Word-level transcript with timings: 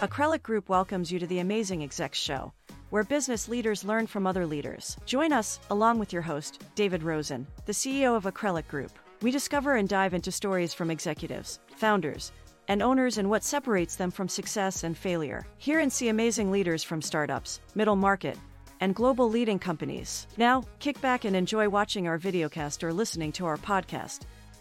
Acrelic 0.00 0.42
Group 0.42 0.70
welcomes 0.70 1.12
you 1.12 1.18
to 1.18 1.26
the 1.26 1.40
Amazing 1.40 1.82
Execs 1.82 2.18
Show, 2.18 2.54
where 2.88 3.04
business 3.04 3.50
leaders 3.50 3.84
learn 3.84 4.06
from 4.06 4.26
other 4.26 4.46
leaders. 4.46 4.96
Join 5.04 5.30
us, 5.30 5.60
along 5.70 5.98
with 5.98 6.10
your 6.10 6.22
host, 6.22 6.62
David 6.74 7.02
Rosen, 7.02 7.46
the 7.66 7.72
CEO 7.72 8.16
of 8.16 8.24
Acrelic 8.24 8.66
Group. 8.66 8.92
We 9.20 9.30
discover 9.30 9.76
and 9.76 9.86
dive 9.86 10.14
into 10.14 10.32
stories 10.32 10.72
from 10.72 10.90
executives, 10.90 11.60
founders, 11.76 12.32
and 12.68 12.80
owners 12.80 13.18
and 13.18 13.28
what 13.28 13.44
separates 13.44 13.96
them 13.96 14.10
from 14.10 14.26
success 14.26 14.84
and 14.84 14.96
failure. 14.96 15.46
Hear 15.58 15.80
and 15.80 15.92
see 15.92 16.08
amazing 16.08 16.50
leaders 16.50 16.82
from 16.82 17.02
startups, 17.02 17.60
middle 17.74 17.94
market, 17.94 18.38
and 18.80 18.94
global 18.94 19.28
leading 19.28 19.58
companies. 19.58 20.26
Now, 20.38 20.64
kick 20.78 20.98
back 21.02 21.26
and 21.26 21.36
enjoy 21.36 21.68
watching 21.68 22.08
our 22.08 22.18
videocast 22.18 22.82
or 22.82 22.94
listening 22.94 23.32
to 23.32 23.44
our 23.44 23.58
podcast. 23.58 24.20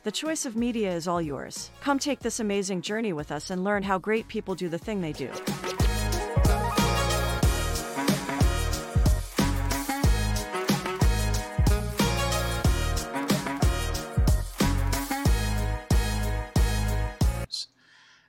The 0.10 0.14
choice 0.14 0.48
of 0.48 0.56
media 0.56 0.92
is 0.92 1.08
all 1.08 1.22
yours. 1.22 1.70
Come 1.82 2.00
take 2.00 2.22
this 2.22 2.40
amazing 2.40 2.82
journey 2.82 3.14
with 3.14 3.32
us 3.32 3.52
and 3.52 3.64
learn 3.64 3.84
how 3.84 4.00
great 4.00 4.28
people 4.28 4.56
do 4.56 4.68
the 4.68 4.80
thing 4.80 5.02
they 5.02 5.12
do. 5.12 5.30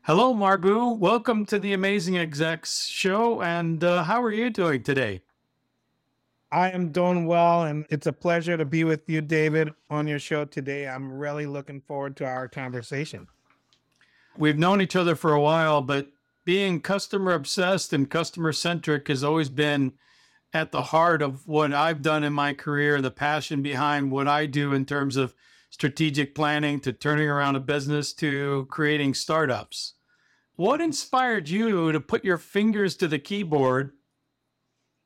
Hello, 0.02 0.34
Marbue. 0.34 0.88
Welcome 0.88 1.46
to 1.46 1.58
the 1.58 1.72
Amazing 1.72 2.18
Execs 2.18 2.88
show. 2.88 3.40
And 3.40 3.82
uh, 3.82 4.04
how 4.04 4.22
are 4.22 4.30
you 4.30 4.50
doing 4.50 4.82
today? 4.82 5.22
I 6.52 6.70
am 6.70 6.90
doing 6.90 7.26
well, 7.26 7.62
and 7.62 7.86
it's 7.90 8.06
a 8.08 8.12
pleasure 8.12 8.56
to 8.56 8.64
be 8.64 8.82
with 8.82 9.08
you, 9.08 9.20
David, 9.20 9.72
on 9.88 10.08
your 10.08 10.18
show 10.18 10.44
today. 10.44 10.88
I'm 10.88 11.12
really 11.12 11.46
looking 11.46 11.80
forward 11.80 12.16
to 12.16 12.24
our 12.24 12.48
conversation. 12.48 13.28
We've 14.36 14.58
known 14.58 14.80
each 14.80 14.96
other 14.96 15.14
for 15.14 15.32
a 15.32 15.40
while, 15.40 15.80
but 15.80 16.08
being 16.44 16.80
customer 16.80 17.32
obsessed 17.32 17.92
and 17.92 18.10
customer 18.10 18.52
centric 18.52 19.06
has 19.08 19.22
always 19.22 19.48
been 19.48 19.92
at 20.52 20.72
the 20.72 20.82
heart 20.82 21.22
of 21.22 21.46
what 21.46 21.72
I've 21.72 22.02
done 22.02 22.24
in 22.24 22.32
my 22.32 22.54
career, 22.54 23.00
the 23.00 23.12
passion 23.12 23.62
behind 23.62 24.10
what 24.10 24.26
I 24.26 24.46
do 24.46 24.72
in 24.72 24.84
terms 24.84 25.16
of 25.16 25.34
strategic 25.68 26.34
planning 26.34 26.80
to 26.80 26.92
turning 26.92 27.28
around 27.28 27.54
a 27.54 27.60
business 27.60 28.12
to 28.14 28.66
creating 28.70 29.14
startups. 29.14 29.94
What 30.56 30.80
inspired 30.80 31.48
you 31.48 31.92
to 31.92 32.00
put 32.00 32.24
your 32.24 32.38
fingers 32.38 32.96
to 32.96 33.06
the 33.06 33.20
keyboard 33.20 33.92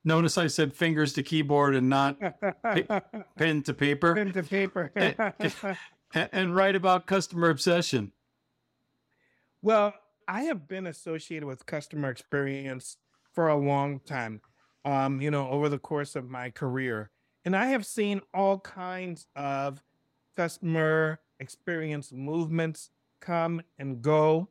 Notice 0.05 0.36
I 0.36 0.48
said 0.48 0.74
fingers 0.74 1.14
to 1.14 1.22
keyboard 1.22 1.74
and 1.74 1.88
not 1.88 2.19
pen 3.36 3.62
to 3.62 3.74
paper. 3.74 4.14
Pen 4.14 4.33
to 4.33 4.42
paper. 4.42 4.92
and, 6.14 6.28
and 6.33 6.55
write 6.55 6.77
about 6.77 7.06
customer 7.06 7.48
obsession. 7.48 8.12
Well, 9.62 9.94
I 10.28 10.42
have 10.42 10.69
been 10.69 10.86
associated 10.86 11.47
with 11.47 11.64
customer 11.64 12.10
experience 12.10 12.98
for 13.32 13.48
a 13.48 13.56
long 13.56 14.00
time, 14.00 14.42
um, 14.84 15.20
you 15.20 15.30
know, 15.30 15.48
over 15.48 15.70
the 15.70 15.78
course 15.78 16.16
of 16.16 16.28
my 16.28 16.50
career. 16.50 17.10
And 17.44 17.56
I 17.56 17.66
have 17.66 17.86
seen 17.86 18.20
all 18.32 18.58
kinds 18.60 19.27
of 19.34 19.82
customer 20.36 21.20
experience 21.41 22.12
movements 22.12 22.91
come 23.20 23.62
and 23.78 24.02
go. 24.02 24.48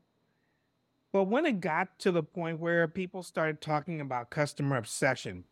But 1.13 1.25
when 1.25 1.45
it 1.45 1.61
got 1.61 1.99
to 1.99 2.11
the 2.11 2.23
point 2.23 2.59
where 2.59 2.87
people 2.87 3.21
started 3.21 3.61
talking 3.61 4.01
about 4.01 4.31
customer 4.31 4.77
obsession, 4.77 5.43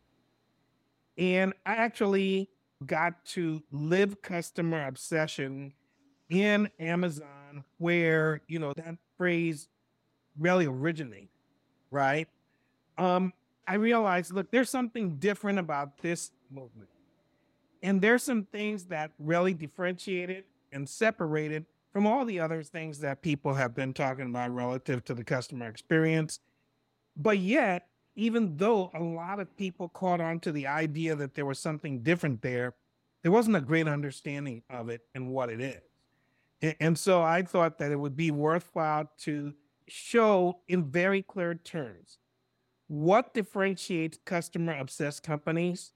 and 1.17 1.53
I 1.65 1.75
actually 1.75 2.49
got 2.83 3.23
to 3.25 3.61
live 3.71 4.23
customer 4.23 4.87
obsession 4.87 5.73
in 6.29 6.67
Amazon, 6.79 7.63
where, 7.77 8.41
you 8.47 8.57
know, 8.57 8.73
that 8.73 8.97
phrase 9.17 9.69
really 10.39 10.65
originated, 10.65 11.29
right? 11.91 12.27
Um, 12.97 13.31
I 13.67 13.75
realized, 13.75 14.33
look, 14.33 14.49
there's 14.49 14.69
something 14.69 15.17
different 15.17 15.59
about 15.59 15.99
this 15.99 16.31
movement. 16.49 16.89
And 17.83 18.01
there's 18.01 18.23
some 18.23 18.45
things 18.45 18.85
that 18.85 19.11
really 19.19 19.53
differentiated 19.53 20.45
and 20.71 20.89
separated 20.89 21.65
from 21.91 22.07
all 22.07 22.25
the 22.25 22.39
other 22.39 22.63
things 22.63 22.99
that 22.99 23.21
people 23.21 23.53
have 23.53 23.75
been 23.75 23.93
talking 23.93 24.27
about 24.29 24.53
relative 24.53 25.03
to 25.05 25.13
the 25.13 25.23
customer 25.23 25.67
experience. 25.67 26.39
But 27.15 27.39
yet, 27.39 27.87
even 28.15 28.57
though 28.57 28.91
a 28.93 29.01
lot 29.01 29.39
of 29.39 29.55
people 29.57 29.89
caught 29.89 30.21
on 30.21 30.39
to 30.41 30.51
the 30.51 30.67
idea 30.67 31.15
that 31.15 31.35
there 31.35 31.45
was 31.45 31.59
something 31.59 32.01
different 32.01 32.41
there, 32.41 32.75
there 33.23 33.31
wasn't 33.31 33.57
a 33.57 33.61
great 33.61 33.87
understanding 33.87 34.63
of 34.69 34.89
it 34.89 35.01
and 35.13 35.29
what 35.29 35.49
it 35.49 35.61
is. 35.61 36.75
And 36.79 36.97
so 36.97 37.21
I 37.21 37.41
thought 37.41 37.77
that 37.79 37.91
it 37.91 37.99
would 37.99 38.15
be 38.15 38.31
worthwhile 38.31 39.09
to 39.19 39.53
show 39.87 40.59
in 40.67 40.85
very 40.91 41.21
clear 41.21 41.55
terms 41.55 42.19
what 42.87 43.33
differentiates 43.33 44.19
customer 44.25 44.77
obsessed 44.77 45.23
companies 45.23 45.93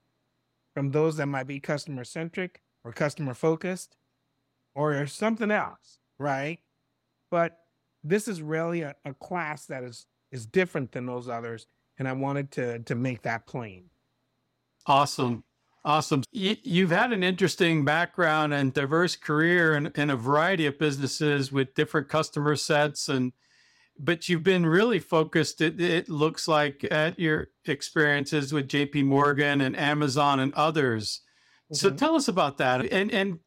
from 0.74 0.90
those 0.90 1.16
that 1.16 1.26
might 1.26 1.46
be 1.46 1.60
customer 1.60 2.04
centric 2.04 2.62
or 2.84 2.92
customer 2.92 3.34
focused 3.34 3.96
or 4.76 5.06
something 5.06 5.50
else, 5.50 5.98
right? 6.18 6.58
But 7.30 7.58
this 8.04 8.28
is 8.28 8.42
really 8.42 8.82
a, 8.82 8.94
a 9.04 9.14
class 9.14 9.66
that 9.66 9.82
is 9.82 10.06
is 10.30 10.46
different 10.46 10.92
than 10.92 11.06
those 11.06 11.28
others, 11.28 11.66
and 11.98 12.06
I 12.06 12.12
wanted 12.12 12.52
to 12.52 12.78
to 12.80 12.94
make 12.94 13.22
that 13.22 13.46
plain. 13.46 13.86
Awesome. 14.86 15.42
Awesome. 15.84 16.24
You've 16.32 16.90
had 16.90 17.12
an 17.12 17.22
interesting 17.22 17.84
background 17.84 18.52
and 18.52 18.74
diverse 18.74 19.14
career 19.14 19.76
in, 19.76 19.86
in 19.94 20.10
a 20.10 20.16
variety 20.16 20.66
of 20.66 20.80
businesses 20.80 21.52
with 21.52 21.76
different 21.76 22.08
customer 22.08 22.56
sets 22.56 23.08
and 23.08 23.32
but 23.98 24.28
you've 24.28 24.42
been 24.42 24.66
really 24.66 24.98
focused 24.98 25.60
it, 25.60 25.80
it 25.80 26.08
looks 26.08 26.48
like 26.48 26.84
at 26.90 27.20
your 27.20 27.48
experiences 27.66 28.52
with 28.52 28.68
JP 28.68 29.04
Morgan 29.04 29.60
and 29.60 29.76
Amazon 29.76 30.40
and 30.40 30.52
others. 30.54 31.20
Mm-hmm. 31.66 31.76
So 31.76 31.90
tell 31.90 32.16
us 32.16 32.26
about 32.26 32.58
that 32.58 32.92
and 32.92 33.12
and 33.12 33.38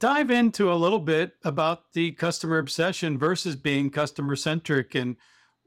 dive 0.00 0.30
into 0.30 0.72
a 0.72 0.74
little 0.74 0.98
bit 0.98 1.34
about 1.44 1.92
the 1.92 2.10
customer 2.12 2.58
obsession 2.58 3.18
versus 3.18 3.54
being 3.54 3.90
customer 3.90 4.34
centric 4.34 4.94
and 4.94 5.16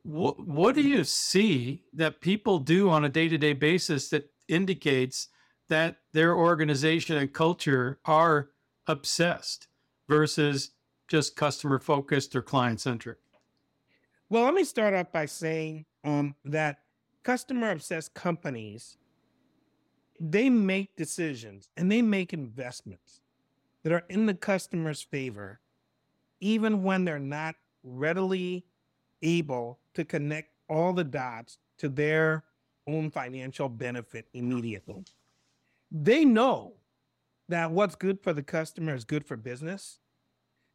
what 0.06 0.76
do 0.76 0.82
you 0.82 1.06
see 1.06 1.86
that 1.94 2.20
people 2.20 2.60
do 2.60 2.90
on 2.90 3.06
a 3.06 3.10
day-to-day 3.10 3.54
basis 3.54 4.10
that 4.10 4.30
indicates 4.50 5.30
that 5.70 6.00
their 6.12 6.36
organization 6.36 7.16
and 7.16 7.32
culture 7.32 8.00
are 8.04 8.50
obsessed 8.88 9.68
versus 10.10 10.72
just 11.08 11.38
customer 11.38 11.80
focused 11.80 12.36
or 12.36 12.42
client 12.42 12.82
centric 12.82 13.20
well 14.30 14.44
let 14.44 14.56
me 14.56 14.64
start 14.64 14.94
off 14.94 15.12
by 15.12 15.26
saying 15.26 15.86
um, 16.04 16.36
that 16.44 16.80
customer 17.22 17.70
obsessed 17.70 18.14
companies 18.16 18.98
they 20.20 20.50
make 20.50 20.96
decisions 20.96 21.70
and 21.78 21.92
they 21.92 22.02
make 22.02 22.34
investments 22.34 23.23
that 23.84 23.92
are 23.92 24.04
in 24.10 24.26
the 24.26 24.34
customer's 24.34 25.02
favor, 25.02 25.60
even 26.40 26.84
when 26.84 27.06
they're 27.06 27.20
not 27.20 27.56
readily 27.84 28.66
able 29.22 29.80
to 29.94 30.06
connect 30.06 30.50
all 30.70 30.94
the 30.94 31.04
dots 31.04 31.58
to 31.78 31.90
their 31.90 32.44
own 32.88 33.10
financial 33.10 33.70
benefit 33.70 34.28
immediately. 34.34 35.04
They 35.92 36.26
know 36.26 36.74
that 37.50 37.72
what's 37.72 37.96
good 37.96 38.20
for 38.22 38.34
the 38.34 38.44
customer 38.44 38.96
is 38.96 39.06
good 39.06 39.26
for 39.26 39.38
business. 39.38 40.00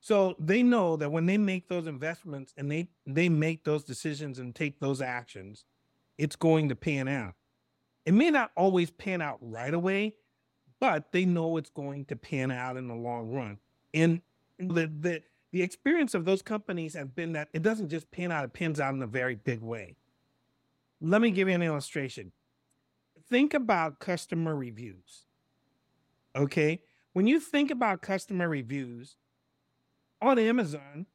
So 0.00 0.36
they 0.38 0.62
know 0.62 0.96
that 0.96 1.10
when 1.10 1.26
they 1.26 1.38
make 1.38 1.68
those 1.68 1.86
investments 1.86 2.54
and 2.56 2.70
they 2.70 2.88
they 3.04 3.28
make 3.28 3.64
those 3.64 3.82
decisions 3.82 4.38
and 4.38 4.54
take 4.54 4.78
those 4.78 5.02
actions, 5.02 5.64
it's 6.18 6.36
going 6.36 6.68
to 6.68 6.76
pan 6.76 7.08
out. 7.08 7.34
It 8.06 8.14
may 8.14 8.30
not 8.30 8.52
always 8.56 8.90
pan 8.90 9.20
out 9.20 9.38
right 9.40 9.74
away, 9.74 10.14
but 10.80 11.12
they 11.12 11.24
know 11.24 11.56
it's 11.56 11.70
going 11.70 12.04
to 12.06 12.16
pan 12.16 12.50
out 12.50 12.76
in 12.76 12.88
the 12.88 12.94
long 12.94 13.30
run. 13.30 13.58
And 13.94 14.20
the 14.58 14.90
the 15.00 15.22
the 15.50 15.62
experience 15.62 16.14
of 16.14 16.24
those 16.24 16.42
companies 16.42 16.94
have 16.94 17.14
been 17.14 17.32
that 17.32 17.48
it 17.52 17.62
doesn't 17.62 17.88
just 17.88 18.10
pan 18.10 18.30
out, 18.30 18.44
it 18.44 18.52
pans 18.52 18.80
out 18.80 18.94
in 18.94 19.02
a 19.02 19.06
very 19.06 19.34
big 19.34 19.62
way. 19.62 19.96
Let 21.00 21.20
me 21.20 21.30
give 21.30 21.48
you 21.48 21.54
an 21.54 21.62
illustration. 21.62 22.32
Think 23.30 23.54
about 23.54 23.98
customer 23.98 24.54
reviews. 24.54 25.24
Okay. 26.36 26.80
When 27.12 27.26
you 27.26 27.40
think 27.40 27.70
about 27.70 28.02
customer 28.02 28.48
reviews 28.48 29.16
on 30.20 30.38
Amazon, 30.38 31.06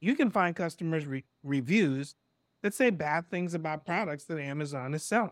you 0.00 0.14
can 0.14 0.30
find 0.30 0.54
customers' 0.54 1.06
re- 1.06 1.24
reviews 1.42 2.14
that 2.62 2.74
say 2.74 2.90
bad 2.90 3.30
things 3.30 3.54
about 3.54 3.86
products 3.86 4.24
that 4.24 4.38
Amazon 4.38 4.94
is 4.94 5.02
selling. 5.02 5.30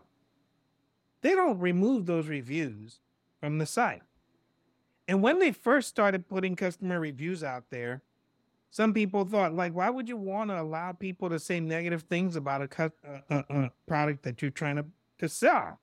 They 1.21 1.31
don't 1.31 1.59
remove 1.59 2.05
those 2.05 2.27
reviews 2.27 2.99
from 3.47 3.59
the 3.59 3.65
site. 3.65 4.01
And 5.07 5.21
when 5.21 5.39
they 5.39 5.53
first 5.53 5.87
started 5.87 6.27
putting 6.27 6.57
customer 6.57 6.99
reviews 6.99 7.45
out 7.45 7.63
there, 7.69 8.01
some 8.71 8.93
people 8.93 9.23
thought, 9.23 9.53
like, 9.53 9.73
why 9.73 9.89
would 9.89 10.09
you 10.09 10.17
want 10.17 10.49
to 10.49 10.61
allow 10.61 10.91
people 10.91 11.29
to 11.29 11.39
say 11.39 11.61
negative 11.61 12.01
things 12.03 12.35
about 12.35 12.61
a, 12.61 12.67
cu- 12.67 12.91
a, 13.29 13.45
a 13.49 13.71
product 13.87 14.23
that 14.23 14.41
you're 14.41 14.51
trying 14.51 14.75
to, 14.75 14.85
to 15.19 15.29
sell? 15.29 15.79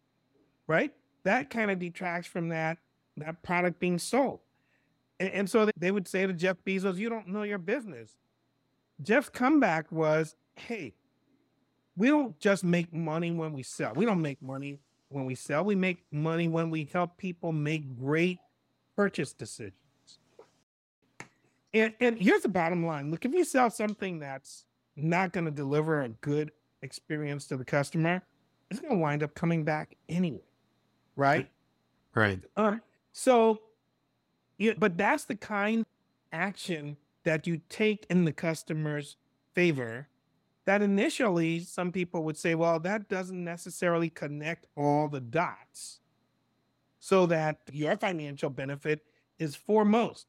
Right? 0.67 0.93
That 1.23 1.49
kind 1.49 1.71
of 1.71 1.79
detracts 1.79 2.29
from 2.29 2.51
that 2.51 2.77
that 3.17 3.43
product 3.43 3.79
being 3.79 3.99
sold. 3.99 4.41
And, 5.19 5.31
and 5.31 5.51
so 5.51 5.71
they 5.79 5.91
would 5.91 6.07
say 6.07 6.27
to 6.27 6.35
Jeff 6.35 6.59
Bezos, 6.67 6.99
"You 6.99 7.09
don't 7.09 7.29
know 7.29 7.45
your 7.45 7.59
business." 7.59 8.19
Jeff's 9.01 9.31
comeback 9.31 9.91
was, 9.91 10.37
"Hey, 10.55 10.95
we 11.97 12.09
don't 12.09 12.39
just 12.41 12.63
make 12.63 12.93
money 12.93 13.31
when 13.31 13.55
we 13.55 13.63
sell. 13.63 13.95
We 13.95 14.05
don't 14.05 14.21
make 14.21 14.43
money 14.43 14.81
when 15.15 15.25
we 15.25 15.35
sell. 15.35 15.65
We 15.65 15.75
make 15.75 16.05
money 16.11 16.49
when 16.49 16.71
we 16.71 16.89
help 16.93 17.17
people 17.17 17.53
make 17.53 17.99
great 17.99 18.39
purchase 18.97 19.33
decisions. 19.33 19.75
And, 21.73 21.95
and 22.01 22.19
here's 22.19 22.43
the 22.43 22.49
bottom 22.49 22.85
line 22.85 23.11
look, 23.11 23.25
if 23.25 23.33
you 23.33 23.45
sell 23.45 23.71
something 23.71 24.19
that's 24.19 24.65
not 24.97 25.33
going 25.33 25.45
to 25.47 25.51
deliver 25.51 26.03
a 26.03 26.09
good 26.09 26.53
experience 26.83 27.47
to 27.47 27.57
the 27.57 27.65
customer, 27.65 28.23
it's 28.71 28.81
going 28.81 28.93
to 28.93 28.99
wind 28.99 29.23
up 29.23 29.35
coming 29.35 29.65
back 29.65 29.97
anyway. 30.09 30.41
Right. 31.17 31.49
Right. 32.15 32.41
Um, 32.57 32.81
so, 33.13 33.61
yeah, 34.59 34.75
but 34.79 34.97
that's 34.97 35.25
the 35.25 35.35
kind 35.35 35.81
of 35.81 35.87
action 36.33 36.97
that 37.25 37.47
you 37.47 37.61
take 37.69 38.07
in 38.09 38.25
the 38.25 38.33
customer's 38.33 39.17
favor 39.55 40.09
that 40.67 40.83
initially 40.83 41.61
some 41.61 41.93
people 41.93 42.25
would 42.25 42.37
say, 42.37 42.55
well, 42.55 42.81
that 42.81 43.09
doesn't 43.09 43.45
necessarily 43.45 44.09
connect 44.09 44.67
all 44.77 45.09
the 45.09 45.21
dots 45.21 46.01
so 46.99 47.27
that 47.27 47.59
your 47.71 47.97
financial 47.97 48.49
benefit 48.49 49.05
is 49.39 49.55
foremost. 49.55 50.27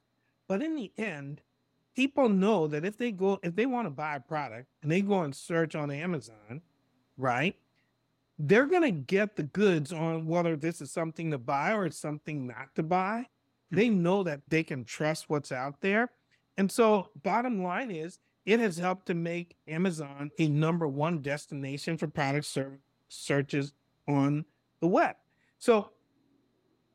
But 0.48 0.62
in 0.62 0.76
the 0.76 0.92
end, 0.98 1.42
people 1.96 2.28
know 2.28 2.68
that 2.68 2.84
if 2.84 2.98
they 2.98 3.12
go, 3.12 3.40
if 3.44 3.56
they 3.56 3.66
want 3.66 3.86
to 3.86 3.92
buy 3.92 4.16
a 4.16 4.20
product 4.20 4.68
and 4.84 4.92
they 4.92 5.02
go 5.02 5.22
and 5.22 5.34
search 5.34 5.76
on 5.76 5.90
Amazon, 5.90 6.62
right? 7.18 7.56
They're 8.38 8.66
going 8.66 8.82
to 8.82 8.92
get 8.92 9.38
the 9.38 9.44
goods 9.44 9.94
on 9.94 10.28
whether 10.28 10.58
this 10.58 10.82
is 10.82 10.92
something 10.92 11.32
to 11.32 11.38
buy 11.38 11.72
or 11.72 11.86
it's 11.86 11.98
something 11.98 12.48
not 12.48 12.76
to 12.76 12.84
buy. 12.84 13.28
Hmm. 13.70 13.76
They 13.76 13.90
know 13.90 14.24
that 14.24 14.42
they 14.50 14.64
can 14.64 14.84
trust 14.84 15.30
what's 15.30 15.54
out 15.54 15.80
there. 15.80 16.12
And 16.58 16.70
so, 16.72 17.10
bottom 17.24 17.64
line 17.64 17.92
is, 17.92 18.20
it 18.46 18.60
has 18.60 18.78
helped 18.78 19.08
to 19.08 19.14
make 19.14 19.56
Amazon 19.68 20.32
a 20.40 20.48
number 20.48 20.88
one 20.88 21.22
destination 21.22 21.98
for 21.98 22.08
product 22.08 22.46
ser- 22.46 22.80
searches 23.10 23.74
on 24.08 24.46
the 24.82 24.88
web. 24.88 25.16
So, 25.58 25.92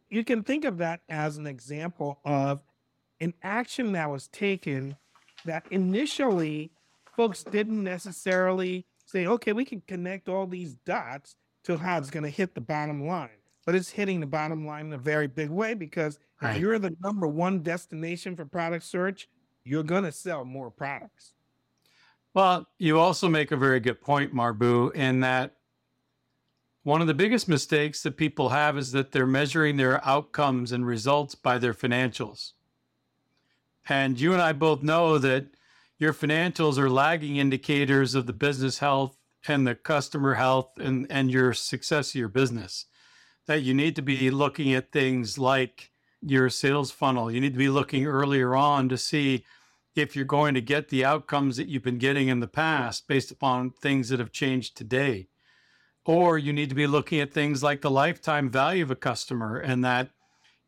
you 0.08 0.24
can 0.24 0.42
think 0.42 0.64
of 0.64 0.78
that 0.78 1.00
as 1.08 1.36
an 1.36 1.46
example 1.46 2.18
of 2.24 2.62
an 3.20 3.32
action 3.42 3.92
that 3.92 4.10
was 4.10 4.28
taken 4.28 4.96
that 5.44 5.64
initially 5.70 6.70
folks 7.16 7.44
didn't 7.44 7.82
necessarily 7.84 8.86
say, 9.06 9.26
okay, 9.26 9.52
we 9.52 9.64
can 9.64 9.80
connect 9.86 10.28
all 10.28 10.46
these 10.46 10.74
dots 10.84 11.36
to 11.64 11.76
how 11.76 11.98
it's 11.98 12.10
going 12.10 12.24
to 12.24 12.30
hit 12.30 12.54
the 12.54 12.60
bottom 12.60 13.06
line. 13.06 13.28
But 13.66 13.74
it's 13.74 13.90
hitting 13.90 14.20
the 14.20 14.26
bottom 14.26 14.66
line 14.66 14.86
in 14.86 14.92
a 14.92 14.98
very 14.98 15.26
big 15.26 15.50
way 15.50 15.74
because 15.74 16.18
Right. 16.42 16.56
if 16.56 16.60
you're 16.62 16.78
the 16.78 16.96
number 17.02 17.28
one 17.28 17.62
destination 17.62 18.34
for 18.34 18.46
product 18.46 18.84
search, 18.84 19.28
you're 19.62 19.82
going 19.82 20.04
to 20.04 20.12
sell 20.12 20.44
more 20.44 20.70
products. 20.70 21.34
Well, 22.32 22.68
you 22.78 22.98
also 22.98 23.28
make 23.28 23.50
a 23.50 23.56
very 23.56 23.80
good 23.80 24.00
point, 24.00 24.32
Marbue, 24.32 24.90
in 24.90 25.20
that 25.20 25.56
one 26.82 27.00
of 27.00 27.06
the 27.06 27.14
biggest 27.14 27.48
mistakes 27.48 28.02
that 28.02 28.16
people 28.16 28.50
have 28.50 28.78
is 28.78 28.92
that 28.92 29.12
they're 29.12 29.26
measuring 29.26 29.76
their 29.76 30.04
outcomes 30.06 30.72
and 30.72 30.86
results 30.86 31.34
by 31.34 31.58
their 31.58 31.74
financials. 31.74 32.52
And 33.88 34.18
you 34.20 34.32
and 34.32 34.40
I 34.40 34.52
both 34.52 34.82
know 34.82 35.18
that 35.18 35.46
your 35.98 36.14
financials 36.14 36.78
are 36.78 36.88
lagging 36.88 37.36
indicators 37.36 38.14
of 38.14 38.26
the 38.26 38.32
business 38.32 38.78
health 38.78 39.16
and 39.46 39.66
the 39.66 39.74
customer 39.74 40.34
health 40.34 40.70
and, 40.78 41.06
and 41.10 41.30
your 41.30 41.52
success 41.52 42.10
of 42.10 42.14
your 42.14 42.28
business. 42.28 42.86
That 43.46 43.62
you 43.62 43.74
need 43.74 43.96
to 43.96 44.02
be 44.02 44.30
looking 44.30 44.72
at 44.72 44.92
things 44.92 45.36
like 45.36 45.90
your 46.22 46.48
sales 46.48 46.90
funnel. 46.90 47.30
You 47.30 47.40
need 47.40 47.54
to 47.54 47.58
be 47.58 47.68
looking 47.68 48.06
earlier 48.06 48.54
on 48.54 48.88
to 48.88 48.96
see 48.96 49.44
if 49.94 50.14
you're 50.14 50.24
going 50.24 50.54
to 50.54 50.60
get 50.60 50.88
the 50.88 51.04
outcomes 51.04 51.56
that 51.56 51.68
you've 51.68 51.82
been 51.82 51.98
getting 51.98 52.28
in 52.28 52.40
the 52.40 52.46
past 52.46 53.08
based 53.08 53.30
upon 53.30 53.70
things 53.70 54.08
that 54.08 54.20
have 54.20 54.32
changed 54.32 54.76
today. 54.76 55.28
Or 56.04 56.38
you 56.38 56.52
need 56.52 56.68
to 56.68 56.74
be 56.74 56.86
looking 56.86 57.20
at 57.20 57.32
things 57.32 57.62
like 57.62 57.82
the 57.82 57.90
lifetime 57.90 58.50
value 58.50 58.82
of 58.82 58.90
a 58.90 58.96
customer, 58.96 59.56
and 59.58 59.84
that 59.84 60.10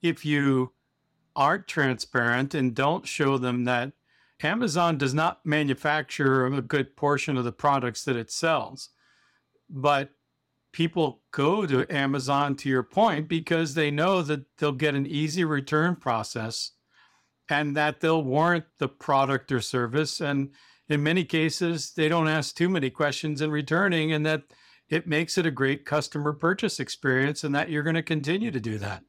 if 0.02 0.24
you 0.24 0.72
aren't 1.34 1.66
transparent 1.66 2.54
and 2.54 2.74
don't 2.74 3.06
show 3.06 3.38
them 3.38 3.64
that 3.64 3.92
Amazon 4.42 4.98
does 4.98 5.14
not 5.14 5.46
manufacture 5.46 6.46
a 6.46 6.60
good 6.60 6.96
portion 6.96 7.36
of 7.36 7.44
the 7.44 7.52
products 7.52 8.04
that 8.04 8.16
it 8.16 8.30
sells, 8.30 8.90
but 9.70 10.10
people 10.72 11.22
go 11.30 11.64
to 11.64 11.86
Amazon 11.94 12.56
to 12.56 12.68
your 12.68 12.82
point 12.82 13.28
because 13.28 13.74
they 13.74 13.90
know 13.90 14.20
that 14.22 14.44
they'll 14.58 14.72
get 14.72 14.94
an 14.94 15.06
easy 15.06 15.44
return 15.44 15.94
process 15.94 16.72
and 17.52 17.76
that 17.76 18.00
they'll 18.00 18.22
warrant 18.24 18.64
the 18.78 18.88
product 18.88 19.52
or 19.52 19.60
service. 19.60 20.20
And 20.20 20.50
in 20.88 21.02
many 21.02 21.24
cases, 21.24 21.92
they 21.92 22.08
don't 22.08 22.28
ask 22.28 22.54
too 22.56 22.68
many 22.68 22.90
questions 22.90 23.40
in 23.40 23.50
returning, 23.50 24.12
and 24.12 24.24
that 24.26 24.42
it 24.88 25.06
makes 25.06 25.38
it 25.38 25.46
a 25.46 25.50
great 25.50 25.84
customer 25.84 26.32
purchase 26.32 26.80
experience, 26.80 27.44
and 27.44 27.54
that 27.54 27.70
you're 27.70 27.82
going 27.82 27.94
to 27.94 28.02
continue 28.02 28.50
to 28.50 28.60
do 28.60 28.78
that. 28.78 29.04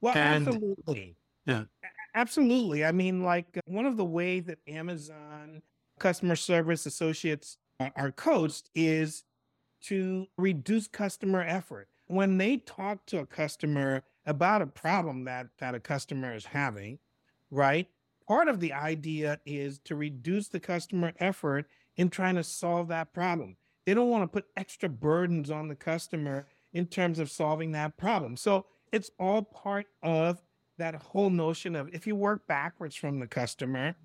Well, 0.00 0.16
And- 0.16 0.46
absolutely. 0.46 1.16
Yeah. 1.46 1.64
Absolutely. 2.14 2.84
I 2.84 2.90
mean, 2.92 3.22
like 3.22 3.56
uh, 3.56 3.60
one 3.66 3.86
of 3.86 3.96
the 3.96 4.04
ways 4.04 4.44
that 4.46 4.58
Amazon 4.66 5.62
customer 6.00 6.34
service 6.34 6.86
associates 6.86 7.56
are- 7.78 7.92
are 7.94 8.10
coached 8.12 8.68
is 8.74 9.22
to 9.82 10.26
reduce 10.36 10.88
customer 10.88 11.40
effort. 11.42 11.88
When 12.06 12.38
they 12.38 12.56
talk 12.56 13.06
to 13.06 13.18
a 13.20 13.26
customer 13.26 14.02
about 14.26 14.60
a 14.60 14.66
problem 14.66 15.24
that, 15.24 15.48
that 15.58 15.74
a 15.76 15.80
customer 15.80 16.34
is 16.34 16.46
having, 16.46 16.98
right? 17.50 17.88
Part 18.26 18.48
of 18.48 18.60
the 18.60 18.72
idea 18.72 19.40
is 19.44 19.78
to 19.80 19.96
reduce 19.96 20.48
the 20.48 20.60
customer 20.60 21.12
effort 21.18 21.66
in 21.96 22.08
trying 22.10 22.36
to 22.36 22.44
solve 22.44 22.88
that 22.88 23.12
problem. 23.12 23.56
They 23.86 23.94
don't 23.94 24.10
want 24.10 24.22
to 24.22 24.28
put 24.28 24.46
extra 24.56 24.88
burdens 24.88 25.50
on 25.50 25.68
the 25.68 25.74
customer 25.74 26.46
in 26.72 26.86
terms 26.86 27.18
of 27.18 27.30
solving 27.30 27.72
that 27.72 27.96
problem. 27.96 28.36
So 28.36 28.66
it's 28.92 29.10
all 29.18 29.42
part 29.42 29.86
of 30.02 30.40
that 30.78 30.94
whole 30.94 31.30
notion 31.30 31.74
of 31.74 31.92
if 31.92 32.06
you 32.06 32.14
work 32.16 32.46
backwards 32.46 32.94
from 32.94 33.18
the 33.18 33.26
customer, 33.26 33.96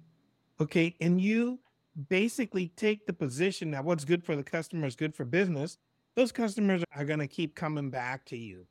okay, 0.60 0.96
and 1.00 1.22
you 1.22 1.60
basically 2.10 2.70
take 2.70 3.06
the 3.06 3.14
position 3.14 3.72
that 3.72 3.86
what's 3.86 4.06
good 4.06 4.24
for 4.24 4.36
the 4.36 4.44
customer 4.44 4.88
is 4.88 4.96
good 4.96 5.16
for 5.16 5.24
business, 5.24 5.78
those 6.16 6.32
customers 6.32 6.84
are 6.96 7.06
going 7.06 7.20
to 7.20 7.28
keep 7.28 7.56
coming 7.56 7.90
back 7.90 8.26
to 8.26 8.38
you. 8.38 8.66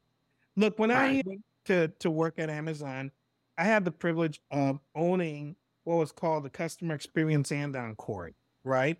Look, 0.57 0.79
when 0.79 0.91
I 0.91 0.95
Right. 0.95 1.27
went 1.27 1.43
to, 1.67 1.89
to 2.01 2.11
work 2.11 2.39
at 2.39 2.51
Amazon, 2.51 3.11
I 3.57 3.65
had 3.65 3.85
the 3.85 3.91
privilege 3.93 4.41
of 4.51 4.81
owning 4.95 5.57
what 5.85 5.97
was 5.97 6.13
called 6.13 6.45
the 6.45 6.51
customer 6.51 6.95
experience 6.95 7.53
andon 7.53 7.95
cord, 7.95 8.35
right? 8.65 8.99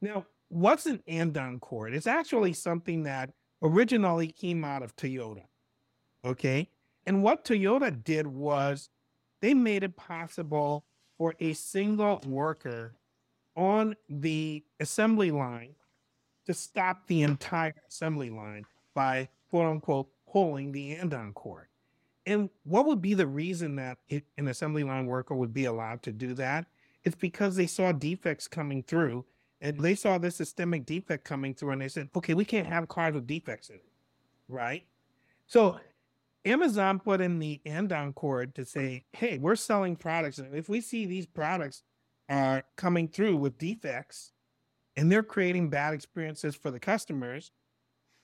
Now, 0.00 0.26
what's 0.48 0.86
an 0.86 1.02
andon 1.08 1.58
cord? 1.60 1.94
It's 1.94 2.06
actually 2.06 2.52
something 2.52 3.02
that 3.04 3.32
originally 3.62 4.28
came 4.28 4.64
out 4.64 4.82
of 4.82 4.94
Toyota. 4.96 5.42
Okay. 6.24 6.68
And 7.06 7.22
what 7.22 7.44
Toyota 7.44 8.04
did 8.04 8.26
was 8.26 8.90
they 9.40 9.54
made 9.54 9.82
it 9.82 9.96
possible 9.96 10.84
for 11.18 11.34
a 11.40 11.52
single 11.54 12.20
worker 12.26 12.94
on 13.56 13.96
the 14.08 14.62
assembly 14.80 15.30
line 15.30 15.74
to 16.46 16.54
stop 16.54 17.06
the 17.06 17.22
entire 17.22 17.74
assembly 17.88 18.30
line 18.30 18.64
by 18.94 19.28
quote 19.50 19.66
unquote 19.66 20.08
pulling 20.30 20.72
the 20.72 20.94
andon 20.96 21.32
cord. 21.32 21.66
And 22.26 22.50
what 22.64 22.86
would 22.86 23.00
be 23.00 23.14
the 23.14 23.26
reason 23.26 23.76
that 23.76 23.98
it, 24.08 24.24
an 24.36 24.48
assembly 24.48 24.82
line 24.82 25.06
worker 25.06 25.34
would 25.34 25.54
be 25.54 25.64
allowed 25.64 26.02
to 26.02 26.12
do 26.12 26.34
that? 26.34 26.66
It's 27.04 27.14
because 27.14 27.54
they 27.54 27.68
saw 27.68 27.92
defects 27.92 28.48
coming 28.48 28.82
through 28.82 29.24
and 29.60 29.78
they 29.78 29.94
saw 29.94 30.18
this 30.18 30.36
systemic 30.36 30.84
defect 30.84 31.24
coming 31.24 31.54
through 31.54 31.70
and 31.70 31.80
they 31.80 31.88
said, 31.88 32.10
okay, 32.16 32.34
we 32.34 32.44
can't 32.44 32.66
have 32.66 32.88
cars 32.88 33.14
with 33.14 33.26
defects 33.26 33.70
in 33.70 33.76
it. 33.76 33.84
Right. 34.48 34.84
So 35.46 35.78
Amazon 36.44 36.98
put 36.98 37.20
in 37.20 37.38
the 37.38 37.60
andon 37.64 38.12
cord 38.12 38.54
to 38.56 38.64
say, 38.64 39.04
hey, 39.12 39.38
we're 39.38 39.56
selling 39.56 39.96
products. 39.96 40.38
And 40.38 40.54
if 40.54 40.68
we 40.68 40.80
see 40.80 41.06
these 41.06 41.26
products 41.26 41.82
are 42.28 42.64
coming 42.76 43.06
through 43.08 43.36
with 43.36 43.56
defects 43.56 44.32
and 44.96 45.10
they're 45.10 45.22
creating 45.22 45.70
bad 45.70 45.94
experiences 45.94 46.56
for 46.56 46.70
the 46.70 46.80
customers, 46.80 47.52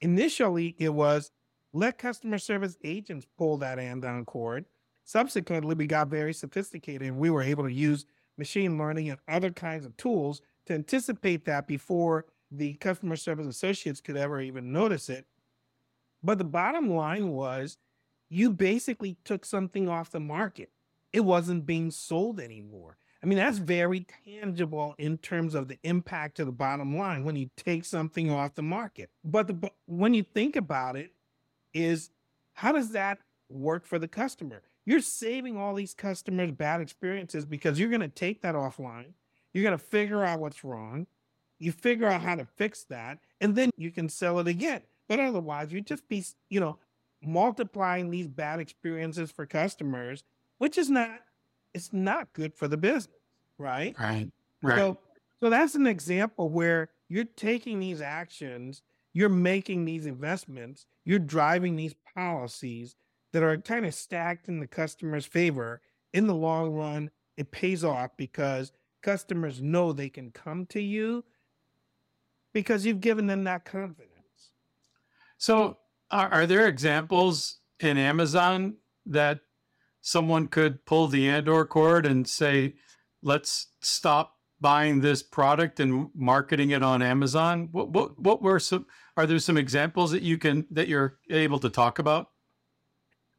initially 0.01 0.75
it 0.79 0.91
was 0.91 1.31
let 1.73 1.99
customer 1.99 2.39
service 2.39 2.77
agents 2.85 3.27
pull 3.39 3.57
that 3.59 3.79
andon 3.79 4.25
cord. 4.25 4.65
Subsequently, 5.05 5.75
we 5.75 5.87
got 5.87 6.09
very 6.09 6.33
sophisticated 6.33 7.09
and 7.09 7.19
we 7.19 7.31
were 7.31 7.43
able 7.43 7.65
to 7.65 7.73
use 7.73 8.07
machine 8.39 8.79
learning 8.79 9.11
and 9.11 9.19
other 9.29 9.51
kinds 9.51 9.85
of 9.85 9.97
tools 9.97 10.43
to 10.67 10.75
anticipate 10.75 11.45
that 11.45 11.67
before 11.67 12.27
the 12.51 12.75
customer 12.75 13.17
service 13.17 13.47
associates 13.47 14.01
could 14.01 14.17
ever 14.17 14.41
even 14.41 14.73
notice 14.73 15.09
it. 15.09 15.27
But 16.23 16.39
the 16.39 16.45
bottom 16.45 16.91
line 16.91 17.29
was 17.31 17.79
you 18.29 18.51
basically 18.51 19.17
took 19.25 19.45
something 19.45 19.89
off 19.89 20.11
the 20.11 20.21
market. 20.21 20.71
It 21.13 21.21
wasn't 21.21 21.67
being 21.67 21.91
sold 21.91 22.41
anymore. 22.41 22.97
I 23.23 23.27
mean, 23.27 23.39
that's 23.39 23.59
very 23.59 24.07
tangible 24.25 24.95
in 24.99 25.19
terms 25.19 25.55
of 25.55 25.69
the 25.69 25.79
impact 25.85 26.37
to 26.37 26.45
the 26.45 26.53
bottom 26.53 26.97
line 26.97 27.25
when 27.25 27.37
you 27.37 27.51
take 27.57 27.85
something 27.85 28.31
off 28.31 28.55
the 28.55 28.63
market. 28.63 29.11
But 29.25 29.47
the, 29.47 29.53
but 29.53 29.75
when 29.87 30.13
you 30.13 30.25
think 30.25 30.57
about 30.57 30.97
it, 30.97 31.13
is 31.75 32.11
how 32.55 32.73
does 32.73 32.91
that 32.91 33.19
work 33.49 33.87
for 33.87 33.99
the 33.99 34.09
customer? 34.09 34.63
You're 34.85 35.01
saving 35.01 35.57
all 35.57 35.75
these 35.75 35.95
customers 35.95 36.51
bad 36.51 36.81
experiences 36.81 37.45
because 37.45 37.79
you're 37.79 37.89
going 37.89 38.01
to 38.01 38.09
take 38.09 38.43
that 38.43 38.55
offline. 38.55 39.13
You're 39.53 39.63
going 39.65 39.79
to 39.79 39.85
figure 39.85 40.25
out 40.25 40.41
what's 40.41 40.65
wrong. 40.65 41.07
you 41.63 41.71
figure 41.71 42.09
out 42.09 42.21
how 42.21 42.35
to 42.35 42.45
fix 42.45 42.83
that, 42.85 43.19
and 43.41 43.55
then 43.55 43.71
you 43.77 43.93
can 43.93 44.09
sell 44.09 44.41
it 44.41 44.49
again. 44.49 44.83
But 45.09 45.21
otherwise, 45.21 45.73
you 45.73 45.81
just 45.81 46.09
be, 46.09 46.25
you 46.51 46.59
know, 46.59 46.77
multiplying 47.23 48.11
these 48.11 48.27
bad 48.27 48.59
experiences 48.59 49.31
for 49.31 49.47
customers, 49.47 50.25
which 50.59 50.77
is 50.77 50.91
not, 50.91 51.11
it's 51.73 51.93
not 51.93 52.33
good 52.33 52.53
for 52.53 52.67
the 52.67 52.77
business, 52.77 53.15
right? 53.59 53.95
Right. 53.99 54.29
Right. 54.61 54.77
So, 54.77 54.99
so 55.41 55.51
that's 55.51 55.77
an 55.77 55.87
example 55.87 56.49
where 56.49 56.89
you're 57.09 57.25
taking 57.25 57.79
these 57.79 58.01
actions, 58.01 58.83
you're 59.13 59.29
making 59.29 59.85
these 59.85 60.07
investments, 60.07 60.87
you're 61.05 61.19
driving 61.19 61.77
these 61.77 61.95
policies 62.15 62.97
that 63.33 63.43
are 63.43 63.57
kind 63.57 63.87
of 63.87 63.95
stacked 63.95 64.49
in 64.49 64.61
the 64.61 64.67
customer's 64.67 65.27
favor. 65.27 65.81
In 66.13 66.27
the 66.27 66.35
long 66.35 66.73
run, 66.73 67.11
it 67.37 67.51
pays 67.51 67.85
off 67.85 68.11
because 68.17 68.73
customers 69.03 69.61
know 69.61 69.93
they 69.93 70.09
can 70.09 70.31
come 70.31 70.67
to 70.67 70.81
you 70.81 71.25
because 72.53 72.85
you've 72.85 73.01
given 73.01 73.27
them 73.27 73.45
that 73.45 73.65
confidence. 73.65 74.13
So, 75.39 75.79
are, 76.11 76.29
are 76.29 76.47
there 76.47 76.69
examples 76.69 77.61
in 77.81 77.97
Amazon 77.97 78.77
that 79.07 79.41
someone 80.03 80.47
could 80.47 80.85
pull 80.85 81.09
the 81.09 81.29
Andon 81.29 81.65
cord 81.65 82.07
and 82.07 82.29
say, 82.29 82.75
let's 83.23 83.69
stop 83.81 84.37
buying 84.61 85.01
this 85.01 85.23
product 85.23 85.81
and 85.81 86.09
marketing 86.15 86.71
it 86.71 86.83
on 86.83 87.03
Amazon? 87.03 87.69
What, 87.73 87.91
what, 87.91 88.19
what 88.21 88.43
were 88.43 88.61
some, 88.61 88.87
are 89.17 89.27
there 89.27 89.39
some 89.39 89.57
examples 89.59 90.11
that 90.13 90.23
you 90.23 90.39
can, 90.39 90.67
that 90.71 90.89
you're 90.89 91.19
able 91.31 91.59
to 91.61 91.71
talk 91.71 91.99
about? 91.99 92.31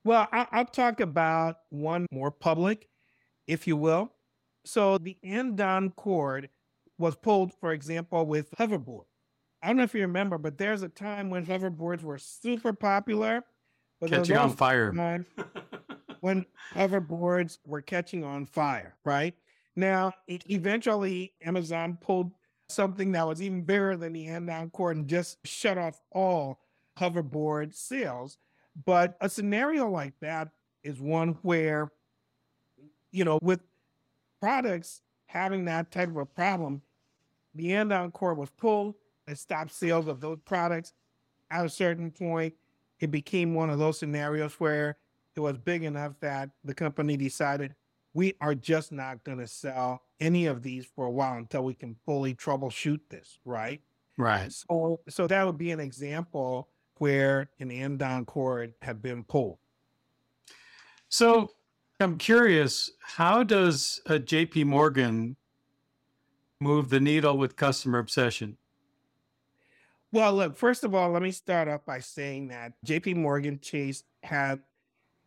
Well, 0.03 0.27
I, 0.31 0.47
I'll 0.51 0.65
talk 0.65 0.99
about 0.99 1.57
one 1.69 2.05
more 2.11 2.31
public, 2.31 2.89
if 3.47 3.67
you 3.67 3.77
will. 3.77 4.11
So 4.65 4.97
the 4.97 5.17
Andon 5.23 5.91
cord 5.91 6.49
was 6.97 7.15
pulled, 7.15 7.53
for 7.53 7.73
example, 7.73 8.25
with 8.25 8.51
hoverboard. 8.51 9.05
I 9.61 9.67
don't 9.67 9.77
know 9.77 9.83
if 9.83 9.93
you 9.93 10.01
remember, 10.01 10.37
but 10.37 10.57
there's 10.57 10.83
a 10.83 10.89
time 10.89 11.29
when 11.29 11.45
hoverboards 11.45 12.03
were 12.03 12.17
super 12.17 12.73
popular. 12.73 13.43
But 14.01 14.09
Catching 14.09 14.35
on 14.35 14.51
fire. 14.51 14.91
when 16.19 16.45
hoverboards 16.75 17.59
were 17.65 17.81
catching 17.81 18.23
on 18.25 18.45
fire, 18.45 18.95
right? 19.05 19.33
Now, 19.77 20.13
eventually, 20.27 21.33
Amazon 21.41 21.97
pulled 22.01 22.31
something 22.73 23.11
that 23.13 23.27
was 23.27 23.41
even 23.41 23.61
bigger 23.61 23.95
than 23.95 24.13
the 24.13 24.27
Andon 24.27 24.69
cord 24.69 24.97
and 24.97 25.07
just 25.07 25.37
shut 25.45 25.77
off 25.77 26.01
all 26.11 26.59
hoverboard 26.97 27.73
sales. 27.73 28.37
But 28.85 29.17
a 29.21 29.29
scenario 29.29 29.89
like 29.89 30.13
that 30.19 30.49
is 30.83 30.99
one 30.99 31.37
where, 31.41 31.91
you 33.11 33.23
know, 33.23 33.39
with 33.41 33.61
products 34.39 35.01
having 35.27 35.65
that 35.65 35.91
type 35.91 36.09
of 36.09 36.17
a 36.17 36.25
problem, 36.25 36.81
the 37.55 37.73
Andon 37.73 38.11
cord 38.11 38.37
was 38.37 38.49
pulled 38.49 38.95
and 39.27 39.37
stopped 39.37 39.71
sales 39.71 40.07
of 40.07 40.19
those 40.19 40.39
products. 40.45 40.93
At 41.51 41.65
a 41.65 41.69
certain 41.69 42.11
point, 42.11 42.53
it 42.99 43.11
became 43.11 43.53
one 43.53 43.69
of 43.69 43.79
those 43.79 43.99
scenarios 43.99 44.53
where 44.55 44.97
it 45.35 45.39
was 45.39 45.57
big 45.57 45.83
enough 45.83 46.13
that 46.19 46.49
the 46.63 46.73
company 46.73 47.17
decided 47.17 47.75
we 48.13 48.35
are 48.39 48.55
just 48.55 48.91
not 48.91 49.23
going 49.23 49.39
to 49.39 49.47
sell 49.47 50.03
any 50.19 50.45
of 50.45 50.61
these 50.61 50.85
for 50.85 51.05
a 51.05 51.11
while 51.11 51.37
until 51.37 51.63
we 51.63 51.73
can 51.73 51.95
fully 52.05 52.35
troubleshoot 52.35 52.99
this, 53.09 53.39
right? 53.45 53.81
Right. 54.17 54.51
So, 54.51 55.01
so 55.09 55.27
that 55.27 55.45
would 55.45 55.57
be 55.57 55.71
an 55.71 55.79
example 55.79 56.69
where 56.99 57.49
an 57.59 57.71
Andon 57.71 58.25
cord 58.25 58.73
had 58.81 59.01
been 59.01 59.23
pulled. 59.23 59.57
So 61.09 61.51
I'm 61.99 62.17
curious, 62.17 62.91
how 63.01 63.43
does 63.43 64.01
a 64.05 64.19
JP 64.19 64.65
Morgan 64.65 65.35
move 66.59 66.89
the 66.89 66.99
needle 66.99 67.37
with 67.37 67.55
customer 67.55 67.99
obsession? 67.99 68.57
Well, 70.11 70.33
look, 70.35 70.55
first 70.55 70.83
of 70.83 70.93
all, 70.93 71.09
let 71.09 71.23
me 71.23 71.31
start 71.31 71.67
off 71.67 71.85
by 71.85 71.99
saying 71.99 72.49
that 72.49 72.73
JP 72.85 73.15
Morgan 73.15 73.59
Chase 73.59 74.03
had 74.21 74.61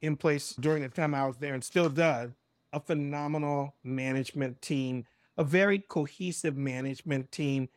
in 0.01 0.17
place 0.17 0.55
during 0.61 0.83
the 0.83 0.89
time 0.89 1.13
I 1.15 1.27
was 1.27 1.37
there 1.39 1.55
and 1.55 1.65
still 1.65 1.89
does 1.89 2.31
a 2.73 2.81
phenomenal 2.81 3.75
management 3.85 4.61
team, 4.63 5.05
a 5.37 5.45
very 5.45 5.79
cohesive 5.79 6.57
management 6.57 7.31
team, 7.33 7.69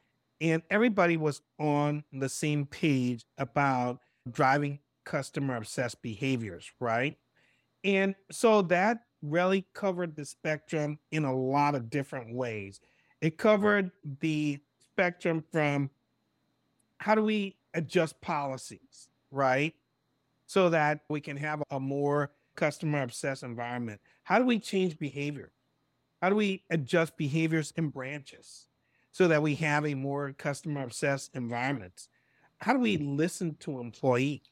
and 0.42 0.62
everybody 0.70 1.18
was 1.18 1.42
on 1.60 2.04
the 2.14 2.30
same 2.30 2.66
page 2.66 3.26
about 3.38 4.00
driving 4.30 4.80
customer 5.06 5.56
obsessed 5.56 6.02
behaviors, 6.02 6.72
right? 6.80 7.18
And 7.84 8.16
so 8.32 8.62
that 8.64 9.00
really 9.22 9.66
covered 9.74 10.16
the 10.16 10.26
spectrum 10.26 11.00
in 11.12 11.26
a 11.26 11.36
lot 11.36 11.76
of 11.76 11.90
different 11.90 12.34
ways. 12.34 12.80
It 13.22 13.38
covered 13.38 13.92
the 14.22 14.60
spectrum 14.80 15.44
from 15.52 15.90
how 17.00 17.16
do 17.16 17.24
we 17.24 17.58
adjust 17.74 18.20
policies, 18.22 19.10
right? 19.32 19.74
So 20.48 20.70
that 20.70 21.02
we 21.10 21.22
can 21.22 21.38
have 21.38 21.62
a 21.70 21.80
more 21.80 22.32
customer 22.56 23.04
obsessed 23.04 23.44
environment. 23.44 24.02
How 24.30 24.38
do 24.38 24.46
we 24.46 24.60
change 24.60 25.00
behavior? 25.00 25.52
How 26.22 26.30
do 26.30 26.36
we 26.36 26.64
adjust 26.70 27.18
behaviors 27.18 27.74
in 27.76 27.90
branches 27.90 28.68
so 29.12 29.28
that 29.28 29.42
we 29.42 29.56
have 29.56 29.88
a 29.88 29.96
more 29.96 30.34
customer 30.34 30.84
obsessed 30.84 31.32
environment? 31.34 32.08
How 32.60 32.74
do 32.74 32.80
we 32.80 32.98
listen 32.98 33.56
to 33.62 33.80
employees? 33.80 34.52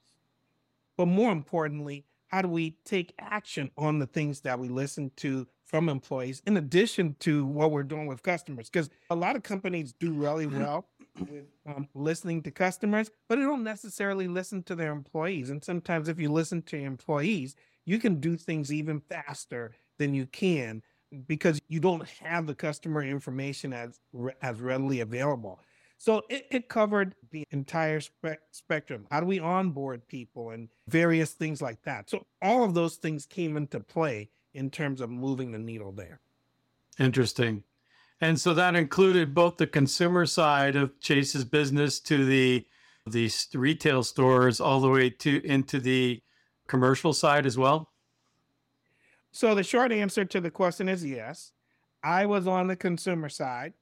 But 0.98 1.06
more 1.06 1.32
importantly, 1.32 2.06
how 2.26 2.42
do 2.42 2.48
we 2.48 2.78
take 2.86 3.14
action 3.20 3.70
on 3.78 4.00
the 4.00 4.08
things 4.08 4.42
that 4.42 4.58
we 4.58 4.68
listen 4.68 5.12
to 5.18 5.48
from 5.64 5.90
employees 5.90 6.42
in 6.48 6.58
addition 6.58 7.16
to 7.20 7.46
what 7.46 7.70
we're 7.70 7.84
doing 7.84 8.08
with 8.08 8.24
customers? 8.24 8.72
Because 8.72 8.90
a 9.12 9.16
lot 9.16 9.36
of 9.36 9.44
companies 9.44 9.94
do 9.94 10.12
really 10.12 10.48
well 10.48 10.88
with 11.20 11.46
um, 11.68 11.88
listening 11.94 12.42
to 12.42 12.50
customers, 12.50 13.12
but 13.30 13.36
they 13.36 13.44
don't 13.44 13.64
necessarily 13.64 14.28
listen 14.28 14.64
to 14.64 14.74
their 14.74 14.92
employees. 14.92 15.52
And 15.52 15.64
sometimes, 15.64 16.10
if 16.10 16.20
you 16.20 16.32
listen 16.32 16.64
to 16.64 16.78
your 16.78 16.88
employees, 16.88 17.56
you 17.88 17.98
can 17.98 18.20
do 18.20 18.36
things 18.38 18.72
even 18.72 19.00
faster 19.00 19.74
than 19.98 20.14
you 20.14 20.28
can 20.28 20.84
because 21.26 21.60
you 21.70 21.80
don't 21.80 22.08
have 22.22 22.46
the 22.46 22.54
customer 22.54 23.02
information 23.02 23.74
as 23.74 24.02
as 24.42 24.60
readily 24.60 25.00
available. 25.00 25.60
So 25.98 26.22
it, 26.30 26.46
it 26.52 26.70
covered 26.70 27.16
the 27.32 27.44
entire 27.50 28.02
spe- 28.02 28.44
spectrum. 28.52 29.08
How 29.10 29.20
do 29.20 29.26
we 29.26 29.40
onboard 29.40 30.08
people 30.08 30.52
and 30.52 30.70
various 30.88 31.32
things 31.32 31.60
like 31.60 31.82
that? 31.84 32.10
So 32.10 32.28
all 32.42 32.64
of 32.64 32.76
those 32.76 32.98
things 32.98 33.26
came 33.26 33.58
into 33.58 33.80
play 33.80 34.30
in 34.54 34.70
terms 34.70 35.02
of 35.02 35.10
moving 35.10 35.52
the 35.52 35.58
needle 35.58 35.92
there. 35.92 36.20
Interesting. 37.00 37.64
And 38.20 38.40
so 38.40 38.54
that 38.54 38.76
included 38.76 39.34
both 39.34 39.58
the 39.58 39.66
consumer 39.66 40.26
side 40.26 40.76
of 40.76 41.00
Chase's 41.00 41.46
business 41.46 42.00
to 42.02 42.26
the 42.26 42.68
the 43.10 43.28
s- 43.28 43.48
retail 43.56 44.04
stores 44.04 44.60
all 44.60 44.82
the 44.82 44.90
way 44.90 45.10
to 45.10 45.42
into 45.46 45.80
the 45.80 46.22
commercial 46.68 47.14
side 47.14 47.46
as 47.46 47.58
well. 47.58 47.90
So 49.32 49.54
the 49.56 49.64
short 49.64 49.92
answer 49.92 50.26
to 50.26 50.42
the 50.42 50.52
question 50.52 50.90
is 50.90 51.06
yes. 51.06 51.52
I 52.04 52.26
was 52.26 52.48
on 52.48 52.68
the 52.68 52.76
consumer 52.76 53.30
side. 53.30 53.74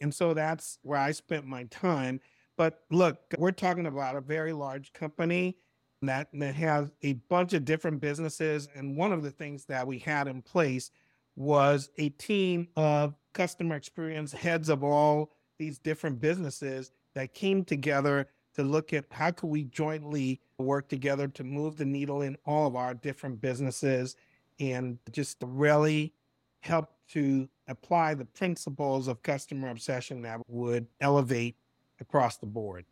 And 0.00 0.12
so 0.12 0.34
that's 0.34 0.78
where 0.82 0.98
I 0.98 1.12
spent 1.12 1.46
my 1.46 1.64
time. 1.64 2.20
But 2.56 2.80
look, 2.90 3.18
we're 3.38 3.52
talking 3.52 3.86
about 3.86 4.16
a 4.16 4.20
very 4.20 4.52
large 4.52 4.92
company 4.92 5.56
that, 6.02 6.28
that 6.32 6.54
has 6.56 6.90
a 7.02 7.14
bunch 7.14 7.52
of 7.52 7.64
different 7.64 8.00
businesses. 8.00 8.68
And 8.74 8.96
one 8.96 9.12
of 9.12 9.22
the 9.22 9.30
things 9.30 9.64
that 9.66 9.86
we 9.86 9.98
had 9.98 10.26
in 10.26 10.42
place 10.42 10.90
was 11.36 11.88
a 11.98 12.10
team 12.10 12.68
of 12.76 13.14
customer 13.32 13.76
experience 13.76 14.32
heads 14.32 14.68
of 14.68 14.84
all 14.84 15.30
these 15.58 15.78
different 15.78 16.20
businesses 16.20 16.90
that 17.14 17.32
came 17.34 17.64
together 17.64 18.28
to 18.54 18.62
look 18.62 18.92
at 18.92 19.04
how 19.10 19.30
could 19.30 19.48
we 19.48 19.64
jointly 19.64 20.40
work 20.58 20.88
together 20.88 21.28
to 21.28 21.44
move 21.44 21.76
the 21.76 21.84
needle 21.84 22.22
in 22.22 22.36
all 22.44 22.66
of 22.66 22.76
our 22.76 22.94
different 22.94 23.40
businesses 23.40 24.16
and 24.60 24.98
just 25.10 25.38
really 25.40 26.12
help 26.60 26.90
to 27.08 27.48
apply 27.68 28.14
the 28.14 28.24
principles 28.24 29.08
of 29.08 29.22
customer 29.22 29.70
obsession 29.70 30.22
that 30.22 30.40
would 30.48 30.86
elevate 31.00 31.56
across 32.00 32.36
the 32.36 32.46
board. 32.46 32.84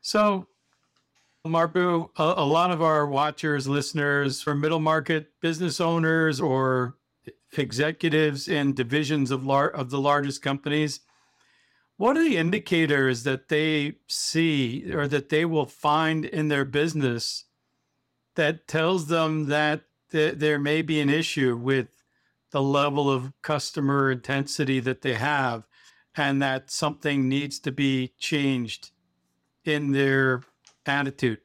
So, 0.00 0.48
Marbue, 1.44 2.08
a, 2.16 2.34
a 2.36 2.44
lot 2.44 2.70
of 2.70 2.82
our 2.82 3.06
watchers, 3.06 3.66
listeners, 3.66 4.42
for 4.42 4.54
middle 4.54 4.78
market 4.78 5.30
business 5.40 5.80
owners 5.80 6.40
or 6.40 6.96
executives 7.56 8.48
in 8.48 8.74
divisions 8.74 9.30
of 9.30 9.44
lar- 9.44 9.70
of 9.70 9.90
the 9.90 10.00
largest 10.00 10.42
companies. 10.42 11.00
What 11.96 12.16
are 12.16 12.24
the 12.24 12.36
indicators 12.36 13.22
that 13.24 13.48
they 13.48 13.96
see 14.08 14.92
or 14.92 15.06
that 15.08 15.28
they 15.28 15.44
will 15.44 15.66
find 15.66 16.24
in 16.24 16.48
their 16.48 16.64
business 16.64 17.44
that 18.34 18.66
tells 18.66 19.08
them 19.08 19.46
that 19.46 19.82
th- 20.10 20.36
there 20.36 20.58
may 20.58 20.82
be 20.82 21.00
an 21.00 21.10
issue 21.10 21.56
with 21.56 22.02
the 22.50 22.62
level 22.62 23.10
of 23.10 23.32
customer 23.42 24.10
intensity 24.10 24.80
that 24.80 25.02
they 25.02 25.14
have 25.14 25.64
and 26.14 26.40
that 26.42 26.70
something 26.70 27.28
needs 27.28 27.58
to 27.58 27.72
be 27.72 28.12
changed 28.18 28.90
in 29.64 29.92
their 29.92 30.42
attitude? 30.86 31.40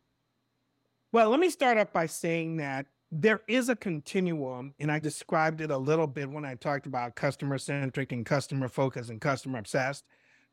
Well, 1.12 1.30
let 1.30 1.40
me 1.40 1.50
start 1.50 1.78
off 1.78 1.94
by 1.94 2.06
saying 2.06 2.58
that 2.58 2.86
there 3.10 3.42
is 3.48 3.70
a 3.70 3.76
continuum, 3.76 4.74
and 4.80 4.92
I 4.92 5.00
described 5.00 5.62
it 5.62 5.72
a 5.72 5.78
little 5.78 6.08
bit 6.08 6.30
when 6.30 6.44
I 6.44 6.56
talked 6.56 6.86
about 6.86 7.16
customer 7.16 7.58
centric 7.58 8.12
and 8.12 8.26
customer 8.26 8.68
focused 8.68 9.10
and 9.10 9.22
customer 9.22 9.60
obsessed. 9.60 10.04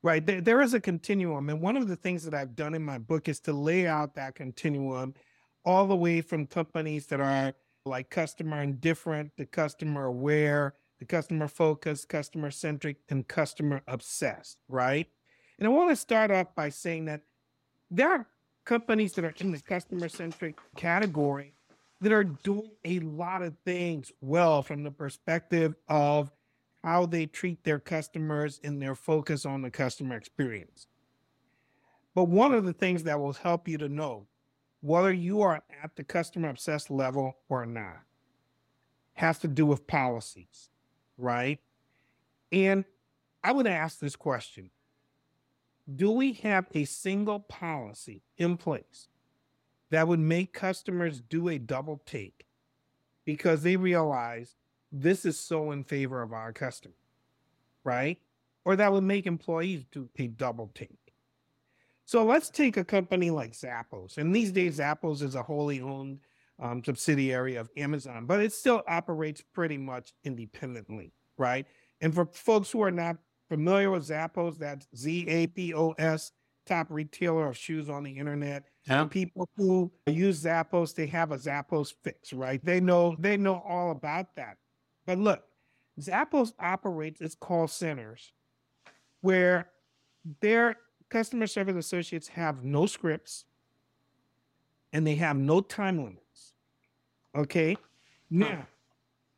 Right? 0.04 0.24
There, 0.24 0.42
there 0.42 0.60
is 0.60 0.74
a 0.74 0.80
continuum. 0.80 1.48
And 1.48 1.62
one 1.62 1.78
of 1.78 1.88
the 1.88 1.96
things 1.96 2.24
that 2.24 2.34
I've 2.34 2.54
done 2.54 2.74
in 2.74 2.84
my 2.84 2.98
book 2.98 3.26
is 3.26 3.40
to 3.40 3.54
lay 3.54 3.86
out 3.86 4.14
that 4.14 4.34
continuum 4.34 5.14
all 5.64 5.86
the 5.86 5.96
way 5.96 6.20
from 6.20 6.46
companies 6.46 7.06
that 7.06 7.20
are 7.20 7.54
like 7.86 8.10
customer 8.10 8.62
indifferent 8.62 9.34
to 9.38 9.46
customer 9.46 10.04
aware, 10.04 10.74
to 10.98 11.06
customer 11.06 11.48
focused, 11.48 12.10
customer 12.10 12.50
centric, 12.50 12.98
and 13.08 13.26
customer 13.26 13.80
obsessed, 13.88 14.58
right? 14.68 15.08
And 15.58 15.66
I 15.66 15.70
want 15.70 15.88
to 15.88 15.96
start 15.96 16.30
off 16.30 16.54
by 16.54 16.68
saying 16.68 17.06
that 17.06 17.22
there 17.90 18.10
are 18.10 18.26
companies 18.66 19.14
that 19.14 19.24
are 19.24 19.34
in 19.38 19.52
the 19.52 19.60
customer 19.60 20.10
centric 20.10 20.58
category 20.76 21.54
that 22.02 22.12
are 22.12 22.24
doing 22.24 22.70
a 22.84 23.00
lot 23.00 23.40
of 23.40 23.54
things 23.64 24.12
well 24.20 24.62
from 24.62 24.82
the 24.82 24.90
perspective 24.90 25.74
of 25.88 26.30
how 26.84 27.06
they 27.06 27.24
treat 27.24 27.64
their 27.64 27.78
customers 27.78 28.60
and 28.62 28.80
their 28.80 28.94
focus 28.94 29.46
on 29.46 29.62
the 29.62 29.70
customer 29.70 30.14
experience. 30.16 30.86
But 32.14 32.24
one 32.24 32.52
of 32.52 32.66
the 32.66 32.74
things 32.74 33.04
that 33.04 33.18
will 33.18 33.32
help 33.32 33.66
you 33.66 33.78
to 33.78 33.88
know 33.88 34.26
whether 34.82 35.10
you 35.10 35.40
are 35.40 35.62
at 35.82 35.96
the 35.96 36.04
customer 36.04 36.50
obsessed 36.50 36.90
level 36.90 37.38
or 37.48 37.64
not 37.64 38.02
has 39.14 39.38
to 39.38 39.48
do 39.48 39.64
with 39.64 39.86
policies, 39.86 40.68
right? 41.16 41.58
And 42.52 42.84
I 43.42 43.52
would 43.52 43.66
ask 43.66 43.98
this 43.98 44.14
question 44.14 44.68
Do 45.96 46.10
we 46.10 46.34
have 46.34 46.66
a 46.74 46.84
single 46.84 47.40
policy 47.40 48.20
in 48.36 48.58
place 48.58 49.08
that 49.88 50.06
would 50.06 50.20
make 50.20 50.52
customers 50.52 51.22
do 51.22 51.48
a 51.48 51.56
double 51.56 52.02
take 52.04 52.44
because 53.24 53.62
they 53.62 53.76
realize 53.76 54.56
this 54.96 55.24
is 55.24 55.38
so 55.38 55.72
in 55.72 55.82
favor 55.82 56.22
of 56.22 56.32
our 56.32 56.52
customer, 56.52 56.94
right? 57.82 58.18
Or 58.64 58.76
that 58.76 58.92
would 58.92 59.04
make 59.04 59.26
employees 59.26 59.84
do 59.90 60.08
a 60.18 60.28
double 60.28 60.70
take. 60.74 61.12
So 62.04 62.24
let's 62.24 62.48
take 62.48 62.76
a 62.76 62.84
company 62.84 63.30
like 63.30 63.52
Zappos. 63.52 64.18
And 64.18 64.34
these 64.34 64.52
days, 64.52 64.78
Zappos 64.78 65.22
is 65.22 65.34
a 65.34 65.42
wholly 65.42 65.80
owned 65.80 66.20
um, 66.62 66.82
subsidiary 66.84 67.56
of 67.56 67.70
Amazon, 67.76 68.26
but 68.26 68.40
it 68.40 68.52
still 68.52 68.82
operates 68.86 69.42
pretty 69.52 69.78
much 69.78 70.12
independently, 70.22 71.12
right? 71.38 71.66
And 72.00 72.14
for 72.14 72.26
folks 72.26 72.70
who 72.70 72.82
are 72.82 72.90
not 72.90 73.16
familiar 73.48 73.90
with 73.90 74.08
Zappos, 74.08 74.58
that's 74.58 74.86
Z 74.96 75.26
A 75.28 75.46
P 75.48 75.74
O 75.74 75.90
S, 75.98 76.32
top 76.66 76.86
retailer 76.90 77.48
of 77.48 77.56
shoes 77.56 77.88
on 77.88 78.04
the 78.04 78.12
internet. 78.12 78.64
Yeah. 78.86 79.04
People 79.04 79.48
who 79.56 79.90
use 80.06 80.42
Zappos, 80.44 80.94
they 80.94 81.06
have 81.06 81.32
a 81.32 81.38
Zappos 81.38 81.94
fix, 82.04 82.32
right? 82.32 82.64
They 82.64 82.80
know 82.80 83.16
they 83.18 83.36
know 83.36 83.62
all 83.66 83.90
about 83.90 84.34
that. 84.36 84.58
But 85.06 85.18
look, 85.18 85.44
Zappos 86.00 86.52
operates 86.58 87.20
its 87.20 87.34
call 87.34 87.68
centers 87.68 88.32
where 89.20 89.70
their 90.40 90.76
customer 91.08 91.46
service 91.46 91.76
associates 91.76 92.28
have 92.28 92.64
no 92.64 92.86
scripts 92.86 93.44
and 94.92 95.06
they 95.06 95.14
have 95.16 95.36
no 95.36 95.60
time 95.60 95.98
limits. 95.98 96.54
Okay. 97.34 97.76
Now, 98.30 98.66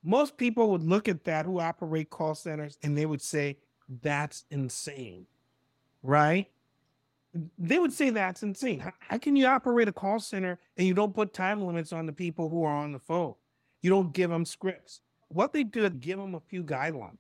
most 0.03 0.37
people 0.37 0.71
would 0.71 0.83
look 0.83 1.09
at 1.09 1.25
that 1.25 1.47
who 1.47 1.61
operate 1.61 2.11
call 2.11 2.35
centers 2.35 2.79
and 2.83 2.97
they 2.97 3.07
would 3.07 3.23
say, 3.23 3.59
that's 4.03 4.45
insane. 4.51 5.27
Right? 6.03 6.49
They 7.59 7.79
would 7.79 7.93
say 7.93 8.11
that's 8.11 8.43
insane. 8.43 8.81
How, 8.81 8.93
how 8.99 9.19
can 9.19 9.37
you 9.37 9.47
operate 9.47 9.89
a 9.89 9.93
call 9.93 10.21
center 10.21 10.59
and 10.77 10.87
you 10.87 10.95
don't 10.95 11.15
put 11.15 11.35
time 11.35 11.61
limits 11.63 11.93
on 11.93 12.07
the 12.07 12.13
people 12.13 12.49
who 12.49 12.65
are 12.65 12.77
on 12.77 12.93
the 12.93 12.99
phone? 12.99 13.35
You 13.83 13.91
don't 13.91 14.13
give 14.13 14.31
them 14.31 14.45
scripts. 14.45 15.01
What 15.37 15.53
they 15.53 15.65
do 15.65 15.85
is 15.85 15.93
give 16.01 16.19
them 16.19 16.35
a 16.35 16.41
few 16.41 16.65
guidelines. 16.65 17.19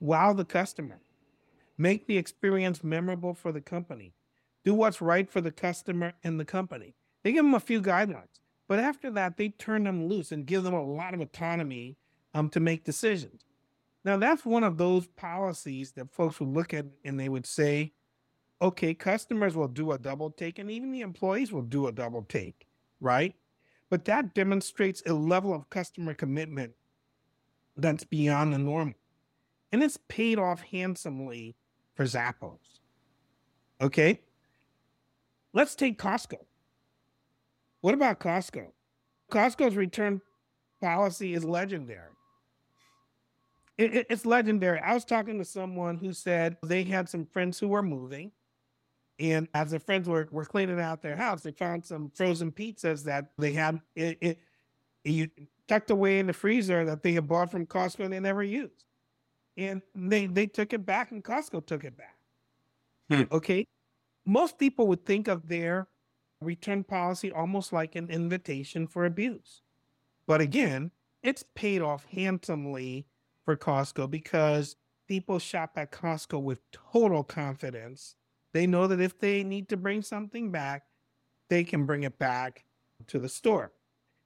Wow 0.00 0.32
the 0.32 0.44
customer. 0.44 0.98
Make 1.78 2.08
the 2.08 2.18
experience 2.18 2.82
memorable 2.82 3.32
for 3.32 3.52
the 3.52 3.60
company. 3.60 4.12
Do 4.64 4.74
what's 4.74 5.00
right 5.00 5.30
for 5.30 5.40
the 5.40 5.52
customer 5.52 6.14
and 6.24 6.40
the 6.40 6.44
company. 6.44 6.96
They 7.22 7.30
give 7.30 7.44
them 7.44 7.54
a 7.54 7.60
few 7.60 7.80
guidelines, 7.80 8.40
but 8.66 8.80
after 8.80 9.08
that, 9.12 9.36
they 9.36 9.50
turn 9.50 9.84
them 9.84 10.08
loose 10.08 10.32
and 10.32 10.46
give 10.46 10.64
them 10.64 10.74
a 10.74 10.82
lot 10.82 11.14
of 11.14 11.20
autonomy 11.20 11.96
um, 12.34 12.48
to 12.48 12.58
make 12.58 12.82
decisions. 12.82 13.44
Now, 14.04 14.16
that's 14.16 14.44
one 14.44 14.64
of 14.64 14.76
those 14.76 15.06
policies 15.06 15.92
that 15.92 16.10
folks 16.10 16.40
would 16.40 16.48
look 16.48 16.74
at 16.74 16.86
and 17.04 17.20
they 17.20 17.28
would 17.28 17.46
say, 17.46 17.92
okay, 18.60 18.94
customers 18.94 19.54
will 19.54 19.68
do 19.68 19.92
a 19.92 19.98
double 19.98 20.32
take 20.32 20.58
and 20.58 20.72
even 20.72 20.90
the 20.90 21.02
employees 21.02 21.52
will 21.52 21.62
do 21.62 21.86
a 21.86 21.92
double 21.92 22.22
take, 22.22 22.66
right? 23.00 23.36
But 23.94 24.06
that 24.06 24.34
demonstrates 24.34 25.04
a 25.06 25.12
level 25.12 25.54
of 25.54 25.70
customer 25.70 26.14
commitment 26.14 26.72
that's 27.76 28.02
beyond 28.02 28.52
the 28.52 28.58
normal. 28.58 28.96
And 29.70 29.84
it's 29.84 30.00
paid 30.08 30.36
off 30.36 30.62
handsomely 30.62 31.54
for 31.94 32.04
Zappos. 32.04 32.80
Okay. 33.80 34.20
Let's 35.52 35.76
take 35.76 35.96
Costco. 35.96 36.38
What 37.82 37.94
about 37.94 38.18
Costco? 38.18 38.72
Costco's 39.30 39.76
return 39.76 40.20
policy 40.80 41.34
is 41.34 41.44
legendary. 41.44 42.10
It, 43.78 43.94
it, 43.94 44.06
it's 44.10 44.26
legendary. 44.26 44.80
I 44.80 44.94
was 44.94 45.04
talking 45.04 45.38
to 45.38 45.44
someone 45.44 45.98
who 45.98 46.12
said 46.12 46.56
they 46.64 46.82
had 46.82 47.08
some 47.08 47.26
friends 47.26 47.60
who 47.60 47.68
were 47.68 47.80
moving, 47.80 48.32
and 49.18 49.48
as 49.54 49.70
their 49.70 49.80
friends 49.80 50.08
were, 50.08 50.28
were 50.30 50.44
cleaning 50.44 50.80
out 50.80 51.02
their 51.02 51.16
house, 51.16 51.42
they 51.42 51.52
found 51.52 51.84
some 51.84 52.10
frozen 52.14 52.50
pizzas 52.50 53.04
that 53.04 53.30
they 53.38 53.52
had 53.52 53.80
it, 53.94 54.18
it, 54.20 54.38
it 55.04 55.30
tucked 55.68 55.90
away 55.90 56.18
in 56.18 56.26
the 56.26 56.32
freezer 56.32 56.84
that 56.84 57.02
they 57.02 57.12
had 57.12 57.28
bought 57.28 57.50
from 57.50 57.66
Costco 57.66 58.04
and 58.04 58.12
they 58.12 58.20
never 58.20 58.42
used 58.42 58.84
and 59.56 59.82
they 59.94 60.26
they 60.26 60.46
took 60.46 60.72
it 60.72 60.84
back 60.84 61.12
and 61.12 61.22
Costco 61.22 61.64
took 61.66 61.84
it 61.84 61.96
back. 61.96 62.16
Hmm. 63.10 63.22
Okay. 63.32 63.66
Most 64.26 64.58
people 64.58 64.86
would 64.88 65.04
think 65.04 65.28
of 65.28 65.48
their 65.48 65.88
return 66.40 66.82
policy 66.84 67.30
almost 67.30 67.72
like 67.72 67.94
an 67.94 68.08
invitation 68.08 68.86
for 68.86 69.04
abuse. 69.04 69.62
But 70.26 70.40
again, 70.40 70.90
it's 71.22 71.44
paid 71.54 71.82
off 71.82 72.06
handsomely 72.06 73.06
for 73.44 73.56
Costco 73.56 74.10
because 74.10 74.76
people 75.06 75.38
shop 75.38 75.72
at 75.76 75.92
Costco 75.92 76.42
with 76.42 76.60
total 76.72 77.22
confidence. 77.22 78.16
They 78.54 78.68
know 78.68 78.86
that 78.86 79.00
if 79.00 79.18
they 79.18 79.42
need 79.42 79.68
to 79.70 79.76
bring 79.76 80.00
something 80.00 80.50
back, 80.50 80.84
they 81.50 81.64
can 81.64 81.84
bring 81.84 82.04
it 82.04 82.18
back 82.18 82.64
to 83.08 83.18
the 83.18 83.28
store. 83.28 83.72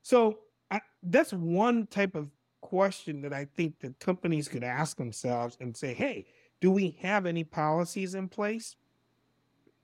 So 0.03 0.41
I, 0.71 0.81
that's 1.03 1.33
one 1.33 1.87
type 1.87 2.15
of 2.15 2.31
question 2.61 3.23
that 3.23 3.33
I 3.33 3.47
think 3.57 3.81
that 3.81 3.99
companies 3.99 4.47
could 4.47 4.63
ask 4.63 4.99
themselves 4.99 5.57
and 5.61 5.75
say, 5.75 5.95
hey, 5.95 6.27
do 6.61 6.71
we 6.71 6.99
have 7.01 7.25
any 7.25 7.43
policies 7.43 8.15
in 8.15 8.29
place 8.29 8.77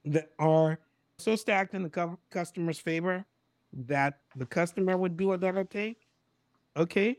that 0.05 0.29
are 0.37 0.79
so 1.17 1.35
stacked 1.35 1.73
in 1.73 1.81
the 1.81 2.17
customer's 2.29 2.79
favor 2.79 3.25
that 3.73 4.19
the 4.35 4.45
customer 4.45 4.95
would 4.95 5.17
do 5.17 5.31
a 5.33 5.37
double 5.39 5.65
take? 5.65 6.07
Okay. 6.77 7.17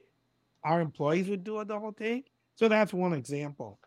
Our 0.63 0.81
employees 0.81 1.29
would 1.29 1.43
do 1.43 1.59
a 1.59 1.65
double 1.65 1.93
take. 1.93 2.31
So 2.55 2.69
that's 2.69 2.93
one 2.93 3.15
example. 3.15 3.81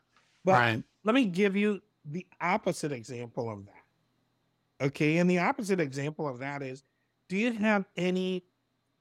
But 0.43 0.52
right. 0.52 0.84
let 1.06 1.15
me 1.15 1.25
give 1.25 1.56
you 1.56 1.82
the 2.06 2.26
opposite 2.42 2.92
example 2.92 3.50
of 3.50 3.66
that. 3.66 4.86
Okay. 4.86 5.18
And 5.18 5.30
the 5.30 5.40
opposite 5.40 5.80
example 5.80 6.28
of 6.28 6.40
that 6.40 6.62
is 6.62 6.84
do 7.28 7.38
you 7.38 7.52
have 7.52 7.86
any 7.98 8.44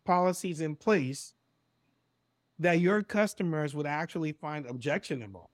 policies 0.05 0.61
in 0.61 0.75
place 0.75 1.35
that 2.59 2.81
your 2.81 3.03
customers 3.03 3.75
would 3.75 3.87
actually 3.87 4.33
find 4.33 4.67
objectionable 4.67 5.51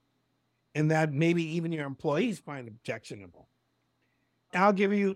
and 0.73 0.91
that 0.91 1.13
maybe 1.13 1.43
even 1.43 1.71
your 1.71 1.85
employees 1.85 2.39
find 2.39 2.67
objectionable. 2.67 3.47
I'll 4.53 4.73
give 4.73 4.93
you 4.93 5.15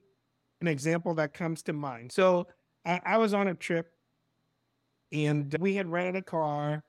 an 0.62 0.68
example 0.68 1.14
that 1.16 1.34
comes 1.34 1.62
to 1.64 1.74
mind. 1.74 2.12
So 2.12 2.48
I, 2.86 3.02
I 3.06 3.18
was 3.18 3.34
on 3.34 3.48
a 3.48 3.54
trip 3.54 3.92
and 5.12 5.56
we 5.60 5.76
had 5.76 5.92
rented 5.92 6.16
a 6.16 6.22
car 6.22 6.84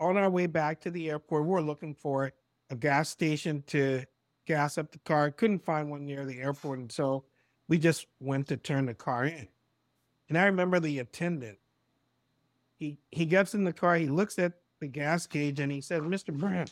on 0.00 0.16
our 0.16 0.28
way 0.28 0.46
back 0.46 0.80
to 0.82 0.90
the 0.90 1.10
airport. 1.10 1.44
We 1.44 1.48
we're 1.48 1.60
looking 1.60 1.94
for 1.94 2.32
a 2.70 2.76
gas 2.76 3.08
station 3.08 3.62
to 3.68 4.04
gas 4.46 4.78
up 4.78 4.92
the 4.92 4.98
car. 5.00 5.30
Couldn't 5.30 5.64
find 5.64 5.90
one 5.90 6.04
near 6.04 6.24
the 6.24 6.40
airport. 6.40 6.78
And 6.78 6.92
so 6.92 7.24
we 7.68 7.78
just 7.78 8.06
went 8.20 8.48
to 8.48 8.56
turn 8.56 8.86
the 8.86 8.94
car 8.94 9.24
in. 9.24 9.48
And 10.28 10.38
I 10.38 10.44
remember 10.46 10.80
the 10.80 10.98
attendant 11.00 11.58
he 12.84 12.98
he 13.10 13.24
gets 13.24 13.54
in 13.54 13.64
the 13.64 13.72
car, 13.72 13.96
he 13.96 14.06
looks 14.06 14.38
at 14.38 14.52
the 14.80 14.86
gas 14.86 15.26
gauge 15.26 15.60
and 15.60 15.72
he 15.72 15.80
says, 15.80 16.02
Mr. 16.02 16.36
Brown, 16.36 16.66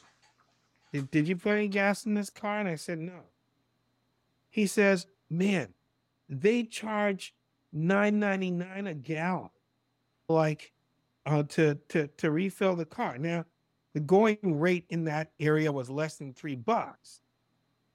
did, 0.93 1.11
did 1.11 1.29
you 1.29 1.37
put 1.37 1.53
any 1.53 1.69
gas 1.69 2.05
in 2.05 2.15
this 2.15 2.31
car? 2.31 2.61
And 2.61 2.69
I 2.69 2.75
said, 2.75 2.99
No. 2.99 3.21
He 4.51 4.67
says, 4.67 5.07
Man, 5.31 5.73
they 6.29 6.65
charge 6.65 7.35
nine 7.73 8.19
ninety 8.19 8.51
nine 8.51 8.87
a 8.87 8.95
gallon, 8.95 9.51
like 10.29 10.73
uh, 11.25 11.45
to 11.45 11.77
to 11.89 12.09
to 12.09 12.31
refill 12.31 12.77
the 12.77 12.85
car. 12.85 13.17
Now, 13.17 13.47
the 13.95 14.01
going 14.01 14.39
rate 14.43 14.85
in 14.91 15.05
that 15.05 15.33
area 15.41 15.73
was 15.73 15.89
less 15.89 16.17
than 16.17 16.35
three 16.35 16.57
bucks. 16.57 17.22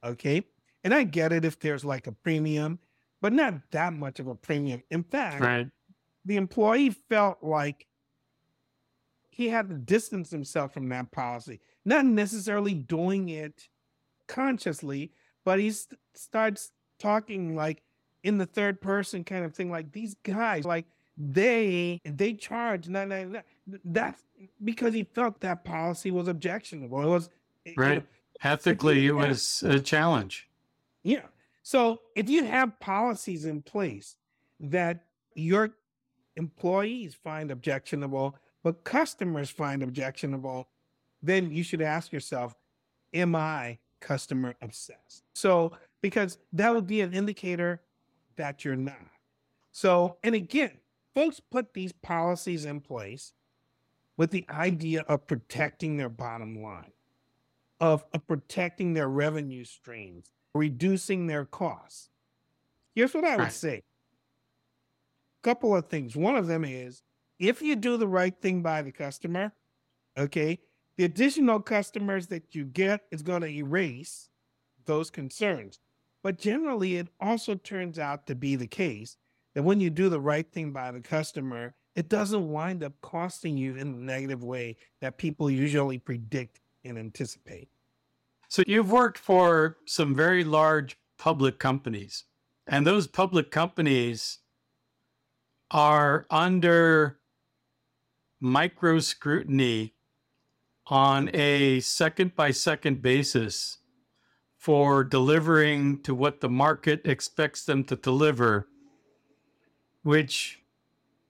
Okay, 0.03 0.43
and 0.83 0.93
I 0.93 1.03
get 1.03 1.33
it 1.33 1.45
if 1.45 1.60
there's 1.60 1.83
like 1.83 2.07
a 2.07 2.12
premium, 2.12 2.79
but 3.21 3.33
not 3.33 3.55
that 3.71 3.93
much 3.93 4.19
of 4.19 4.27
a 4.27 4.36
premium. 4.36 4.83
In 4.91 5.03
fact, 5.03 5.41
right. 5.41 5.67
the 6.25 6.36
employee 6.36 6.91
felt 7.10 7.39
like 7.41 7.88
he 9.29 9.49
had 9.49 9.69
to 9.69 9.75
distance 9.75 10.31
himself 10.31 10.73
from 10.73 10.89
that 10.89 11.12
policy, 11.12 11.60
not 11.86 12.05
necessarily 12.05 12.73
doing 12.73 13.29
it 13.29 13.67
consciously, 14.27 15.12
but 15.45 15.60
he 15.60 15.71
st- 15.71 15.99
starts 16.15 16.71
talking 16.99 17.55
like 17.55 17.83
in 18.23 18.38
the 18.38 18.45
third 18.45 18.81
person 18.81 19.23
kind 19.23 19.45
of 19.45 19.55
thing. 19.55 19.69
Like 19.71 19.91
these 19.91 20.15
guys, 20.23 20.65
like 20.65 20.86
they 21.17 22.01
they 22.03 22.33
charge 22.33 22.88
nine 22.88 23.10
nine 23.10 23.31
nine. 23.31 23.43
That's 23.86 24.21
because 24.63 24.93
he 24.93 25.03
felt 25.03 25.39
that 25.41 25.63
policy 25.63 26.12
was 26.12 26.27
objectionable. 26.27 27.01
It 27.01 27.07
was 27.07 27.29
eh, 27.65 27.73
right. 27.77 27.89
You 27.89 27.95
know, 27.99 28.05
Ethically, 28.43 29.08
it 29.08 29.13
was 29.13 29.63
a 29.63 29.80
challenge. 29.80 30.47
Yeah. 31.04 31.26
So 31.63 32.02
if 32.15 32.30
you 32.30 32.43
have 32.45 32.80
policies 32.80 33.45
in 33.45 33.62
place 33.62 34.15
that 34.60 35.06
your 35.36 35.71
employees 36.36 37.15
find 37.15 37.52
objectionable, 37.52 38.36
but 38.63 38.84
customers 38.84 39.50
find 39.50 39.84
objectionable, 39.84 40.67
then 41.21 41.52
you 41.52 41.63
should 41.63 41.82
ask 41.82 42.12
yourself, 42.12 42.56
am 43.13 43.36
I 43.36 43.80
customer 44.00 44.56
obsessed? 44.62 45.23
So, 45.34 45.73
because 46.02 46.38
that 46.54 46.73
would 46.73 46.88
be 46.88 47.02
an 47.02 47.13
indicator 47.13 47.82
that 48.36 48.63
you're 48.63 48.76
not. 48.76 48.95
So, 49.71 50.17
and 50.23 50.36
again, 50.36 50.78
folks 51.15 51.39
put 51.39 51.73
these 51.73 51.91
policies 51.91 52.65
in 52.65 52.82
place 52.82 53.34
with 54.15 54.32
the 54.32 54.45
idea 54.50 55.02
of 55.02 55.28
protecting 55.28 55.97
their 55.97 56.10
bottom 56.10 56.62
line, 56.62 56.91
of, 57.79 58.05
of 58.13 58.27
protecting 58.27 58.93
their 58.93 59.07
revenue 59.07 59.63
streams, 59.63 60.31
reducing 60.53 61.27
their 61.27 61.45
costs. 61.45 62.09
Here's 62.95 63.13
what 63.13 63.25
I 63.25 63.35
would 63.35 63.43
right. 63.43 63.51
say. 63.51 63.83
A 65.41 65.43
couple 65.43 65.75
of 65.75 65.87
things. 65.87 66.15
One 66.15 66.35
of 66.35 66.47
them 66.47 66.65
is 66.65 67.03
if 67.39 67.61
you 67.61 67.75
do 67.75 67.97
the 67.97 68.07
right 68.07 68.35
thing 68.41 68.61
by 68.61 68.81
the 68.81 68.91
customer, 68.91 69.53
okay, 70.17 70.59
the 70.97 71.03
additional 71.03 71.59
customers 71.59 72.27
that 72.27 72.55
you 72.55 72.65
get 72.65 73.01
is 73.11 73.21
going 73.21 73.41
to 73.41 73.47
erase 73.47 74.29
those 74.85 75.11
concerns. 75.11 75.79
But 76.23 76.39
generally, 76.39 76.95
it 76.95 77.09
also 77.19 77.55
turns 77.55 77.99
out 77.99 78.25
to 78.27 78.35
be 78.35 78.55
the 78.55 78.67
case 78.67 79.17
that 79.53 79.63
when 79.63 79.79
you 79.79 79.89
do 79.89 80.09
the 80.09 80.19
right 80.19 80.51
thing 80.51 80.71
by 80.71 80.91
the 80.91 80.99
customer, 80.99 81.75
it 81.95 82.09
doesn't 82.09 82.49
wind 82.49 82.83
up 82.83 82.93
costing 83.01 83.57
you 83.57 83.75
in 83.75 83.91
the 83.91 83.99
negative 83.99 84.43
way 84.43 84.77
that 85.01 85.17
people 85.17 85.49
usually 85.49 85.99
predict 85.99 86.59
and 86.88 86.97
anticipate. 86.97 87.69
So 88.50 88.63
you've 88.65 88.91
worked 88.91 89.17
for 89.17 89.78
some 89.86 90.15
very 90.15 90.43
large 90.43 90.97
public 91.17 91.60
companies, 91.60 92.23
and 92.65 92.88
those 92.88 93.08
public 93.08 93.52
companies 93.52 94.39
are 95.69 96.26
under 96.30 97.19
micro 98.39 99.00
scrutiny 99.00 99.93
on 100.86 101.30
a 101.34 101.80
second 101.82 102.36
by 102.36 102.52
second 102.52 103.02
basis 103.02 103.80
for 104.58 105.04
delivering 105.04 106.02
to 106.04 106.15
what 106.15 106.39
the 106.39 106.50
market 106.50 107.02
expects 107.06 107.65
them 107.65 107.84
to 107.84 107.95
deliver, 107.95 108.67
which 110.04 110.62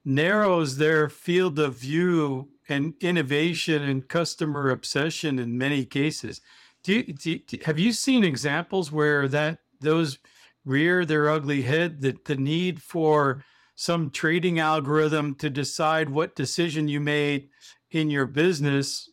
narrows 0.06 0.78
their 0.78 1.10
field 1.10 1.60
of 1.60 1.76
view 1.76 2.50
and 2.70 2.94
innovation 3.02 3.84
and 3.84 4.08
customer 4.08 4.70
obsession 4.70 5.40
in 5.40 5.58
many 5.58 5.86
cases. 5.86 6.42
Do 6.84 6.94
you, 6.94 7.04
do 7.14 7.32
you, 7.32 7.60
have 7.66 7.80
you 7.80 7.92
seen 7.92 8.24
examples 8.24 8.92
where 8.92 9.28
that 9.28 9.60
those 9.80 10.20
rear 10.66 11.06
their 11.06 11.30
ugly 11.30 11.62
head 11.62 12.02
that 12.02 12.26
the 12.26 12.36
need 12.36 12.82
for 12.82 13.44
some 13.76 14.10
trading 14.10 14.60
algorithm 14.60 15.36
to 15.36 15.50
decide 15.50 16.10
what 16.10 16.36
decision 16.36 16.88
you 16.88 17.00
made 17.00 17.50
in 17.92 18.10
your 18.10 18.26
business 18.26 19.10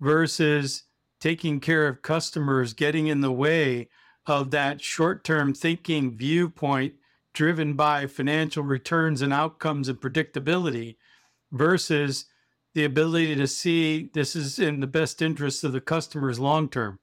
versus 0.00 0.84
taking 1.20 1.60
care 1.60 1.86
of 1.86 2.02
customers 2.02 2.72
getting 2.72 3.06
in 3.06 3.20
the 3.20 3.32
way 3.32 3.88
of 4.26 4.50
that 4.50 4.80
short-term 4.80 5.54
thinking 5.54 6.16
viewpoint 6.16 6.94
driven 7.32 7.74
by 7.74 8.06
financial 8.06 8.62
returns 8.62 9.22
and 9.22 9.32
outcomes 9.32 9.88
and 9.88 10.00
predictability 10.00 10.96
versus 11.52 12.26
the 12.74 12.84
ability 12.84 13.34
to 13.34 13.46
see 13.46 14.10
this 14.14 14.36
is 14.36 14.58
in 14.58 14.80
the 14.80 14.86
best 14.86 15.22
interest 15.22 15.64
of 15.64 15.72
the 15.72 15.80
customers 15.80 16.38
long 16.38 16.68
term 16.68 16.98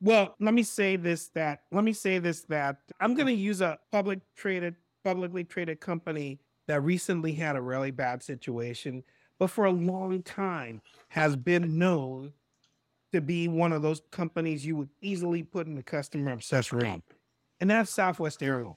well 0.00 0.34
let 0.40 0.54
me 0.54 0.62
say 0.62 0.96
this 0.96 1.28
that 1.28 1.62
let 1.72 1.84
me 1.84 1.92
say 1.92 2.18
this 2.18 2.42
that 2.42 2.78
i'm 3.00 3.14
going 3.14 3.26
to 3.26 3.32
use 3.32 3.60
a 3.60 3.78
public 3.90 4.20
traded 4.36 4.74
publicly 5.02 5.44
traded 5.44 5.80
company 5.80 6.38
that 6.66 6.82
recently 6.82 7.32
had 7.32 7.56
a 7.56 7.60
really 7.60 7.90
bad 7.90 8.22
situation 8.22 9.02
but 9.38 9.50
for 9.50 9.64
a 9.64 9.70
long 9.70 10.22
time 10.22 10.80
has 11.08 11.36
been 11.36 11.78
known 11.78 12.32
to 13.14 13.20
be 13.20 13.46
one 13.46 13.72
of 13.72 13.80
those 13.80 14.02
companies 14.10 14.66
you 14.66 14.76
would 14.76 14.88
easily 15.00 15.44
put 15.44 15.68
in 15.68 15.76
the 15.76 15.82
customer 15.84 16.32
obsessed 16.32 16.72
room. 16.72 17.00
And 17.60 17.70
that's 17.70 17.88
Southwest 17.88 18.42
Airlines. 18.42 18.76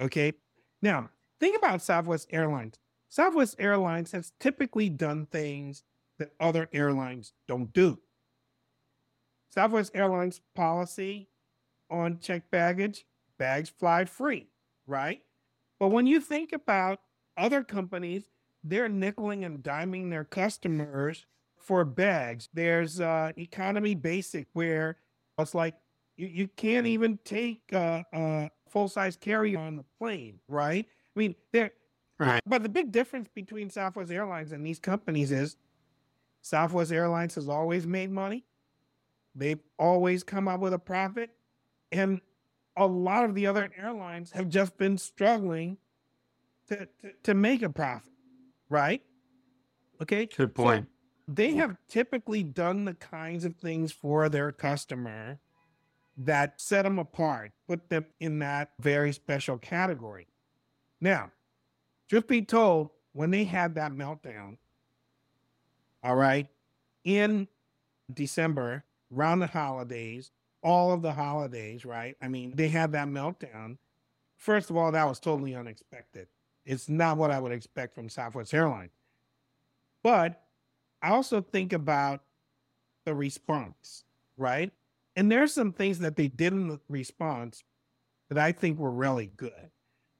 Okay. 0.00 0.32
Now, 0.80 1.10
think 1.38 1.58
about 1.58 1.82
Southwest 1.82 2.28
Airlines. 2.30 2.78
Southwest 3.10 3.56
Airlines 3.58 4.12
has 4.12 4.32
typically 4.40 4.88
done 4.88 5.26
things 5.26 5.84
that 6.18 6.32
other 6.40 6.68
airlines 6.72 7.34
don't 7.46 7.72
do. 7.72 7.98
Southwest 9.50 9.92
Airlines 9.94 10.40
policy 10.54 11.28
on 11.90 12.18
checked 12.20 12.50
baggage, 12.50 13.04
bags 13.36 13.68
fly 13.68 14.06
free, 14.06 14.46
right? 14.86 15.20
But 15.78 15.88
when 15.88 16.06
you 16.06 16.20
think 16.20 16.52
about 16.52 17.00
other 17.36 17.62
companies 17.62 18.30
they're 18.64 18.88
nickeling 18.88 19.44
and 19.44 19.62
diming 19.62 20.10
their 20.10 20.24
customers 20.24 21.26
for 21.56 21.84
bags. 21.84 22.48
There's 22.52 23.00
uh, 23.00 23.32
economy 23.36 23.94
basic 23.94 24.48
where 24.52 24.98
it's 25.38 25.54
like 25.54 25.74
you, 26.16 26.26
you 26.26 26.48
can't 26.48 26.86
even 26.86 27.18
take 27.24 27.62
a, 27.72 28.04
a 28.12 28.50
full 28.68 28.88
size 28.88 29.16
carry 29.16 29.56
on 29.56 29.76
the 29.76 29.84
plane, 29.98 30.40
right? 30.48 30.86
I 30.86 31.18
mean, 31.18 31.34
there. 31.52 31.72
Right. 32.20 32.40
But 32.46 32.62
the 32.62 32.68
big 32.68 32.92
difference 32.92 33.28
between 33.34 33.70
Southwest 33.70 34.12
Airlines 34.12 34.52
and 34.52 34.64
these 34.64 34.78
companies 34.78 35.32
is 35.32 35.56
Southwest 36.42 36.92
Airlines 36.92 37.34
has 37.34 37.48
always 37.48 37.86
made 37.86 38.12
money. 38.12 38.44
They've 39.34 39.60
always 39.78 40.22
come 40.22 40.46
up 40.46 40.60
with 40.60 40.72
a 40.72 40.78
profit. 40.78 41.30
And 41.90 42.20
a 42.76 42.86
lot 42.86 43.24
of 43.24 43.34
the 43.34 43.48
other 43.48 43.68
airlines 43.76 44.30
have 44.30 44.48
just 44.48 44.76
been 44.76 44.96
struggling 44.96 45.78
to, 46.68 46.86
to, 47.00 47.12
to 47.24 47.34
make 47.34 47.62
a 47.62 47.70
profit 47.70 48.10
right? 48.70 49.02
Okay. 50.00 50.26
Good 50.34 50.54
point. 50.54 50.86
So 51.26 51.34
they 51.34 51.52
have 51.54 51.76
typically 51.88 52.42
done 52.42 52.86
the 52.86 52.94
kinds 52.94 53.44
of 53.44 53.56
things 53.56 53.92
for 53.92 54.30
their 54.30 54.50
customer 54.52 55.38
that 56.16 56.60
set 56.60 56.82
them 56.82 56.98
apart, 56.98 57.52
put 57.68 57.90
them 57.90 58.06
in 58.18 58.38
that 58.38 58.70
very 58.80 59.12
special 59.12 59.58
category. 59.58 60.26
Now, 61.00 61.30
truth 62.10 62.26
be 62.26 62.42
told, 62.42 62.90
when 63.12 63.30
they 63.30 63.44
had 63.44 63.76
that 63.76 63.92
meltdown, 63.92 64.56
all 66.02 66.16
right, 66.16 66.48
in 67.04 67.46
December, 68.12 68.84
around 69.16 69.38
the 69.38 69.46
holidays, 69.46 70.32
all 70.62 70.92
of 70.92 71.02
the 71.02 71.12
holidays, 71.12 71.84
right? 71.84 72.16
I 72.20 72.28
mean, 72.28 72.52
they 72.56 72.68
had 72.68 72.92
that 72.92 73.06
meltdown. 73.08 73.78
First 74.36 74.70
of 74.70 74.76
all, 74.76 74.90
that 74.90 75.08
was 75.08 75.20
totally 75.20 75.54
unexpected. 75.54 76.26
It's 76.66 76.88
not 76.88 77.16
what 77.16 77.30
I 77.30 77.38
would 77.38 77.52
expect 77.52 77.94
from 77.94 78.08
Southwest 78.08 78.52
Airlines. 78.52 78.92
But 80.02 80.42
I 81.02 81.10
also 81.10 81.40
think 81.40 81.72
about 81.72 82.22
the 83.04 83.14
response, 83.14 84.04
right? 84.36 84.72
And 85.14 85.30
there's 85.30 85.52
some 85.52 85.72
things 85.72 86.00
that 86.00 86.16
they 86.16 86.28
did 86.28 86.52
in 86.52 86.68
the 86.68 86.80
response 86.88 87.62
that 88.28 88.38
I 88.38 88.52
think 88.52 88.78
were 88.78 88.90
really 88.90 89.30
good. 89.36 89.70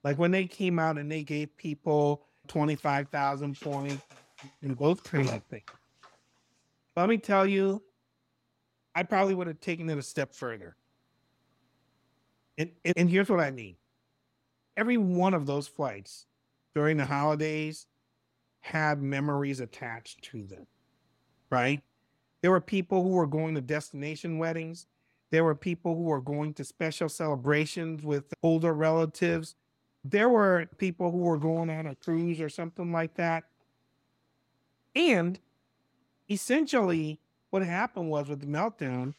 Like 0.03 0.17
when 0.17 0.31
they 0.31 0.45
came 0.45 0.79
out 0.79 0.97
and 0.97 1.11
they 1.11 1.23
gave 1.23 1.55
people 1.57 2.25
25,000 2.47 3.59
points 3.59 4.03
in 4.61 4.73
both 4.73 5.03
training 5.03 5.41
things. 5.49 5.63
Let 6.95 7.07
me 7.07 7.17
tell 7.17 7.45
you, 7.45 7.81
I 8.95 9.03
probably 9.03 9.35
would 9.35 9.47
have 9.47 9.59
taken 9.59 9.89
it 9.89 9.97
a 9.97 10.01
step 10.01 10.33
further. 10.33 10.75
And, 12.57 12.71
and 12.95 13.09
here's 13.09 13.29
what 13.29 13.39
I 13.39 13.51
mean 13.51 13.75
every 14.77 14.97
one 14.97 15.33
of 15.33 15.45
those 15.45 15.67
flights 15.67 16.25
during 16.73 16.97
the 16.97 17.05
holidays 17.05 17.87
had 18.61 19.01
memories 19.01 19.59
attached 19.59 20.23
to 20.23 20.43
them, 20.43 20.65
right? 21.49 21.81
There 22.41 22.51
were 22.51 22.61
people 22.61 23.03
who 23.03 23.09
were 23.09 23.27
going 23.27 23.55
to 23.55 23.61
destination 23.61 24.37
weddings. 24.37 24.87
There 25.31 25.43
were 25.43 25.55
people 25.55 25.95
who 25.95 26.03
were 26.03 26.21
going 26.21 26.53
to 26.55 26.63
special 26.63 27.09
celebrations 27.09 28.03
with 28.03 28.33
older 28.43 28.73
relatives. 28.73 29.55
There 30.03 30.29
were 30.29 30.67
people 30.77 31.11
who 31.11 31.19
were 31.19 31.37
going 31.37 31.69
on 31.69 31.87
a 31.87 31.95
cruise 31.95 32.41
or 32.41 32.49
something 32.49 32.91
like 32.91 33.13
that. 33.15 33.43
And 34.95 35.39
essentially, 36.29 37.19
what 37.51 37.63
happened 37.63 38.09
was 38.09 38.27
with 38.27 38.39
the 38.39 38.47
meltdown, 38.47 39.13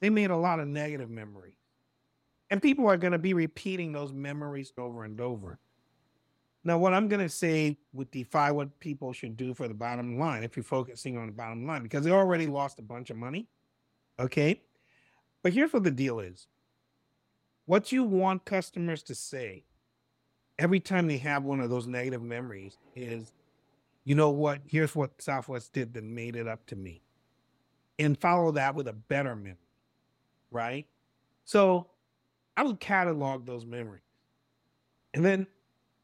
they 0.00 0.10
made 0.10 0.30
a 0.30 0.36
lot 0.36 0.60
of 0.60 0.68
negative 0.68 1.10
memories. 1.10 1.54
And 2.50 2.62
people 2.62 2.86
are 2.86 2.96
going 2.96 3.12
to 3.12 3.18
be 3.18 3.34
repeating 3.34 3.92
those 3.92 4.12
memories 4.12 4.72
over 4.78 5.04
and 5.04 5.20
over. 5.20 5.58
Now, 6.64 6.78
what 6.78 6.92
I'm 6.92 7.08
going 7.08 7.20
to 7.20 7.28
say 7.28 7.78
would 7.92 8.10
defy 8.10 8.50
what 8.50 8.78
people 8.80 9.12
should 9.12 9.36
do 9.36 9.54
for 9.54 9.68
the 9.68 9.74
bottom 9.74 10.18
line 10.18 10.42
if 10.42 10.56
you're 10.56 10.64
focusing 10.64 11.16
on 11.16 11.26
the 11.26 11.32
bottom 11.32 11.66
line, 11.66 11.82
because 11.82 12.04
they 12.04 12.10
already 12.10 12.46
lost 12.46 12.78
a 12.78 12.82
bunch 12.82 13.10
of 13.10 13.16
money. 13.16 13.48
Okay. 14.18 14.60
But 15.42 15.52
here's 15.52 15.72
what 15.72 15.84
the 15.84 15.90
deal 15.90 16.20
is 16.20 16.48
what 17.66 17.92
you 17.92 18.02
want 18.02 18.44
customers 18.44 19.02
to 19.04 19.14
say 19.14 19.64
every 20.58 20.80
time 20.80 21.06
they 21.06 21.18
have 21.18 21.44
one 21.44 21.60
of 21.60 21.70
those 21.70 21.86
negative 21.86 22.22
memories 22.22 22.76
is, 22.96 23.32
you 24.04 24.14
know 24.14 24.30
what? 24.30 24.60
Here's 24.66 24.94
what 24.94 25.20
Southwest 25.22 25.72
did 25.72 25.94
that 25.94 26.04
made 26.04 26.36
it 26.36 26.48
up 26.48 26.66
to 26.66 26.76
me. 26.76 27.02
And 27.98 28.18
follow 28.18 28.52
that 28.52 28.74
with 28.74 28.88
a 28.88 28.92
better 28.92 29.34
memory, 29.34 29.56
right? 30.50 30.86
So 31.44 31.88
I 32.56 32.62
would 32.62 32.80
catalog 32.80 33.46
those 33.46 33.64
memories. 33.64 34.02
And 35.14 35.24
then 35.24 35.46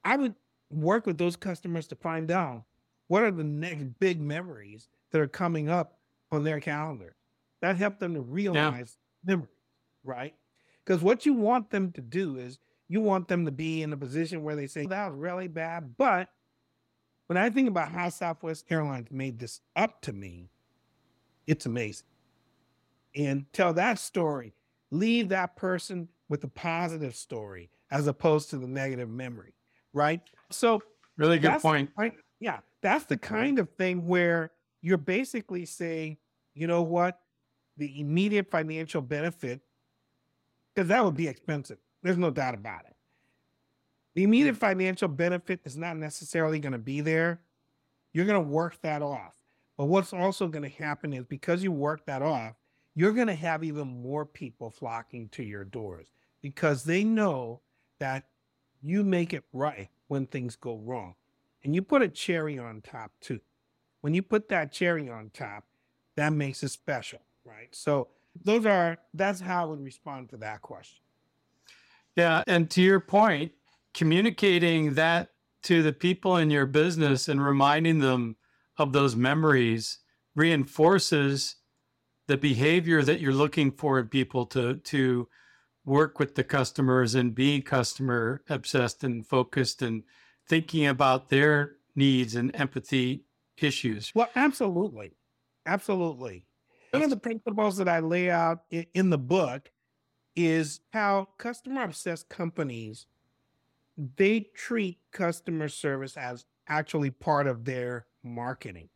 I 0.05 0.17
would 0.17 0.35
work 0.71 1.07
with 1.07 1.19
those 1.19 1.37
customers 1.37 1.87
to 1.89 1.97
find 1.97 2.31
out 2.31 2.65
what 3.09 3.23
are 3.23 3.31
the 3.31 3.45
next 3.45 3.85
big 4.01 4.21
memories 4.21 4.89
that 5.11 5.21
are 5.21 5.29
coming 5.29 5.69
up 5.69 5.99
on 6.33 6.43
their 6.43 6.61
calendar. 6.61 7.15
That 7.61 7.77
helped 7.77 8.01
them 8.01 8.15
to 8.15 8.21
realize 8.21 8.99
yeah. 9.25 9.35
memories, 9.35 9.49
right? 10.03 10.35
Because 10.85 11.03
what 11.03 11.25
you 11.25 11.35
want 11.35 11.71
them 11.71 11.93
to 11.93 12.01
do 12.01 12.37
is 12.37 12.59
you 12.89 13.01
want 13.01 13.29
them 13.29 13.45
to 13.47 13.51
be 13.51 13.83
in 13.83 13.93
a 13.93 13.97
position 13.97 14.43
where 14.43 14.57
they 14.57 14.67
say, 14.67 14.87
that 14.87 15.11
was 15.11 15.19
really 15.19 15.49
bad. 15.49 15.97
But 15.97 16.29
when 17.27 17.37
I 17.37 17.51
think 17.51 17.69
about 17.69 17.91
how 17.91 18.09
Southwest 18.11 18.67
Airlines 18.71 19.09
made 19.11 19.39
this 19.39 19.61
up 19.75 20.03
to 20.03 20.13
me, 20.13 20.51
it's 21.47 21.67
amazing. 21.67 22.07
And 23.17 23.47
tell 23.53 23.73
that 23.75 23.99
story. 23.99 24.55
Leave 24.91 25.29
that 25.31 25.57
person 25.57 26.09
with 26.29 26.45
a 26.45 26.49
positive 26.49 27.15
story 27.15 27.71
as 27.91 28.07
opposed 28.07 28.51
to 28.51 28.59
the 28.59 28.67
negative 28.67 29.09
memory, 29.09 29.55
right? 29.93 30.21
So, 30.51 30.83
really 31.17 31.39
good 31.39 31.61
point. 31.61 31.91
Yeah, 32.41 32.59
that's 32.83 33.05
the 33.07 33.17
kind 33.17 33.59
of 33.59 33.71
thing 33.71 34.07
where 34.07 34.51
you're 34.83 34.99
basically 34.99 35.65
saying, 35.65 36.19
you 36.55 36.67
know 36.67 36.83
what? 36.83 37.21
The 37.77 38.01
immediate 38.01 38.51
financial 38.51 39.01
benefit, 39.01 39.61
because 40.75 40.89
that 40.89 41.05
would 41.05 41.17
be 41.17 41.29
expensive. 41.29 41.79
There's 42.05 42.19
no 42.19 42.31
doubt 42.31 42.55
about 42.55 42.83
it. 42.85 42.95
The 44.15 44.23
immediate 44.25 44.57
financial 44.57 45.09
benefit 45.09 45.61
is 45.65 45.77
not 45.77 45.97
necessarily 45.97 46.61
going 46.61 46.75
to 46.75 46.79
be 46.79 47.01
there. 47.01 47.41
You're 48.13 48.27
going 48.27 48.41
to 48.41 48.49
work 48.49 48.81
that 48.83 49.03
off. 49.03 49.35
But 49.77 49.87
what's 49.87 50.13
also 50.13 50.47
going 50.47 50.63
to 50.63 50.85
happen 50.85 51.13
is 51.15 51.25
because 51.25 51.65
you 51.65 51.73
work 51.73 52.05
that 52.07 52.23
off, 52.23 52.55
you're 52.95 53.13
going 53.13 53.27
to 53.27 53.35
have 53.35 53.65
even 53.65 54.03
more 54.03 54.25
people 54.25 54.71
flocking 54.71 55.29
to 55.31 55.43
your 55.43 55.65
doors 55.65 56.13
because 56.43 56.85
they 56.85 57.03
know 57.03 57.61
that 57.99 58.25
you 58.83 59.03
make 59.03 59.33
it 59.33 59.45
right 59.53 59.89
when 60.09 60.27
things 60.27 60.57
go 60.57 60.77
wrong. 60.77 61.15
And 61.65 61.75
you 61.75 61.81
put 61.81 62.03
a 62.03 62.09
cherry 62.09 62.59
on 62.59 62.83
top 62.83 63.13
too. 63.21 63.41
When 64.03 64.13
you 64.13 64.23
put 64.23 64.51
that 64.51 64.71
cherry 64.71 65.09
on 65.09 65.31
top, 65.31 65.65
that 66.17 66.35
makes 66.35 66.63
it 66.63 66.69
special, 66.69 67.21
right? 67.45 67.69
So 67.73 68.09
those 68.45 68.67
are 68.67 68.99
that's 69.15 69.41
how 69.41 69.63
I 69.63 69.67
would 69.67 69.83
respond 69.83 70.29
to 70.29 70.37
that 70.37 70.61
question. 70.61 71.04
Yeah, 72.17 72.43
and 72.47 72.71
to 72.71 72.83
your 72.83 73.01
point, 73.01 73.53
communicating 73.93 74.95
that 74.95 75.31
to 75.65 75.83
the 75.83 75.93
people 75.93 76.37
in 76.37 76.51
your 76.51 76.67
business 76.67 77.29
and 77.29 77.45
reminding 77.45 77.99
them 77.99 78.37
of 78.79 78.93
those 78.93 79.17
memories 79.17 79.99
reinforces 80.37 81.57
the 82.27 82.37
behavior 82.37 83.03
that 83.03 83.21
you're 83.21 83.33
looking 83.33 83.71
for 83.71 83.99
in 83.99 84.09
people 84.09 84.47
to 84.47 84.77
to 84.77 85.29
work 85.85 86.19
with 86.19 86.35
the 86.35 86.45
customers 86.45 87.15
and 87.15 87.35
be 87.35 87.61
customer 87.61 88.43
obsessed 88.49 89.05
and 89.05 89.27
focused 89.27 89.83
and 89.83 90.03
thinking 90.49 90.87
about 90.87 91.29
their 91.29 91.77
needs 91.95 92.37
and 92.37 92.55
empathy 92.57 93.25
issues. 93.59 94.11
Well, 94.15 94.29
absolutely. 94.35 95.13
Absolutely. 95.67 96.47
One 96.91 97.03
of 97.03 97.11
the 97.11 97.17
principles 97.17 97.77
that 97.77 97.89
I 97.89 98.01
lay 98.01 98.31
out 98.31 98.61
in 98.71 99.11
the 99.11 99.19
book 99.19 99.71
is 100.37 100.81
how 100.93 101.29
customer 101.39 101.83
obsessed 101.83 102.29
companies 102.29 103.07
they 104.17 104.41
treat 104.55 104.99
customer 105.13 105.69
service 105.69 106.17
as 106.17 106.45
actually 106.69 107.11
part 107.11 107.47
of 107.47 107.65
their 107.65 108.07
marketing, 108.23 108.89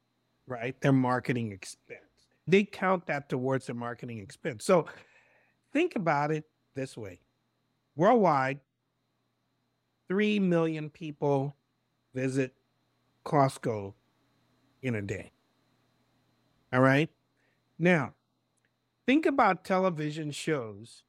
right? 0.46 0.80
Their 0.80 0.92
marketing 0.92 1.52
expense. 1.52 2.00
They 2.46 2.64
count 2.64 3.06
that 3.06 3.28
towards 3.28 3.66
their 3.66 3.76
marketing 3.76 4.18
expense. 4.18 4.64
So 4.64 4.86
think 5.72 5.96
about 5.96 6.30
it 6.30 6.44
this 6.74 6.96
way 6.96 7.20
worldwide, 7.96 8.60
3 10.08 10.38
million 10.40 10.88
people 10.88 11.56
visit 12.14 12.54
Costco 13.24 13.94
in 14.82 14.94
a 14.94 15.02
day. 15.02 15.32
All 16.72 16.80
right. 16.80 17.10
Now, 17.78 18.14
think 19.06 19.26
about 19.26 19.64
television 19.64 20.30
shows 20.30 21.02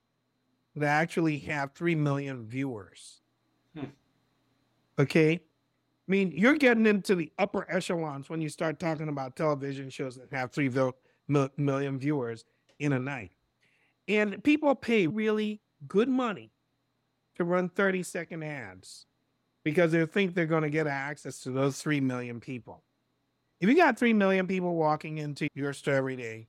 that 0.79 1.01
actually 1.01 1.39
have 1.39 1.73
3 1.73 1.95
million 1.95 2.45
viewers. 2.45 3.21
Hmm. 3.77 3.85
Okay. 4.97 5.33
I 5.33 6.11
mean, 6.11 6.31
you're 6.35 6.57
getting 6.57 6.85
into 6.85 7.15
the 7.15 7.31
upper 7.37 7.69
echelons 7.69 8.29
when 8.29 8.41
you 8.41 8.49
start 8.49 8.79
talking 8.79 9.09
about 9.09 9.35
television 9.35 9.89
shows 9.89 10.15
that 10.15 10.33
have 10.33 10.51
3 10.51 10.69
million 11.57 11.99
viewers 11.99 12.45
in 12.79 12.93
a 12.93 12.99
night. 12.99 13.31
And 14.07 14.43
people 14.43 14.73
pay 14.73 15.05
really 15.05 15.61
good 15.87 16.09
money 16.09 16.51
to 17.35 17.43
run 17.43 17.69
30 17.69 18.03
second 18.03 18.43
ads 18.43 19.05
because 19.63 19.91
they 19.91 20.05
think 20.05 20.33
they're 20.33 20.45
going 20.45 20.63
to 20.63 20.69
get 20.69 20.87
access 20.87 21.41
to 21.41 21.51
those 21.51 21.79
3 21.79 22.01
million 22.01 22.39
people. 22.39 22.83
If 23.61 23.69
you 23.69 23.75
got 23.75 23.99
3 23.99 24.13
million 24.13 24.47
people 24.47 24.75
walking 24.75 25.19
into 25.19 25.47
your 25.53 25.73
store 25.73 25.95
every 25.95 26.15
day, 26.15 26.47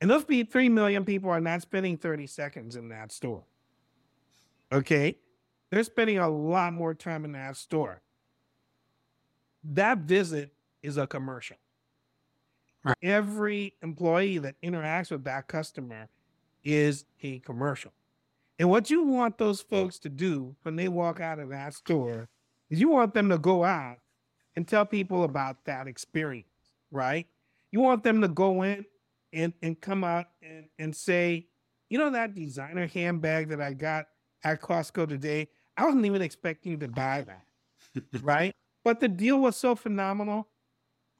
and 0.00 0.10
those 0.10 0.24
3 0.24 0.68
million 0.68 1.04
people 1.04 1.30
are 1.30 1.40
not 1.40 1.62
spending 1.62 1.96
30 1.96 2.26
seconds 2.26 2.76
in 2.76 2.88
that 2.90 3.12
store, 3.12 3.44
okay? 4.72 5.16
They're 5.70 5.82
spending 5.82 6.18
a 6.18 6.28
lot 6.28 6.72
more 6.72 6.94
time 6.94 7.24
in 7.24 7.32
that 7.32 7.56
store. 7.56 8.02
That 9.64 9.98
visit 9.98 10.52
is 10.82 10.96
a 10.96 11.06
commercial. 11.06 11.56
Right. 12.84 12.96
Every 13.02 13.74
employee 13.82 14.38
that 14.38 14.54
interacts 14.62 15.10
with 15.10 15.24
that 15.24 15.48
customer 15.48 16.08
is 16.62 17.04
a 17.22 17.40
commercial. 17.40 17.92
And 18.58 18.70
what 18.70 18.90
you 18.90 19.02
want 19.02 19.38
those 19.38 19.60
folks 19.60 19.98
to 20.00 20.08
do 20.08 20.54
when 20.62 20.76
they 20.76 20.88
walk 20.88 21.20
out 21.20 21.38
of 21.38 21.48
that 21.48 21.74
store 21.74 22.28
is 22.70 22.80
you 22.80 22.88
want 22.88 23.12
them 23.12 23.28
to 23.30 23.38
go 23.38 23.64
out 23.64 23.98
and 24.54 24.66
tell 24.66 24.86
people 24.86 25.24
about 25.24 25.64
that 25.64 25.86
experience, 25.88 26.46
right? 26.90 27.26
You 27.72 27.80
want 27.80 28.04
them 28.04 28.20
to 28.22 28.28
go 28.28 28.62
in 28.62 28.86
and, 29.36 29.52
and 29.62 29.80
come 29.80 30.02
out 30.02 30.26
and, 30.42 30.64
and 30.78 30.96
say, 30.96 31.46
you 31.90 31.98
know, 31.98 32.10
that 32.10 32.34
designer 32.34 32.86
handbag 32.86 33.50
that 33.50 33.60
I 33.60 33.74
got 33.74 34.06
at 34.42 34.60
Costco 34.60 35.08
today, 35.08 35.48
I 35.76 35.84
wasn't 35.84 36.06
even 36.06 36.22
expecting 36.22 36.80
to 36.80 36.88
buy 36.88 37.24
that, 37.26 38.02
right? 38.22 38.54
But 38.82 39.00
the 39.00 39.08
deal 39.08 39.38
was 39.38 39.56
so 39.56 39.74
phenomenal, 39.74 40.48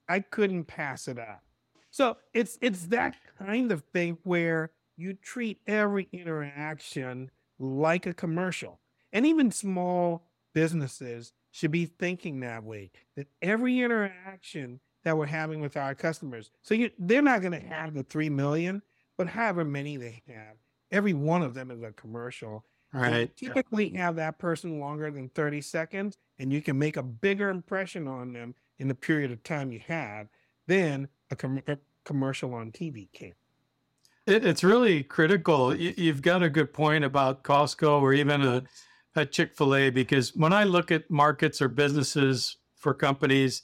I 0.09 0.20
couldn't 0.20 0.64
pass 0.64 1.09
it 1.09 1.18
up. 1.18 1.42
So 1.90 2.16
it's 2.33 2.59
it's 2.61 2.87
that 2.87 3.16
kind 3.38 3.72
of 3.72 3.83
thing 3.92 4.18
where 4.22 4.70
you 4.96 5.14
treat 5.14 5.61
every 5.66 6.09
interaction 6.12 7.31
like 7.59 8.07
a 8.07 8.14
commercial. 8.14 8.81
And 9.12 9.26
even 9.26 9.50
small 9.50 10.26
businesses 10.52 11.33
should 11.50 11.70
be 11.70 11.87
thinking 11.87 12.40
that 12.40 12.64
way 12.64 12.90
that 13.16 13.29
every 13.40 13.81
interaction 13.81 14.81
that 15.07 15.16
we're 15.16 15.25
having 15.25 15.61
with 15.61 15.77
our 15.77 15.95
customers, 15.95 16.51
so 16.62 16.75
you, 16.75 16.90
they're 16.99 17.23
not 17.23 17.40
going 17.40 17.53
to 17.53 17.64
have 17.64 17.95
the 17.95 18.03
3 18.03 18.29
million, 18.29 18.83
but 19.16 19.29
however 19.29 19.64
many 19.64 19.97
they 19.97 20.21
have, 20.27 20.57
every 20.90 21.12
one 21.12 21.42
of 21.42 21.55
them 21.55 21.71
is 21.71 21.81
a 21.81 21.92
commercial. 21.92 22.64
Right. 22.92 23.37
typically 23.37 23.90
have 23.90 24.16
that 24.16 24.38
person 24.38 24.81
longer 24.81 25.09
than 25.12 25.29
30 25.29 25.61
seconds, 25.61 26.16
and 26.40 26.53
you 26.53 26.61
can 26.61 26.77
make 26.77 26.97
a 26.97 27.05
bigger 27.05 27.51
impression 27.51 28.09
on 28.09 28.33
them 28.33 28.57
in 28.79 28.88
the 28.88 28.97
period 28.97 29.31
of 29.31 29.45
time 29.45 29.71
you 29.71 29.81
have 29.87 30.27
than 30.66 31.07
a, 31.31 31.37
com- 31.37 31.62
a 31.69 31.79
commercial 32.05 32.53
on 32.53 32.73
TV 32.73 33.07
can. 33.12 33.35
It, 34.27 34.45
it's 34.45 34.64
really 34.64 35.05
critical. 35.05 35.73
You, 35.73 36.12
have 36.12 36.23
got 36.23 36.42
a 36.42 36.51
good 36.51 36.73
point 36.73 37.05
about 37.05 37.45
Costco 37.45 38.03
or 38.03 38.12
even 38.12 38.42
a, 38.42 38.64
a 39.14 39.25
Chick 39.25 39.55
fil 39.55 39.77
A, 39.77 39.90
because 39.90 40.35
when 40.35 40.53
I 40.53 40.64
look 40.64 40.90
at 40.90 41.09
markets 41.09 41.62
or 41.62 41.69
businesses 41.69 42.57
for 42.75 42.92
companies, 42.92 43.62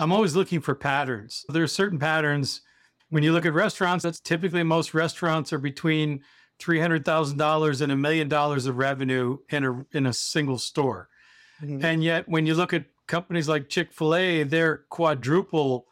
I'm 0.00 0.12
always 0.12 0.34
looking 0.34 0.60
for 0.60 0.74
patterns. 0.74 1.44
There 1.50 1.62
are 1.62 1.68
certain 1.68 1.98
patterns. 1.98 2.62
When 3.10 3.22
you 3.22 3.32
look 3.32 3.44
at 3.44 3.52
restaurants, 3.52 4.02
that's 4.02 4.18
typically 4.18 4.62
most 4.62 4.94
restaurants 4.94 5.52
are 5.52 5.58
between 5.58 6.22
$300,000 6.58 7.80
and 7.80 7.92
a 7.92 7.96
million 7.96 8.28
dollars 8.28 8.64
of 8.64 8.78
revenue 8.78 9.38
in 9.50 9.64
a, 9.64 9.84
in 9.92 10.06
a 10.06 10.12
single 10.14 10.56
store. 10.56 11.08
Mm-hmm. 11.62 11.84
And 11.84 12.02
yet, 12.02 12.28
when 12.28 12.46
you 12.46 12.54
look 12.54 12.72
at 12.72 12.86
companies 13.08 13.46
like 13.46 13.68
Chick 13.68 13.92
fil 13.92 14.14
A, 14.14 14.42
they're 14.42 14.84
quadruple 14.88 15.86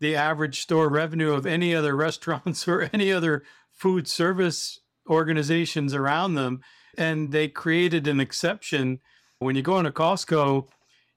the 0.00 0.16
average 0.16 0.60
store 0.60 0.88
revenue 0.88 1.32
of 1.32 1.46
any 1.46 1.72
other 1.72 1.94
restaurants 2.06 2.66
or 2.66 2.90
any 2.92 3.12
other 3.12 3.44
food 3.70 4.08
service 4.08 4.80
organizations 5.08 5.94
around 5.94 6.34
them. 6.34 6.62
And 6.98 7.30
they 7.30 7.46
created 7.46 8.08
an 8.08 8.18
exception. 8.18 8.98
When 9.38 9.54
you 9.54 9.62
go 9.62 9.78
into 9.78 9.92
Costco, 9.92 10.66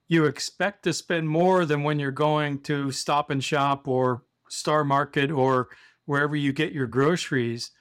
you 0.08 0.26
expect 0.26 0.84
to 0.84 0.94
spend 0.94 1.30
more 1.30 1.66
than 1.66 1.84
when 1.84 2.00
you're 2.00 2.12
going 2.12 2.60
to 2.62 2.92
Stop 2.92 3.30
and 3.30 3.44
Shop 3.44 3.88
or 3.88 4.24
Star 4.50 4.84
Market 4.84 5.32
or 5.32 5.70
wherever 6.06 6.36
you 6.36 6.54
get 6.54 6.72
your 6.72 6.88
groceries. 6.88 7.72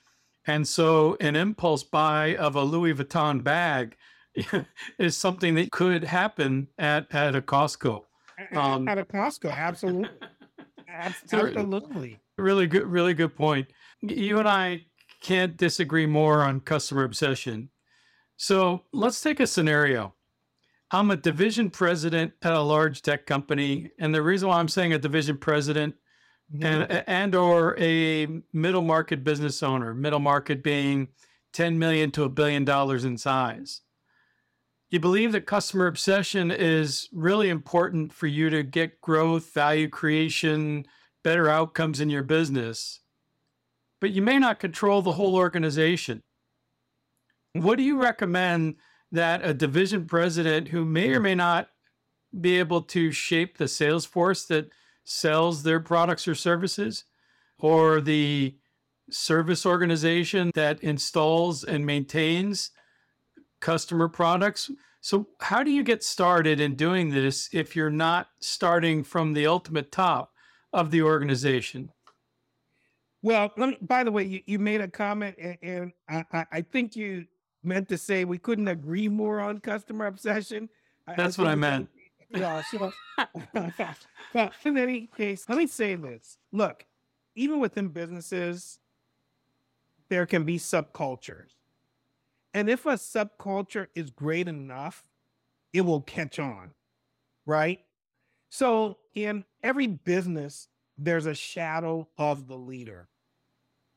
And 0.46 0.66
so 0.66 1.16
an 1.20 1.36
impulse 1.36 1.82
buy 1.82 2.36
of 2.36 2.56
a 2.56 2.62
Louis 2.62 2.94
Vuitton 2.94 3.42
bag 3.42 3.96
is 4.98 5.16
something 5.16 5.54
that 5.54 5.70
could 5.70 6.04
happen 6.04 6.68
at, 6.78 7.14
at 7.14 7.34
a 7.34 7.40
Costco. 7.40 8.02
Um, 8.54 8.88
at 8.88 8.98
a 8.98 9.04
Costco, 9.04 9.54
absolutely. 9.54 10.10
absolutely. 10.88 12.20
Really 12.36 12.66
good, 12.66 12.86
really 12.86 13.14
good 13.14 13.36
point. 13.36 13.68
You 14.00 14.38
and 14.38 14.48
I 14.48 14.86
can't 15.22 15.56
disagree 15.56 16.06
more 16.06 16.42
on 16.42 16.60
customer 16.60 17.04
obsession. 17.04 17.70
So 18.36 18.82
let's 18.92 19.20
take 19.20 19.40
a 19.40 19.46
scenario. 19.46 20.14
I'm 20.94 21.10
a 21.10 21.16
division 21.16 21.70
president 21.70 22.34
at 22.42 22.52
a 22.52 22.60
large 22.60 23.02
tech 23.02 23.26
company, 23.26 23.90
and 23.98 24.14
the 24.14 24.22
reason 24.22 24.48
why 24.48 24.60
I'm 24.60 24.68
saying 24.68 24.92
a 24.92 24.98
division 24.98 25.36
president 25.36 25.96
mm-hmm. 26.54 26.64
and 26.64 27.04
and 27.08 27.34
or 27.34 27.76
a 27.80 28.28
middle 28.52 28.82
market 28.82 29.24
business 29.24 29.62
owner, 29.62 29.92
middle 29.92 30.20
market 30.20 30.62
being 30.62 31.08
10 31.52 31.80
million 31.80 32.12
to 32.12 32.22
a 32.22 32.28
billion 32.28 32.64
dollars 32.64 33.04
in 33.04 33.18
size. 33.18 33.80
You 34.88 35.00
believe 35.00 35.32
that 35.32 35.46
customer 35.46 35.88
obsession 35.88 36.52
is 36.52 37.08
really 37.12 37.48
important 37.48 38.12
for 38.12 38.28
you 38.28 38.48
to 38.50 38.62
get 38.62 39.00
growth, 39.00 39.52
value 39.52 39.88
creation, 39.88 40.86
better 41.24 41.48
outcomes 41.48 42.00
in 42.00 42.08
your 42.08 42.22
business, 42.22 43.00
but 44.00 44.12
you 44.12 44.22
may 44.22 44.38
not 44.38 44.60
control 44.60 45.02
the 45.02 45.12
whole 45.12 45.34
organization. 45.34 46.22
What 47.52 47.78
do 47.78 47.82
you 47.82 48.00
recommend 48.00 48.76
that 49.14 49.44
a 49.44 49.54
division 49.54 50.06
president 50.06 50.68
who 50.68 50.84
may 50.84 51.10
or 51.10 51.20
may 51.20 51.34
not 51.34 51.68
be 52.38 52.58
able 52.58 52.82
to 52.82 53.12
shape 53.12 53.58
the 53.58 53.68
sales 53.68 54.04
force 54.04 54.44
that 54.46 54.70
sells 55.04 55.62
their 55.62 55.80
products 55.80 56.26
or 56.26 56.34
services 56.34 57.04
or 57.58 58.00
the 58.00 58.56
service 59.10 59.64
organization 59.64 60.50
that 60.54 60.82
installs 60.82 61.62
and 61.62 61.86
maintains 61.86 62.70
customer 63.60 64.08
products. 64.08 64.70
So, 65.00 65.28
how 65.40 65.62
do 65.62 65.70
you 65.70 65.82
get 65.82 66.02
started 66.02 66.60
in 66.60 66.74
doing 66.74 67.10
this 67.10 67.48
if 67.52 67.76
you're 67.76 67.90
not 67.90 68.28
starting 68.40 69.04
from 69.04 69.34
the 69.34 69.46
ultimate 69.46 69.92
top 69.92 70.32
of 70.72 70.90
the 70.90 71.02
organization? 71.02 71.90
Well, 73.22 73.52
me, 73.56 73.76
by 73.80 74.04
the 74.04 74.12
way, 74.12 74.24
you, 74.24 74.40
you 74.46 74.58
made 74.58 74.80
a 74.80 74.88
comment, 74.88 75.36
and, 75.38 75.56
and 75.62 75.92
I, 76.08 76.46
I, 76.52 76.60
think 76.60 76.94
you 76.94 77.24
meant 77.64 77.88
to 77.88 77.98
say 77.98 78.24
we 78.24 78.38
couldn't 78.38 78.68
agree 78.68 79.08
more 79.08 79.40
on 79.40 79.58
customer 79.58 80.06
obsession. 80.06 80.68
That's 81.16 81.38
I, 81.38 81.42
what 81.42 81.50
I 81.50 81.54
meant. 81.54 81.88
Yeah, 82.30 82.62
so, 82.70 82.92
but 84.32 84.52
in 84.64 84.76
any 84.76 85.08
case, 85.16 85.48
let 85.48 85.58
me 85.58 85.66
say 85.66 85.94
this. 85.94 86.38
Look, 86.52 86.84
even 87.34 87.60
within 87.60 87.88
businesses, 87.88 88.78
there 90.08 90.26
can 90.26 90.44
be 90.44 90.58
subcultures. 90.58 91.52
And 92.52 92.70
if 92.70 92.86
a 92.86 92.94
subculture 92.94 93.88
is 93.94 94.10
great 94.10 94.48
enough, 94.48 95.04
it 95.72 95.80
will 95.80 96.02
catch 96.02 96.38
on, 96.38 96.70
right? 97.46 97.80
So 98.48 98.98
in 99.14 99.44
every 99.62 99.88
business, 99.88 100.68
there's 100.96 101.26
a 101.26 101.34
shadow 101.34 102.08
of 102.16 102.46
the 102.46 102.56
leader. 102.56 103.08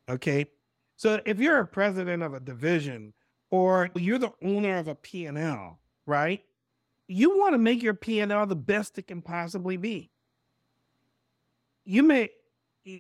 Okay. 0.10 0.48
So 0.96 1.22
if 1.26 1.40
you're 1.40 1.60
a 1.60 1.68
president 1.68 2.24
of 2.24 2.34
a 2.34 2.40
division 2.40 3.14
or 3.50 3.90
you're 3.96 4.18
the 4.18 4.34
owner 4.44 4.78
of 4.78 4.88
a 4.88 4.96
P&L, 4.96 5.80
right? 6.06 6.44
You 7.08 7.38
want 7.38 7.54
to 7.54 7.58
make 7.58 7.82
your 7.82 7.94
P&L 7.94 8.46
the 8.46 8.56
best 8.56 8.98
it 8.98 9.08
can 9.08 9.22
possibly 9.22 9.78
be. 9.78 10.12
You 11.86 12.04
may 12.04 12.30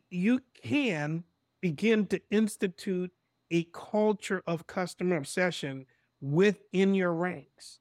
you 0.10 0.41
can 0.62 1.23
begin 1.62 2.05
to 2.07 2.21
institute 2.29 3.12
a 3.51 3.63
culture 3.73 4.43
of 4.45 4.67
customer 4.67 5.17
obsession 5.17 5.86
within 6.21 6.93
your 6.93 7.13
ranks. 7.13 7.79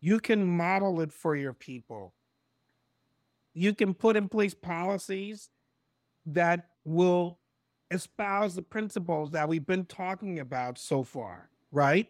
You 0.00 0.18
can 0.18 0.44
model 0.44 1.00
it 1.00 1.12
for 1.12 1.36
your 1.36 1.52
people. 1.52 2.14
You 3.54 3.74
can 3.74 3.94
put 3.94 4.16
in 4.16 4.28
place 4.28 4.54
policies 4.54 5.50
that 6.26 6.68
will 6.84 7.38
espouse 7.90 8.54
the 8.54 8.62
principles 8.62 9.30
that 9.32 9.48
we've 9.48 9.66
been 9.66 9.84
talking 9.84 10.38
about 10.38 10.78
so 10.78 11.02
far, 11.02 11.50
right? 11.72 12.08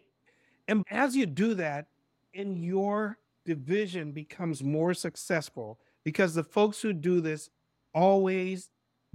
And 0.67 0.83
as 0.89 1.15
you 1.15 1.25
do 1.25 1.53
that, 1.55 1.87
and 2.33 2.63
your 2.63 3.17
division 3.45 4.11
becomes 4.11 4.63
more 4.63 4.93
successful 4.93 5.79
because 6.03 6.33
the 6.33 6.43
folks 6.43 6.81
who 6.81 6.93
do 6.93 7.21
this 7.21 7.49
always 7.93 8.69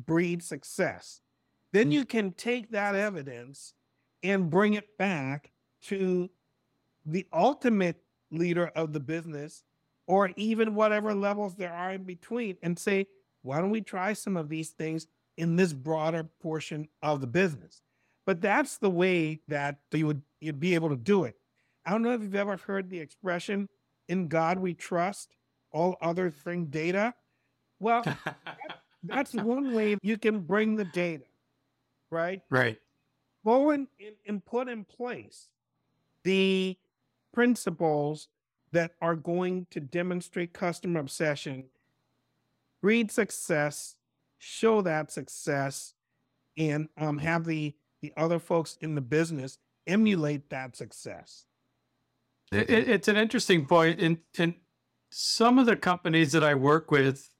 breed 0.04 0.42
success. 0.42 1.20
Then 1.72 1.90
you 1.90 2.04
can 2.04 2.32
take 2.32 2.70
that 2.70 2.94
evidence 2.94 3.74
and 4.22 4.50
bring 4.50 4.74
it 4.74 4.98
back 4.98 5.50
to 5.82 6.30
the 7.04 7.26
ultimate 7.32 7.96
leader 8.30 8.70
of 8.74 8.92
the 8.92 9.00
business 9.00 9.62
or 10.06 10.30
even 10.36 10.74
whatever 10.74 11.14
levels 11.14 11.54
there 11.54 11.72
are 11.72 11.92
in 11.92 12.04
between 12.04 12.56
and 12.62 12.78
say, 12.78 13.06
why 13.42 13.60
don't 13.60 13.70
we 13.70 13.80
try 13.80 14.12
some 14.12 14.36
of 14.36 14.48
these 14.48 14.70
things 14.70 15.06
in 15.36 15.56
this 15.56 15.72
broader 15.72 16.24
portion 16.40 16.88
of 17.02 17.20
the 17.20 17.26
business. 17.26 17.82
But 18.24 18.40
that's 18.40 18.78
the 18.78 18.90
way 18.90 19.40
that 19.48 19.78
you 19.92 20.06
would 20.06 20.22
you'd 20.40 20.60
be 20.60 20.74
able 20.74 20.88
to 20.88 20.96
do 20.96 21.24
it. 21.24 21.36
I 21.84 21.90
don't 21.90 22.02
know 22.02 22.12
if 22.12 22.22
you've 22.22 22.34
ever 22.34 22.56
heard 22.56 22.90
the 22.90 22.98
expression 22.98 23.68
"In 24.08 24.28
God 24.28 24.58
We 24.58 24.74
Trust, 24.74 25.36
all 25.72 25.96
other 26.00 26.30
thing 26.30 26.66
data." 26.66 27.14
Well, 27.78 28.04
that's 29.02 29.34
one 29.34 29.74
way 29.74 29.96
you 30.02 30.18
can 30.18 30.40
bring 30.40 30.76
the 30.76 30.84
data, 30.84 31.24
right? 32.10 32.42
Right. 32.50 32.78
Go 33.44 33.70
in 33.70 33.86
and 34.26 34.44
put 34.44 34.68
in 34.68 34.84
place 34.84 35.48
the 36.24 36.76
principles 37.32 38.28
that 38.72 38.92
are 39.00 39.14
going 39.14 39.66
to 39.70 39.78
demonstrate 39.78 40.52
customer 40.52 40.98
obsession, 40.98 41.64
breed 42.82 43.12
success, 43.12 43.94
show 44.38 44.82
that 44.82 45.12
success 45.12 45.94
and 46.58 46.88
um, 46.96 47.18
have 47.18 47.44
the 47.44 47.74
the 48.02 48.12
other 48.16 48.38
folks 48.38 48.76
in 48.80 48.94
the 48.94 49.00
business 49.00 49.58
emulate 49.86 50.50
that 50.50 50.76
success. 50.76 51.44
It, 52.52 52.70
it's 52.70 53.08
an 53.08 53.16
interesting 53.16 53.66
point. 53.66 54.00
In, 54.00 54.18
in 54.38 54.54
some 55.10 55.58
of 55.58 55.66
the 55.66 55.76
companies 55.76 56.32
that 56.32 56.44
I 56.44 56.54
work 56.54 56.90
with, 56.90 57.30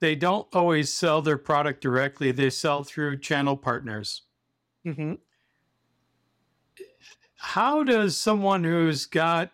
they 0.00 0.14
don't 0.14 0.48
always 0.52 0.92
sell 0.92 1.22
their 1.22 1.38
product 1.38 1.80
directly. 1.80 2.32
They 2.32 2.50
sell 2.50 2.82
through 2.82 3.18
channel 3.18 3.56
partners. 3.56 4.22
Mm-hmm. 4.86 5.14
How 7.36 7.82
does 7.82 8.16
someone 8.16 8.64
who's 8.64 9.06
got 9.06 9.52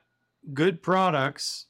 good 0.53 0.83
products 0.83 1.66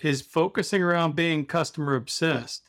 is 0.00 0.22
focusing 0.22 0.82
around 0.82 1.14
being 1.14 1.44
customer 1.44 1.94
obsessed 1.94 2.68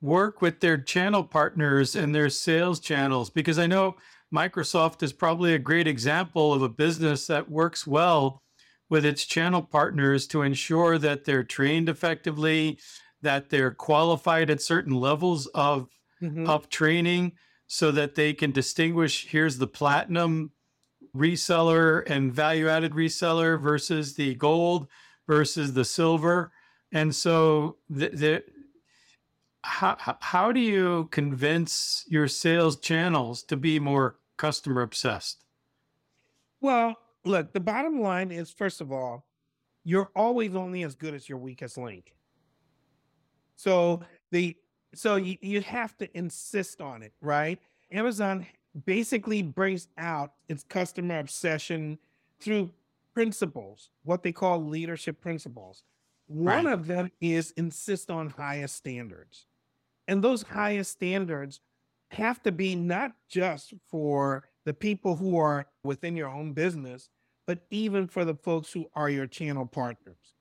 work 0.00 0.40
with 0.40 0.60
their 0.60 0.78
channel 0.78 1.24
partners 1.24 1.96
and 1.96 2.14
their 2.14 2.28
sales 2.30 2.80
channels? 2.80 3.30
Because 3.30 3.58
I 3.58 3.66
know 3.66 3.96
Microsoft 4.34 5.02
is 5.02 5.12
probably 5.12 5.54
a 5.54 5.58
great 5.58 5.86
example 5.86 6.52
of 6.52 6.62
a 6.62 6.68
business 6.68 7.26
that 7.26 7.50
works 7.50 7.86
well 7.86 8.42
with 8.88 9.04
its 9.04 9.24
channel 9.24 9.62
partners 9.62 10.26
to 10.28 10.42
ensure 10.42 10.98
that 10.98 11.24
they're 11.24 11.44
trained 11.44 11.88
effectively, 11.88 12.78
that 13.22 13.50
they're 13.50 13.72
qualified 13.72 14.50
at 14.50 14.62
certain 14.62 14.94
levels 14.94 15.46
of 15.48 15.88
mm-hmm. 16.22 16.48
of 16.48 16.68
training 16.68 17.32
so 17.66 17.90
that 17.90 18.14
they 18.14 18.32
can 18.32 18.52
distinguish 18.52 19.26
here's 19.28 19.58
the 19.58 19.66
platinum 19.66 20.52
reseller 21.14 22.08
and 22.08 22.32
value 22.32 22.68
added 22.68 22.92
reseller 22.92 23.60
versus 23.60 24.14
the 24.14 24.34
gold 24.34 24.86
versus 25.26 25.72
the 25.72 25.84
silver. 25.84 26.52
And 26.92 27.14
so 27.14 27.78
the, 27.88 28.08
the, 28.10 28.44
how 29.66 30.16
how 30.20 30.52
do 30.52 30.60
you 30.60 31.08
convince 31.10 32.04
your 32.08 32.28
sales 32.28 32.78
channels 32.78 33.42
to 33.44 33.56
be 33.56 33.78
more 33.78 34.16
customer 34.36 34.82
obsessed? 34.82 35.44
Well, 36.60 36.96
look, 37.24 37.52
the 37.52 37.60
bottom 37.60 38.00
line 38.00 38.30
is 38.30 38.50
first 38.50 38.80
of 38.80 38.92
all, 38.92 39.26
you're 39.84 40.10
always 40.16 40.54
only 40.54 40.82
as 40.84 40.94
good 40.94 41.14
as 41.14 41.28
your 41.28 41.38
weakest 41.38 41.76
link. 41.76 42.14
So 43.56 44.00
the 44.30 44.56
so 44.94 45.16
you, 45.16 45.36
you 45.42 45.60
have 45.60 45.96
to 45.98 46.16
insist 46.16 46.80
on 46.80 47.02
it, 47.02 47.12
right? 47.20 47.58
Amazon 47.90 48.46
basically 48.84 49.42
brings 49.42 49.88
out 49.98 50.32
its 50.48 50.62
customer 50.62 51.18
obsession 51.18 51.98
through 52.40 52.70
principles, 53.14 53.90
what 54.04 54.22
they 54.22 54.32
call 54.32 54.64
leadership 54.64 55.20
principles. 55.20 55.84
One 56.28 56.64
right. 56.66 56.72
of 56.72 56.86
them 56.86 57.10
is 57.20 57.52
insist 57.52 58.10
on 58.10 58.30
highest 58.30 58.76
standards. 58.76 59.46
And 60.08 60.22
those 60.22 60.42
highest 60.42 60.92
standards 60.92 61.60
have 62.10 62.42
to 62.44 62.52
be 62.52 62.74
not 62.74 63.12
just 63.28 63.74
for 63.88 64.44
the 64.64 64.74
people 64.74 65.16
who 65.16 65.36
are 65.38 65.66
within 65.82 66.16
your 66.16 66.28
own 66.28 66.52
business, 66.52 67.08
but 67.46 67.60
even 67.70 68.06
for 68.06 68.24
the 68.24 68.34
folks 68.34 68.72
who 68.72 68.86
are 68.94 69.08
your 69.08 69.26
channel 69.26 69.66
partners. 69.66 70.34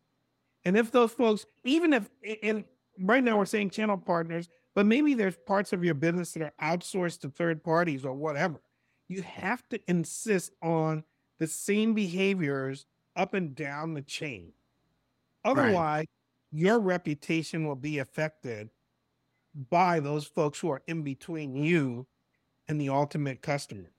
And 0.63 0.75
if 0.75 0.91
those 0.91 1.11
folks, 1.11 1.45
even 1.63 1.93
if, 1.93 2.09
and 2.41 2.65
right 2.99 3.23
now 3.23 3.37
we're 3.37 3.45
saying 3.45 3.69
channel 3.69 3.97
partners, 3.97 4.49
but 4.73 4.85
maybe 4.85 5.13
there's 5.13 5.37
parts 5.37 5.73
of 5.73 5.83
your 5.83 5.93
business 5.93 6.33
that 6.33 6.41
are 6.43 6.53
outsourced 6.61 7.21
to 7.21 7.29
third 7.29 7.63
parties 7.63 8.03
or 8.03 8.13
whatever. 8.13 8.59
You 9.07 9.21
have 9.21 9.67
to 9.69 9.79
insist 9.87 10.51
on 10.61 11.03
the 11.39 11.47
same 11.47 11.93
behaviors 11.93 12.85
up 13.15 13.33
and 13.33 13.55
down 13.55 13.93
the 13.93 14.01
chain. 14.01 14.51
Otherwise, 15.43 15.99
right. 15.99 16.09
your 16.51 16.79
reputation 16.79 17.67
will 17.67 17.75
be 17.75 17.99
affected 17.99 18.69
by 19.69 19.99
those 19.99 20.25
folks 20.25 20.59
who 20.59 20.69
are 20.69 20.81
in 20.87 21.01
between 21.01 21.55
you 21.55 22.07
and 22.67 22.79
the 22.79 22.89
ultimate 22.89 23.41
customer. 23.41 23.91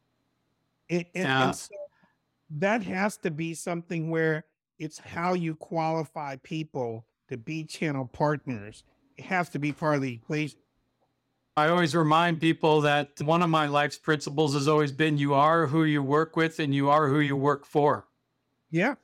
And, 0.91 1.07
and, 1.15 1.25
yeah. 1.25 1.45
and 1.47 1.57
so 1.57 1.75
that 2.51 2.83
has 2.83 3.17
to 3.19 3.31
be 3.31 3.55
something 3.55 4.11
where 4.11 4.45
it's 4.79 4.99
how 4.99 5.35
you 5.35 5.55
qualify 5.55 6.37
people 6.37 7.07
to 7.29 7.37
be 7.37 7.65
channel 7.65 8.07
partners. 8.07 8.85
It 9.17 9.25
has 9.25 9.49
to 9.51 9.59
be 9.59 9.73
part 9.73 9.97
of 9.97 10.03
the 10.03 10.13
equation. 10.13 10.59
I 11.57 11.69
always 11.69 11.95
remind 11.95 12.41
people 12.41 12.83
that 12.83 13.21
one 13.23 13.43
of 13.43 13.49
my 13.49 13.67
life's 13.67 13.97
principles 13.97 14.53
has 14.53 14.69
always 14.69 14.93
been 14.93 15.17
you 15.17 15.33
are 15.33 15.67
who 15.67 15.85
you 15.85 16.03
work 16.03 16.37
with 16.37 16.59
and 16.59 16.75
you 16.75 16.91
are 16.91 17.09
who 17.09 17.21
you 17.21 17.35
work 17.35 17.65
for. 17.65 18.07
Yeah. 18.71 18.97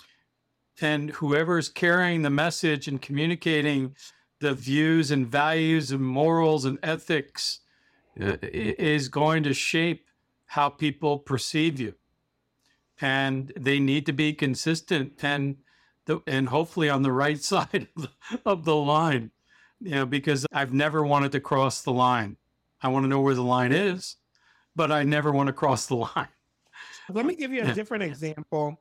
And 0.81 1.11
whoever's 1.11 1.71
carrying 1.71 2.23
the 2.23 2.31
message 2.31 2.89
and 2.89 3.01
communicating 3.01 3.97
the 4.43 4.55
views 4.55 5.13
and 5.13 5.27
values 5.27 5.93
and 5.93 6.05
morals 6.05 6.65
and 6.65 6.77
ethics 6.83 7.61
uh, 8.21 8.37
is 8.43 9.09
going 9.09 9.45
to 9.45 9.55
shape 9.55 10.09
how 10.47 10.69
people 10.69 11.19
perceive 11.21 11.79
you. 11.81 11.95
And 13.01 13.53
they 13.59 13.79
need 13.79 14.05
to 14.07 14.13
be 14.13 14.33
consistent 14.33 15.23
and 15.23 15.57
the, 16.07 16.21
and 16.27 16.49
hopefully 16.49 16.91
on 16.91 17.03
the 17.03 17.13
right 17.13 17.41
side 17.53 17.89
of 17.97 18.03
the, 18.03 18.11
of 18.45 18.65
the 18.65 18.77
line. 18.77 19.31
You 19.81 19.93
know, 19.93 20.07
because 20.07 20.45
I've 20.53 20.73
never 20.73 21.05
wanted 21.05 21.33
to 21.33 21.41
cross 21.41 21.83
the 21.83 21.93
line. 21.93 22.37
I 22.83 22.89
want 22.89 23.05
to 23.05 23.09
know 23.09 23.21
where 23.21 23.35
the 23.35 23.43
line 23.43 23.73
is, 23.73 24.17
but 24.75 24.91
I 24.91 25.05
never 25.05 25.31
want 25.31 25.47
to 25.47 25.53
cross 25.53 25.87
the 25.87 25.97
line. 25.97 26.29
Let 27.09 27.27
me 27.27 27.37
give 27.37 27.53
you 27.53 27.63
a 27.63 27.73
different 27.73 28.03
example. 28.03 28.81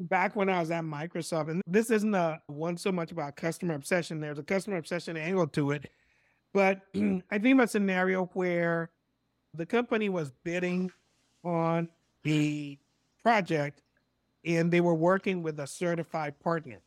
Back 0.00 0.36
when 0.36 0.48
I 0.48 0.60
was 0.60 0.70
at 0.70 0.84
Microsoft, 0.84 1.50
and 1.50 1.62
this 1.66 1.90
isn't 1.90 2.14
a 2.14 2.40
one 2.46 2.76
so 2.76 2.92
much 2.92 3.10
about 3.10 3.36
customer 3.36 3.74
obsession, 3.74 4.20
there's 4.20 4.38
a 4.38 4.42
customer 4.42 4.76
obsession 4.76 5.16
angle 5.16 5.46
to 5.48 5.72
it. 5.72 5.90
But 6.52 6.82
I 6.94 7.38
think 7.38 7.58
of 7.58 7.60
a 7.60 7.66
scenario 7.66 8.26
where 8.34 8.90
the 9.54 9.66
company 9.66 10.08
was 10.08 10.30
bidding 10.44 10.92
on 11.44 11.88
the 12.22 12.78
project 13.22 13.82
and 14.44 14.70
they 14.70 14.80
were 14.80 14.94
working 14.94 15.42
with 15.42 15.58
a 15.60 15.66
certified 15.66 16.38
partner. 16.40 16.78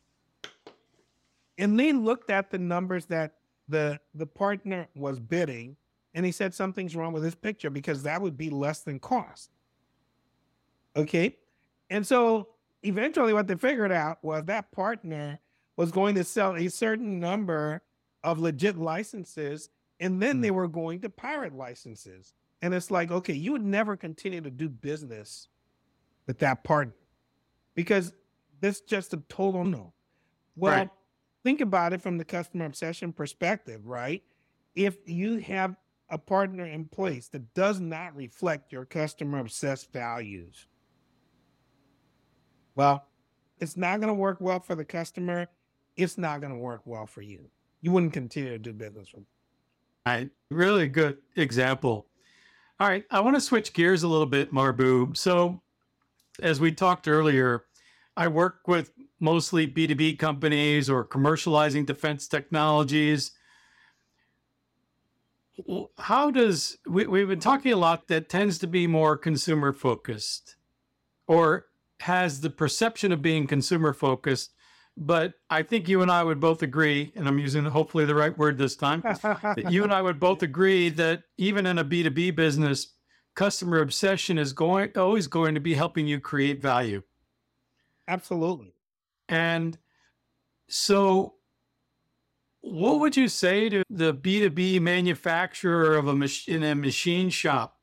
And 1.58 1.78
they 1.78 1.92
looked 1.92 2.30
at 2.30 2.50
the 2.50 2.58
numbers 2.58 3.06
that 3.06 3.34
the 3.68 4.00
the 4.14 4.26
partner 4.26 4.88
was 4.94 5.20
bidding 5.20 5.76
and 6.14 6.26
he 6.26 6.32
said 6.32 6.54
something's 6.54 6.96
wrong 6.96 7.12
with 7.12 7.22
this 7.22 7.34
picture 7.34 7.70
because 7.70 8.02
that 8.02 8.20
would 8.20 8.36
be 8.36 8.50
less 8.50 8.80
than 8.80 8.98
cost. 8.98 9.50
Okay. 10.96 11.36
And 11.90 12.06
so 12.06 12.48
eventually 12.82 13.32
what 13.32 13.46
they 13.46 13.56
figured 13.56 13.92
out 13.92 14.22
was 14.22 14.44
that 14.44 14.72
partner 14.72 15.40
was 15.76 15.90
going 15.90 16.14
to 16.16 16.24
sell 16.24 16.56
a 16.56 16.68
certain 16.68 17.18
number 17.18 17.82
of 18.22 18.38
legit 18.38 18.76
licenses 18.76 19.70
and 20.00 20.20
then 20.20 20.40
they 20.40 20.48
hmm. 20.48 20.56
were 20.56 20.68
going 20.68 21.00
to 21.00 21.08
pirate 21.08 21.54
licenses. 21.54 22.34
And 22.60 22.74
it's 22.74 22.90
like, 22.90 23.10
okay, 23.10 23.34
you 23.34 23.52
would 23.52 23.64
never 23.64 23.96
continue 23.96 24.40
to 24.40 24.50
do 24.50 24.68
business 24.68 25.48
with 26.26 26.38
that 26.40 26.64
partner 26.64 26.94
because 27.74 28.12
this 28.60 28.80
just 28.80 29.14
a 29.14 29.16
total 29.28 29.64
no. 29.64 29.92
Well, 30.56 30.72
right. 30.72 30.90
think 31.42 31.60
about 31.60 31.92
it 31.92 32.02
from 32.02 32.18
the 32.18 32.24
customer 32.24 32.64
obsession 32.64 33.12
perspective, 33.12 33.86
right? 33.86 34.22
If 34.74 34.96
you 35.06 35.38
have 35.38 35.76
a 36.08 36.18
partner 36.18 36.66
in 36.66 36.84
place 36.84 37.28
that 37.28 37.54
does 37.54 37.80
not 37.80 38.14
reflect 38.14 38.72
your 38.72 38.84
customer 38.84 39.38
obsessed 39.38 39.92
values, 39.92 40.66
well, 42.74 43.06
it's 43.60 43.76
not 43.76 44.00
going 44.00 44.08
to 44.08 44.14
work 44.14 44.38
well 44.40 44.60
for 44.60 44.74
the 44.74 44.84
customer. 44.84 45.46
It's 45.96 46.18
not 46.18 46.40
going 46.40 46.52
to 46.52 46.58
work 46.58 46.82
well 46.84 47.06
for 47.06 47.22
you. 47.22 47.48
You 47.80 47.92
wouldn't 47.92 48.12
continue 48.12 48.50
to 48.50 48.58
do 48.58 48.72
business 48.72 49.12
with 49.12 49.24
right. 50.06 50.30
Really 50.50 50.88
good 50.88 51.18
example. 51.36 52.06
All 52.80 52.88
right. 52.88 53.04
I 53.10 53.20
want 53.20 53.36
to 53.36 53.40
switch 53.40 53.72
gears 53.72 54.02
a 54.02 54.08
little 54.08 54.26
bit, 54.26 54.52
Marbue. 54.52 55.14
So, 55.14 55.60
as 56.40 56.60
we 56.60 56.72
talked 56.72 57.06
earlier, 57.06 57.64
I 58.16 58.28
work 58.28 58.66
with 58.66 58.92
mostly 59.20 59.68
B2B 59.68 60.18
companies 60.18 60.88
or 60.90 61.04
commercializing 61.04 61.86
defense 61.86 62.26
technologies 62.26 63.32
how 65.98 66.30
does 66.30 66.78
we, 66.88 67.06
we've 67.06 67.28
been 67.28 67.40
talking 67.40 67.72
a 67.72 67.76
lot 67.76 68.08
that 68.08 68.28
tends 68.28 68.58
to 68.58 68.66
be 68.66 68.86
more 68.86 69.16
consumer 69.16 69.72
focused 69.72 70.56
or 71.26 71.66
has 72.02 72.40
the 72.40 72.50
perception 72.50 73.12
of 73.12 73.22
being 73.22 73.46
consumer 73.46 73.92
focused 73.92 74.52
but 74.96 75.34
i 75.48 75.62
think 75.62 75.88
you 75.88 76.02
and 76.02 76.10
i 76.10 76.22
would 76.22 76.38
both 76.38 76.62
agree 76.62 77.12
and 77.16 77.26
i'm 77.26 77.38
using 77.38 77.64
hopefully 77.64 78.04
the 78.04 78.14
right 78.14 78.36
word 78.36 78.58
this 78.58 78.76
time 78.76 79.00
that 79.02 79.66
you 79.70 79.82
and 79.84 79.92
i 79.92 80.02
would 80.02 80.20
both 80.20 80.42
agree 80.42 80.88
that 80.88 81.22
even 81.38 81.66
in 81.66 81.78
a 81.78 81.84
b2b 81.84 82.36
business 82.36 82.94
customer 83.34 83.80
obsession 83.80 84.38
is 84.38 84.52
going 84.52 84.90
always 84.96 85.26
going 85.26 85.54
to 85.54 85.60
be 85.60 85.74
helping 85.74 86.06
you 86.06 86.20
create 86.20 86.60
value. 86.60 87.02
Absolutely. 88.08 88.74
And 89.28 89.78
so 90.68 91.34
what 92.60 93.00
would 93.00 93.16
you 93.16 93.28
say 93.28 93.68
to 93.68 93.82
the 93.90 94.14
B2B 94.14 94.80
manufacturer 94.80 95.96
of 95.96 96.08
a 96.08 96.14
mach- 96.14 96.48
in 96.48 96.62
a 96.62 96.74
machine 96.74 97.30
shop 97.30 97.78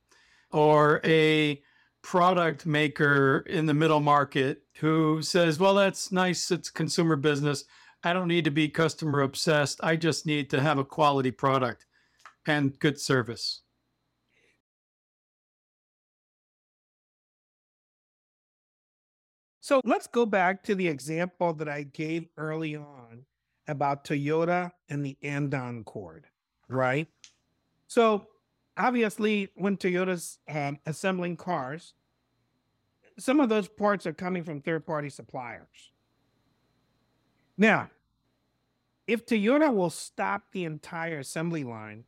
or 0.51 1.01
a 1.03 1.61
product 2.01 2.65
maker 2.65 3.45
in 3.47 3.65
the 3.65 3.73
middle 3.73 3.99
market 3.99 4.63
who 4.75 5.21
says, 5.21 5.59
well, 5.59 5.73
that's 5.73 6.11
nice. 6.11 6.51
It's 6.51 6.69
consumer 6.69 7.15
business. 7.15 7.65
I 8.03 8.13
don't 8.13 8.27
need 8.27 8.45
to 8.45 8.51
be 8.51 8.69
customer 8.69 9.21
obsessed. 9.21 9.79
I 9.83 9.95
just 9.95 10.25
need 10.25 10.49
to 10.51 10.61
have 10.61 10.77
a 10.77 10.85
quality 10.85 11.31
product 11.31 11.85
and 12.47 12.77
good 12.79 12.99
service. 12.99 13.61
So 19.61 19.81
let's 19.83 20.07
go 20.07 20.25
back 20.25 20.63
to 20.63 20.73
the 20.73 20.87
example 20.87 21.53
that 21.53 21.69
I 21.69 21.83
gave 21.83 22.27
early 22.37 22.75
on 22.75 23.25
about 23.67 24.03
Toyota 24.03 24.71
and 24.89 25.05
the 25.05 25.15
Andon 25.21 25.83
cord, 25.83 26.25
right? 26.67 27.07
So 27.87 28.25
obviously, 28.79 29.49
when 29.55 29.77
Toyota's 29.77 30.39
um, 30.47 30.79
assembling 30.85 31.35
cars, 31.35 31.93
some 33.17 33.39
of 33.39 33.49
those 33.49 33.67
parts 33.67 34.07
are 34.07 34.13
coming 34.13 34.43
from 34.43 34.61
third-party 34.61 35.09
suppliers. 35.09 35.91
Now, 37.57 37.89
if 39.05 39.25
Toyota 39.25 39.73
will 39.73 39.89
stop 39.89 40.43
the 40.51 40.63
entire 40.63 41.19
assembly 41.19 41.63
line 41.63 42.05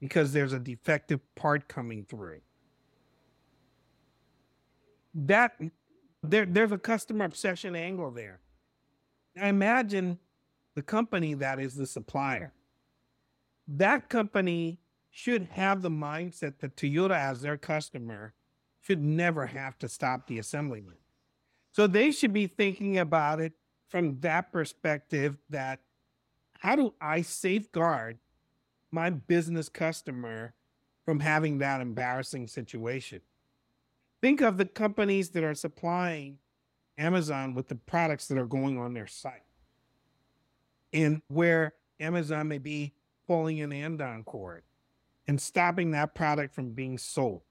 because 0.00 0.32
there's 0.32 0.52
a 0.52 0.58
defective 0.58 1.20
part 1.34 1.68
coming 1.68 2.04
through, 2.04 2.40
that 5.14 5.58
there, 6.22 6.44
there's 6.44 6.72
a 6.72 6.78
customer 6.78 7.24
obsession 7.24 7.74
angle 7.74 8.10
there. 8.10 8.40
I 9.40 9.48
imagine 9.48 10.18
the 10.74 10.82
company 10.82 11.34
that 11.34 11.58
is 11.58 11.74
the 11.74 11.86
supplier. 11.86 12.52
That 13.66 14.08
company 14.08 14.80
should 15.12 15.42
have 15.52 15.82
the 15.82 15.90
mindset 15.90 16.58
that 16.58 16.74
Toyota, 16.74 17.14
as 17.14 17.42
their 17.42 17.58
customer, 17.58 18.32
should 18.80 19.00
never 19.00 19.46
have 19.46 19.78
to 19.78 19.88
stop 19.88 20.26
the 20.26 20.38
assembly 20.38 20.80
line. 20.80 20.96
So 21.70 21.86
they 21.86 22.10
should 22.10 22.32
be 22.32 22.46
thinking 22.46 22.98
about 22.98 23.38
it 23.38 23.52
from 23.88 24.18
that 24.20 24.50
perspective 24.50 25.36
that 25.50 25.80
how 26.58 26.76
do 26.76 26.94
I 27.00 27.20
safeguard 27.20 28.18
my 28.90 29.10
business 29.10 29.68
customer 29.68 30.54
from 31.04 31.20
having 31.20 31.58
that 31.58 31.82
embarrassing 31.82 32.48
situation? 32.48 33.20
Think 34.22 34.40
of 34.40 34.56
the 34.56 34.64
companies 34.64 35.30
that 35.30 35.44
are 35.44 35.54
supplying 35.54 36.38
Amazon 36.96 37.54
with 37.54 37.68
the 37.68 37.74
products 37.74 38.28
that 38.28 38.38
are 38.38 38.46
going 38.46 38.78
on 38.78 38.94
their 38.94 39.06
site 39.06 39.42
and 40.92 41.20
where 41.28 41.74
Amazon 42.00 42.48
may 42.48 42.58
be 42.58 42.94
pulling 43.26 43.60
an 43.60 43.72
Andon 43.72 44.24
cord 44.24 44.62
and 45.26 45.40
stopping 45.40 45.90
that 45.90 46.14
product 46.14 46.54
from 46.54 46.70
being 46.70 46.98
sold. 46.98 47.42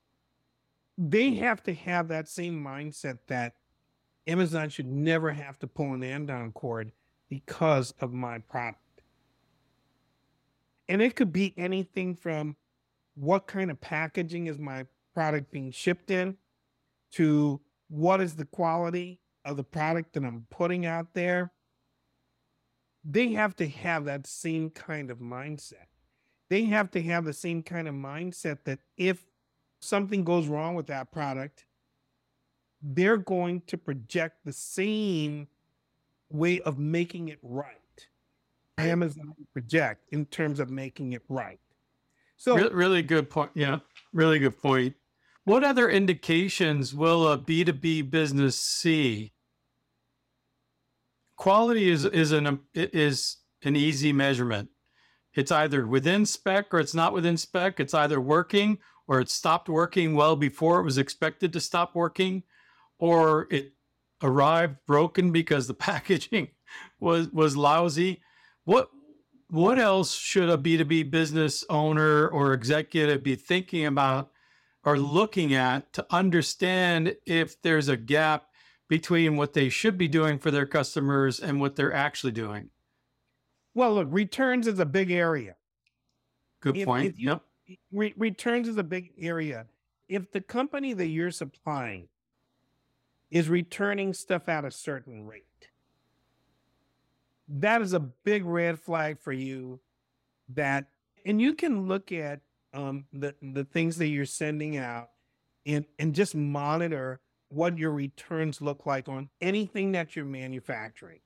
They 0.97 1.29
hmm. 1.29 1.37
have 1.37 1.63
to 1.63 1.73
have 1.73 2.07
that 2.09 2.27
same 2.27 2.61
mindset 2.63 3.19
that 3.27 3.55
Amazon 4.27 4.69
should 4.69 4.87
never 4.87 5.31
have 5.31 5.57
to 5.59 5.67
pull 5.67 5.93
an 5.93 6.03
end 6.03 6.29
Andon 6.29 6.51
cord 6.51 6.91
because 7.29 7.93
of 7.99 8.13
my 8.13 8.39
product. 8.39 8.77
And 10.87 11.01
it 11.01 11.15
could 11.15 11.31
be 11.31 11.53
anything 11.57 12.15
from 12.15 12.55
what 13.15 13.47
kind 13.47 13.71
of 13.71 13.79
packaging 13.79 14.47
is 14.47 14.59
my 14.59 14.85
product 15.13 15.51
being 15.51 15.71
shipped 15.71 16.11
in 16.11 16.37
to 17.13 17.59
what 17.89 18.21
is 18.21 18.35
the 18.35 18.45
quality 18.45 19.19
of 19.43 19.57
the 19.57 19.63
product 19.63 20.13
that 20.13 20.23
I'm 20.23 20.45
putting 20.49 20.85
out 20.85 21.13
there 21.13 21.51
they 23.03 23.33
have 23.33 23.55
to 23.55 23.67
have 23.67 24.05
that 24.05 24.27
same 24.27 24.69
kind 24.69 25.09
of 25.09 25.19
mindset 25.19 25.87
they 26.51 26.65
have 26.65 26.91
to 26.91 27.01
have 27.01 27.23
the 27.23 27.31
same 27.31 27.63
kind 27.63 27.87
of 27.87 27.95
mindset 27.95 28.57
that 28.65 28.79
if 28.97 29.23
something 29.79 30.25
goes 30.25 30.47
wrong 30.47 30.75
with 30.75 30.85
that 30.87 31.09
product, 31.09 31.65
they're 32.81 33.15
going 33.15 33.61
to 33.67 33.77
project 33.77 34.43
the 34.43 34.51
same 34.51 35.47
way 36.29 36.59
of 36.59 36.77
making 36.77 37.29
it 37.29 37.39
right. 37.41 37.77
Amazon 38.77 39.33
project 39.53 40.03
in 40.11 40.25
terms 40.25 40.59
of 40.59 40.69
making 40.69 41.13
it 41.13 41.21
right. 41.29 41.61
So 42.35 42.57
really, 42.57 42.73
really 42.73 43.01
good 43.01 43.29
point. 43.29 43.51
Yeah, 43.53 43.79
really 44.11 44.37
good 44.37 44.61
point. 44.61 44.95
What 45.45 45.63
other 45.63 45.89
indications 45.89 46.93
will 46.93 47.31
a 47.31 47.37
B2B 47.37 48.11
business 48.11 48.59
see? 48.59 49.31
Quality 51.37 51.89
is 51.89 52.03
is 52.03 52.33
an 52.33 52.59
is 52.73 53.37
an 53.63 53.77
easy 53.77 54.11
measurement. 54.11 54.67
It's 55.33 55.51
either 55.51 55.87
within 55.87 56.25
spec 56.25 56.73
or 56.73 56.79
it's 56.79 56.93
not 56.93 57.13
within 57.13 57.37
spec. 57.37 57.79
It's 57.79 57.93
either 57.93 58.19
working 58.19 58.79
or 59.07 59.19
it 59.19 59.29
stopped 59.29 59.69
working 59.69 60.15
well 60.15 60.35
before 60.35 60.79
it 60.79 60.83
was 60.83 60.97
expected 60.97 61.53
to 61.53 61.59
stop 61.59 61.95
working, 61.95 62.43
or 62.99 63.47
it 63.49 63.73
arrived 64.21 64.77
broken 64.85 65.31
because 65.31 65.67
the 65.67 65.73
packaging 65.89 66.49
was 66.99 67.29
was 67.29 67.57
lousy. 67.57 68.21
What 68.65 68.89
what 69.49 69.79
else 69.79 70.15
should 70.15 70.49
a 70.49 70.57
B2B 70.57 71.11
business 71.11 71.65
owner 71.69 72.27
or 72.29 72.53
executive 72.53 73.21
be 73.21 73.35
thinking 73.35 73.85
about 73.85 74.31
or 74.85 74.97
looking 74.97 75.53
at 75.53 75.91
to 75.93 76.05
understand 76.09 77.15
if 77.25 77.61
there's 77.61 77.89
a 77.89 77.97
gap 77.97 78.45
between 78.87 79.35
what 79.35 79.53
they 79.53 79.69
should 79.69 79.97
be 79.97 80.07
doing 80.07 80.39
for 80.39 80.51
their 80.51 80.65
customers 80.65 81.39
and 81.39 81.59
what 81.59 81.75
they're 81.75 81.93
actually 81.93 82.31
doing? 82.31 82.69
Well, 83.73 83.95
look, 83.95 84.07
returns 84.11 84.67
is 84.67 84.79
a 84.79 84.85
big 84.85 85.11
area. 85.11 85.55
Good 86.59 86.77
if, 86.77 86.85
point. 86.85 87.07
If 87.07 87.19
you, 87.19 87.29
yep. 87.29 87.41
Re- 87.91 88.13
returns 88.17 88.67
is 88.67 88.77
a 88.77 88.83
big 88.83 89.11
area. 89.17 89.65
If 90.09 90.31
the 90.31 90.41
company 90.41 90.93
that 90.93 91.07
you're 91.07 91.31
supplying 91.31 92.07
is 93.29 93.47
returning 93.47 94.13
stuff 94.13 94.49
at 94.49 94.65
a 94.65 94.71
certain 94.71 95.25
rate, 95.25 95.45
that 97.47 97.81
is 97.81 97.93
a 97.93 97.99
big 97.99 98.45
red 98.45 98.79
flag 98.79 99.19
for 99.19 99.31
you. 99.31 99.79
That, 100.49 100.87
and 101.25 101.41
you 101.41 101.53
can 101.53 101.87
look 101.87 102.11
at 102.11 102.41
um, 102.73 103.05
the 103.13 103.35
the 103.41 103.63
things 103.63 103.97
that 103.97 104.07
you're 104.07 104.25
sending 104.25 104.77
out, 104.77 105.11
and 105.65 105.85
and 105.97 106.13
just 106.13 106.35
monitor 106.35 107.21
what 107.47 107.77
your 107.77 107.91
returns 107.91 108.61
look 108.61 108.85
like 108.85 109.07
on 109.07 109.29
anything 109.39 109.93
that 109.93 110.15
you're 110.15 110.25
manufacturing, 110.25 111.19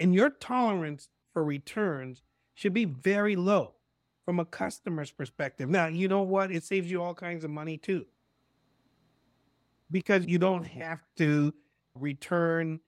and 0.00 0.12
your 0.12 0.30
tolerance 0.30 1.08
for 1.32 1.44
returns 1.44 2.22
should 2.54 2.74
be 2.74 2.84
very 2.84 3.36
low 3.36 3.74
from 4.24 4.38
a 4.38 4.44
customer's 4.44 5.10
perspective. 5.10 5.68
Now, 5.68 5.86
you 5.86 6.08
know 6.08 6.22
what? 6.22 6.50
It 6.52 6.64
saves 6.64 6.90
you 6.90 7.02
all 7.02 7.14
kinds 7.14 7.44
of 7.44 7.50
money 7.50 7.76
too. 7.76 8.06
Because 9.90 10.26
you 10.26 10.38
don't 10.38 10.64
have 10.64 11.00
to 11.16 11.52
return 11.94 12.80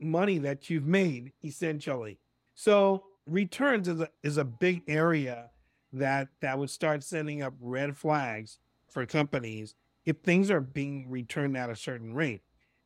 money 0.00 0.38
that 0.38 0.70
you've 0.70 0.86
made 0.86 1.32
essentially. 1.42 2.18
So, 2.54 3.04
returns 3.26 3.88
is 3.88 4.00
a, 4.00 4.08
is 4.22 4.36
a 4.36 4.44
big 4.44 4.82
area 4.86 5.50
that 5.92 6.28
that 6.40 6.58
would 6.58 6.70
start 6.70 7.02
sending 7.02 7.42
up 7.42 7.54
red 7.60 7.96
flags 7.96 8.58
for 8.88 9.06
companies 9.06 9.74
if 10.04 10.18
things 10.18 10.50
are 10.50 10.60
being 10.60 11.08
returned 11.08 11.56
at 11.56 11.70
a 11.70 11.76
certain 11.76 12.14
rate. 12.14 12.42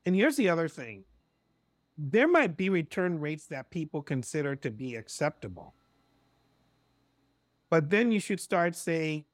And 0.06 0.14
here's 0.14 0.36
the 0.36 0.48
other 0.48 0.68
thing. 0.68 1.04
There 1.98 2.28
might 2.28 2.56
be 2.56 2.70
return 2.70 3.18
rates 3.18 3.46
that 3.46 3.70
people 3.70 4.02
consider 4.02 4.54
to 4.56 4.70
be 4.70 4.94
acceptable 4.94 5.74
but 7.70 7.90
then 7.90 8.10
you 8.12 8.20
should 8.20 8.40
start 8.40 8.74
saying, 8.74 9.24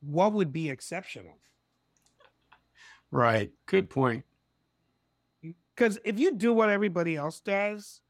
what 0.00 0.32
would 0.32 0.52
be 0.52 0.70
exceptional? 0.70 1.38
Right. 3.10 3.50
Good 3.66 3.88
point. 3.88 4.24
Because 5.74 5.98
if 6.04 6.18
you 6.18 6.34
do 6.34 6.52
what 6.52 6.70
everybody 6.70 7.16
else 7.16 7.40
does, 7.40 8.00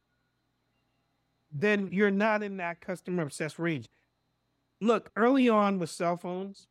then 1.52 1.88
you're 1.92 2.10
not 2.10 2.42
in 2.42 2.56
that 2.58 2.80
customer 2.80 3.22
obsessed 3.22 3.58
range. 3.58 3.88
Look, 4.80 5.10
early 5.16 5.48
on 5.48 5.78
with 5.78 5.90
cell 5.90 6.16
phones, 6.16 6.66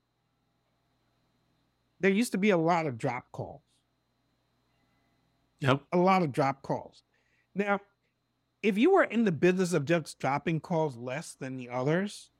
there 2.00 2.12
used 2.12 2.32
to 2.32 2.38
be 2.38 2.50
a 2.50 2.58
lot 2.58 2.86
of 2.86 2.98
drop 2.98 3.32
calls. 3.32 3.62
Yep. 5.60 5.82
A 5.94 5.98
lot 5.98 6.22
of 6.22 6.32
drop 6.32 6.62
calls. 6.62 7.04
Now, 7.58 7.80
if 8.62 8.78
you 8.78 8.92
were 8.92 9.04
in 9.04 9.24
the 9.24 9.32
business 9.32 9.74
of 9.74 9.86
just 9.86 10.20
dropping 10.20 10.60
calls 10.60 10.98
less 10.98 11.34
than 11.40 11.58
the 11.58 11.70
others, 11.70 12.32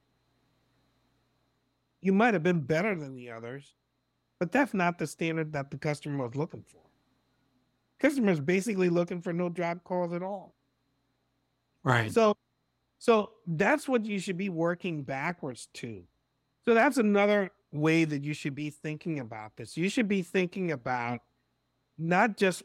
you 2.02 2.14
might 2.14 2.34
have 2.34 2.44
been 2.44 2.62
better 2.62 2.96
than 2.96 3.16
the 3.16 3.32
others, 3.32 3.74
but 4.40 4.52
that's 4.52 4.74
not 4.74 4.98
the 4.98 5.08
standard 5.08 5.54
that 5.54 5.72
the 5.72 5.78
customer 5.78 6.26
was 6.26 6.36
looking 6.36 6.64
for. 6.64 6.82
Customers 8.00 8.40
basically 8.40 8.90
looking 8.90 9.22
for 9.22 9.34
no 9.34 9.50
drop 9.50 9.84
calls 9.84 10.14
at 10.14 10.22
all. 10.22 10.54
Right. 11.84 12.12
So 12.12 12.36
so 13.00 13.32
that's 13.46 13.88
what 13.88 14.06
you 14.06 14.20
should 14.20 14.38
be 14.38 14.50
working 14.50 15.04
backwards 15.04 15.68
to. 15.76 16.04
So 16.66 16.74
that's 16.74 16.98
another 16.98 17.52
way 17.72 18.06
that 18.06 18.24
you 18.24 18.34
should 18.34 18.56
be 18.56 18.70
thinking 18.70 19.20
about 19.20 19.56
this. 19.56 19.78
You 19.78 19.90
should 19.90 20.08
be 20.08 20.22
thinking 20.22 20.72
about 20.72 21.22
not 21.98 22.38
just 22.38 22.64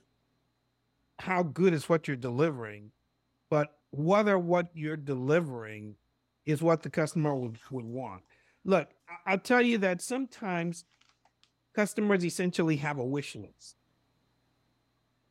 how 1.18 1.42
good 1.42 1.72
is 1.72 1.88
what 1.88 2.08
you're 2.08 2.16
delivering, 2.16 2.90
but 3.50 3.78
whether 3.90 4.38
what 4.38 4.68
you're 4.74 4.96
delivering 4.96 5.94
is 6.46 6.62
what 6.62 6.82
the 6.82 6.90
customer 6.90 7.34
would, 7.34 7.58
would 7.70 7.84
want. 7.84 8.22
Look, 8.64 8.88
I'll 9.26 9.38
tell 9.38 9.62
you 9.62 9.78
that 9.78 10.00
sometimes 10.00 10.84
customers 11.74 12.24
essentially 12.24 12.76
have 12.76 12.98
a 12.98 13.04
wish 13.04 13.36
list, 13.36 13.76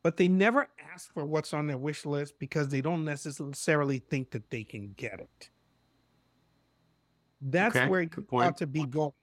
but 0.03 0.17
they 0.17 0.27
never 0.27 0.67
ask 0.93 1.13
for 1.13 1.25
what's 1.25 1.53
on 1.53 1.67
their 1.67 1.77
wish 1.77 2.05
list 2.05 2.39
because 2.39 2.69
they 2.69 2.81
don't 2.81 3.05
necessarily 3.05 3.99
think 3.99 4.31
that 4.31 4.49
they 4.49 4.63
can 4.63 4.93
get 4.97 5.19
it. 5.19 5.49
That's 7.41 7.75
okay, 7.75 7.87
where 7.87 8.01
you 8.01 8.09
ought 8.31 8.57
to 8.57 8.67
be 8.67 8.85
going. 8.85 9.13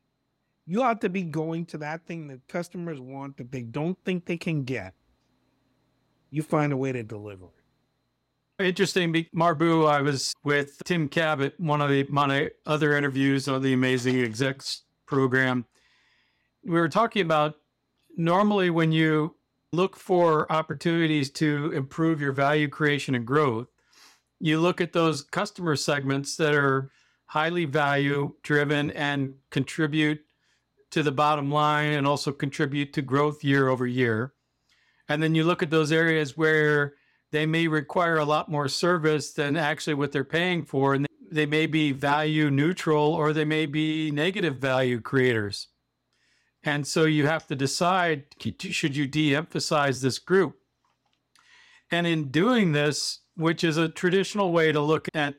You 0.66 0.82
ought 0.82 1.00
to 1.00 1.08
be 1.08 1.22
going 1.22 1.64
to 1.66 1.78
that 1.78 2.04
thing 2.06 2.28
that 2.28 2.46
customers 2.48 3.00
want 3.00 3.36
that 3.38 3.50
they 3.50 3.62
don't 3.62 3.96
think 4.04 4.26
they 4.26 4.36
can 4.36 4.64
get. 4.64 4.94
You 6.30 6.42
find 6.42 6.72
a 6.72 6.76
way 6.76 6.92
to 6.92 7.02
deliver. 7.02 7.46
Interesting, 8.58 9.26
Marbue. 9.32 9.84
I 9.84 10.02
was 10.02 10.34
with 10.42 10.82
Tim 10.84 11.08
Cabot, 11.08 11.54
one 11.58 11.80
of 11.80 11.90
the 11.90 12.04
my 12.08 12.50
other 12.66 12.96
interviews 12.96 13.46
on 13.46 13.62
the 13.62 13.72
Amazing 13.72 14.20
Execs 14.20 14.82
program. 15.06 15.64
We 16.64 16.72
were 16.72 16.88
talking 16.88 17.22
about 17.22 17.54
normally 18.16 18.70
when 18.70 18.90
you 18.90 19.36
look 19.72 19.96
for 19.96 20.50
opportunities 20.50 21.30
to 21.30 21.72
improve 21.72 22.20
your 22.20 22.32
value 22.32 22.68
creation 22.68 23.14
and 23.14 23.26
growth, 23.26 23.68
you 24.40 24.60
look 24.60 24.80
at 24.80 24.92
those 24.92 25.22
customer 25.22 25.76
segments 25.76 26.36
that 26.36 26.54
are 26.54 26.90
highly 27.26 27.64
value 27.64 28.34
driven 28.42 28.90
and 28.92 29.34
contribute 29.50 30.20
to 30.90 31.02
the 31.02 31.12
bottom 31.12 31.50
line 31.50 31.92
and 31.92 32.06
also 32.06 32.32
contribute 32.32 32.92
to 32.94 33.02
growth 33.02 33.44
year 33.44 33.68
over 33.68 33.86
year. 33.86 34.32
And 35.08 35.22
then 35.22 35.34
you 35.34 35.44
look 35.44 35.62
at 35.62 35.70
those 35.70 35.92
areas 35.92 36.36
where 36.36 36.94
they 37.30 37.46
may 37.46 37.68
require 37.68 38.16
a 38.16 38.24
lot 38.24 38.50
more 38.50 38.68
service 38.68 39.32
than 39.32 39.56
actually 39.56 39.94
what 39.94 40.12
they're 40.12 40.24
paying 40.24 40.64
for. 40.64 40.94
And 40.94 41.06
they 41.30 41.46
may 41.46 41.66
be 41.66 41.92
value 41.92 42.50
neutral 42.50 43.14
or 43.14 43.32
they 43.32 43.44
may 43.44 43.66
be 43.66 44.10
negative 44.10 44.56
value 44.56 45.00
creators. 45.00 45.68
And 46.62 46.86
so 46.86 47.04
you 47.04 47.26
have 47.26 47.46
to 47.46 47.56
decide 47.56 48.24
should 48.58 48.96
you 48.96 49.06
de 49.06 49.34
emphasize 49.34 50.00
this 50.00 50.18
group? 50.18 50.56
And 51.90 52.06
in 52.06 52.30
doing 52.30 52.72
this, 52.72 53.20
which 53.36 53.62
is 53.62 53.76
a 53.76 53.88
traditional 53.88 54.52
way 54.52 54.72
to 54.72 54.80
look 54.80 55.08
at 55.14 55.36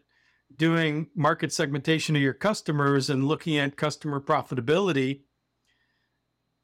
doing 0.55 1.07
market 1.15 1.51
segmentation 1.51 2.15
of 2.15 2.21
your 2.21 2.33
customers 2.33 3.09
and 3.09 3.27
looking 3.27 3.57
at 3.57 3.77
customer 3.77 4.19
profitability. 4.19 5.21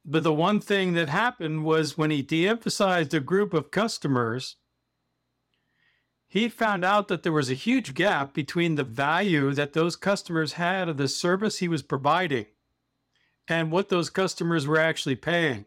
But 0.05 0.23
the 0.23 0.33
one 0.33 0.59
thing 0.59 0.93
that 0.93 1.09
happened 1.09 1.63
was 1.63 1.97
when 1.97 2.11
he 2.11 2.21
de 2.21 2.47
emphasized 2.47 3.13
a 3.13 3.19
group 3.19 3.53
of 3.55 3.71
customers, 3.71 4.57
he 6.27 6.47
found 6.47 6.85
out 6.85 7.07
that 7.07 7.23
there 7.23 7.31
was 7.31 7.49
a 7.49 7.55
huge 7.55 7.95
gap 7.95 8.33
between 8.33 8.75
the 8.75 8.83
value 8.83 9.51
that 9.53 9.73
those 9.73 9.95
customers 9.95 10.53
had 10.53 10.89
of 10.89 10.97
the 10.97 11.07
service 11.07 11.57
he 11.57 11.67
was 11.67 11.81
providing 11.81 12.45
and 13.47 13.71
what 13.71 13.89
those 13.89 14.09
customers 14.09 14.67
were 14.67 14.79
actually 14.79 15.15
paying. 15.15 15.65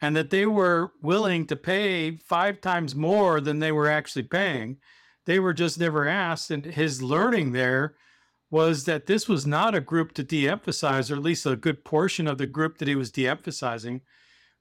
And 0.00 0.14
that 0.14 0.30
they 0.30 0.46
were 0.46 0.92
willing 1.02 1.46
to 1.46 1.56
pay 1.56 2.18
five 2.18 2.60
times 2.60 2.94
more 2.94 3.40
than 3.40 3.58
they 3.58 3.72
were 3.72 3.88
actually 3.88 4.22
paying. 4.22 4.76
They 5.26 5.40
were 5.40 5.52
just 5.52 5.80
never 5.80 6.06
asked. 6.06 6.52
And 6.52 6.64
his 6.64 7.02
learning 7.02 7.50
there 7.50 7.96
was 8.50 8.84
that 8.84 9.06
this 9.06 9.28
was 9.28 9.46
not 9.46 9.74
a 9.74 9.80
group 9.80 10.12
to 10.12 10.22
de 10.22 10.48
emphasize, 10.48 11.10
or 11.10 11.16
at 11.16 11.22
least 11.22 11.44
a 11.44 11.56
good 11.56 11.84
portion 11.84 12.26
of 12.26 12.38
the 12.38 12.46
group 12.46 12.78
that 12.78 12.88
he 12.88 12.94
was 12.94 13.10
de 13.10 13.28
emphasizing 13.28 14.00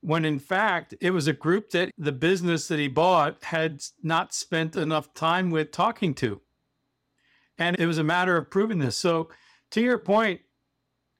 when 0.01 0.25
in 0.25 0.39
fact 0.39 0.93
it 1.01 1.11
was 1.11 1.27
a 1.27 1.33
group 1.33 1.71
that 1.71 1.91
the 1.97 2.11
business 2.11 2.67
that 2.67 2.79
he 2.79 2.87
bought 2.87 3.43
had 3.45 3.81
not 4.03 4.33
spent 4.33 4.75
enough 4.75 5.13
time 5.13 5.49
with 5.49 5.71
talking 5.71 6.13
to. 6.13 6.41
And 7.57 7.79
it 7.79 7.87
was 7.87 7.97
a 7.97 8.03
matter 8.03 8.37
of 8.37 8.51
proving 8.51 8.79
this. 8.79 8.95
So, 8.95 9.29
to 9.71 9.81
your 9.81 9.97
point, 9.97 10.41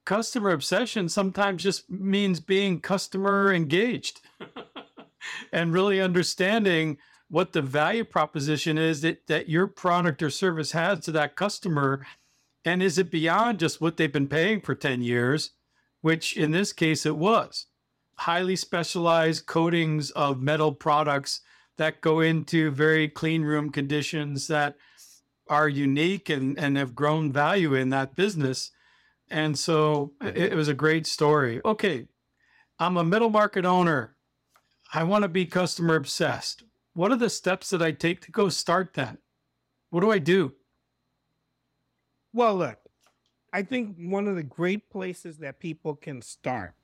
customer 0.05 0.51
obsession 0.51 1.09
sometimes 1.09 1.63
just 1.63 1.89
means 1.89 2.39
being 2.39 2.79
customer 2.79 3.51
engaged 3.51 4.21
and 5.51 5.73
really 5.73 5.99
understanding 5.99 6.97
what 7.29 7.51
the 7.51 7.61
value 7.61 8.05
proposition 8.05 8.77
is 8.77 9.01
that, 9.01 9.27
that 9.27 9.49
your 9.49 9.67
product 9.67 10.21
or 10.21 10.29
service 10.29 10.71
has 10.71 11.01
to 11.01 11.11
that 11.11 11.35
customer. 11.35 12.05
And 12.67 12.83
is 12.83 12.97
it 12.97 13.09
beyond 13.09 13.59
just 13.59 13.79
what 13.79 13.95
they've 13.95 14.11
been 14.11 14.27
paying 14.27 14.59
for 14.59 14.75
10 14.75 15.01
years, 15.01 15.51
which 16.01 16.35
in 16.35 16.51
this 16.51 16.73
case 16.73 17.05
it 17.05 17.15
was? 17.15 17.67
Highly 18.15 18.57
specialized 18.57 19.45
coatings 19.45 20.11
of 20.11 20.41
metal 20.41 20.73
products 20.73 21.39
that 21.77 22.01
go 22.01 22.19
into 22.19 22.69
very 22.71 23.07
clean 23.07 23.43
room 23.43 23.69
conditions 23.69 24.47
that 24.47 24.75
are 25.47 25.69
unique 25.69 26.27
and, 26.27 26.59
and 26.59 26.75
have 26.75 26.93
grown 26.93 27.31
value 27.31 27.73
in 27.73 27.87
that 27.91 28.17
business. 28.17 28.71
And 29.31 29.57
so 29.57 30.11
it, 30.21 30.51
it 30.51 30.55
was 30.55 30.67
a 30.67 30.73
great 30.73 31.07
story. 31.07 31.61
Okay, 31.63 32.09
I'm 32.79 32.97
a 32.97 33.03
middle 33.05 33.29
market 33.29 33.63
owner. 33.63 34.17
I 34.93 35.05
want 35.05 35.21
to 35.21 35.29
be 35.29 35.45
customer 35.45 35.95
obsessed. 35.95 36.65
What 36.93 37.13
are 37.13 37.17
the 37.17 37.29
steps 37.29 37.69
that 37.69 37.81
I 37.81 37.93
take 37.93 38.19
to 38.23 38.31
go 38.31 38.49
start 38.49 38.93
that? 38.95 39.19
What 39.89 40.01
do 40.01 40.11
I 40.11 40.19
do? 40.19 40.51
Well, 42.37 42.55
look, 42.55 42.77
I 43.51 43.63
think 43.63 43.97
one 43.97 44.27
of 44.27 44.35
the 44.35 44.43
great 44.43 44.91
places 44.91 45.39
that 45.39 45.59
people 45.59 45.95
can 45.95 46.21
start 46.21 46.75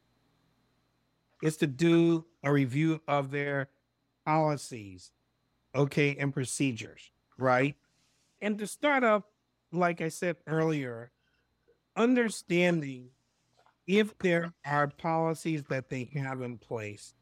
is 1.43 1.57
to 1.57 1.67
do 1.67 2.25
a 2.43 2.51
review 2.51 3.01
of 3.07 3.29
their 3.31 3.69
policies, 4.25 5.11
okay, 5.75 6.15
and 6.17 6.33
procedures, 6.33 7.11
right? 7.37 7.75
And 8.41 8.59
to 8.59 8.67
start 8.67 9.03
off, 9.03 9.23
like 9.71 10.01
I 10.01 10.09
said 10.09 10.37
earlier, 10.47 11.11
understanding 11.95 13.09
if 13.87 14.17
there 14.19 14.53
are 14.65 14.87
policies 14.87 15.63
that 15.69 15.89
they 15.89 16.09
have 16.15 16.41
in 16.41 16.57
place 16.57 17.15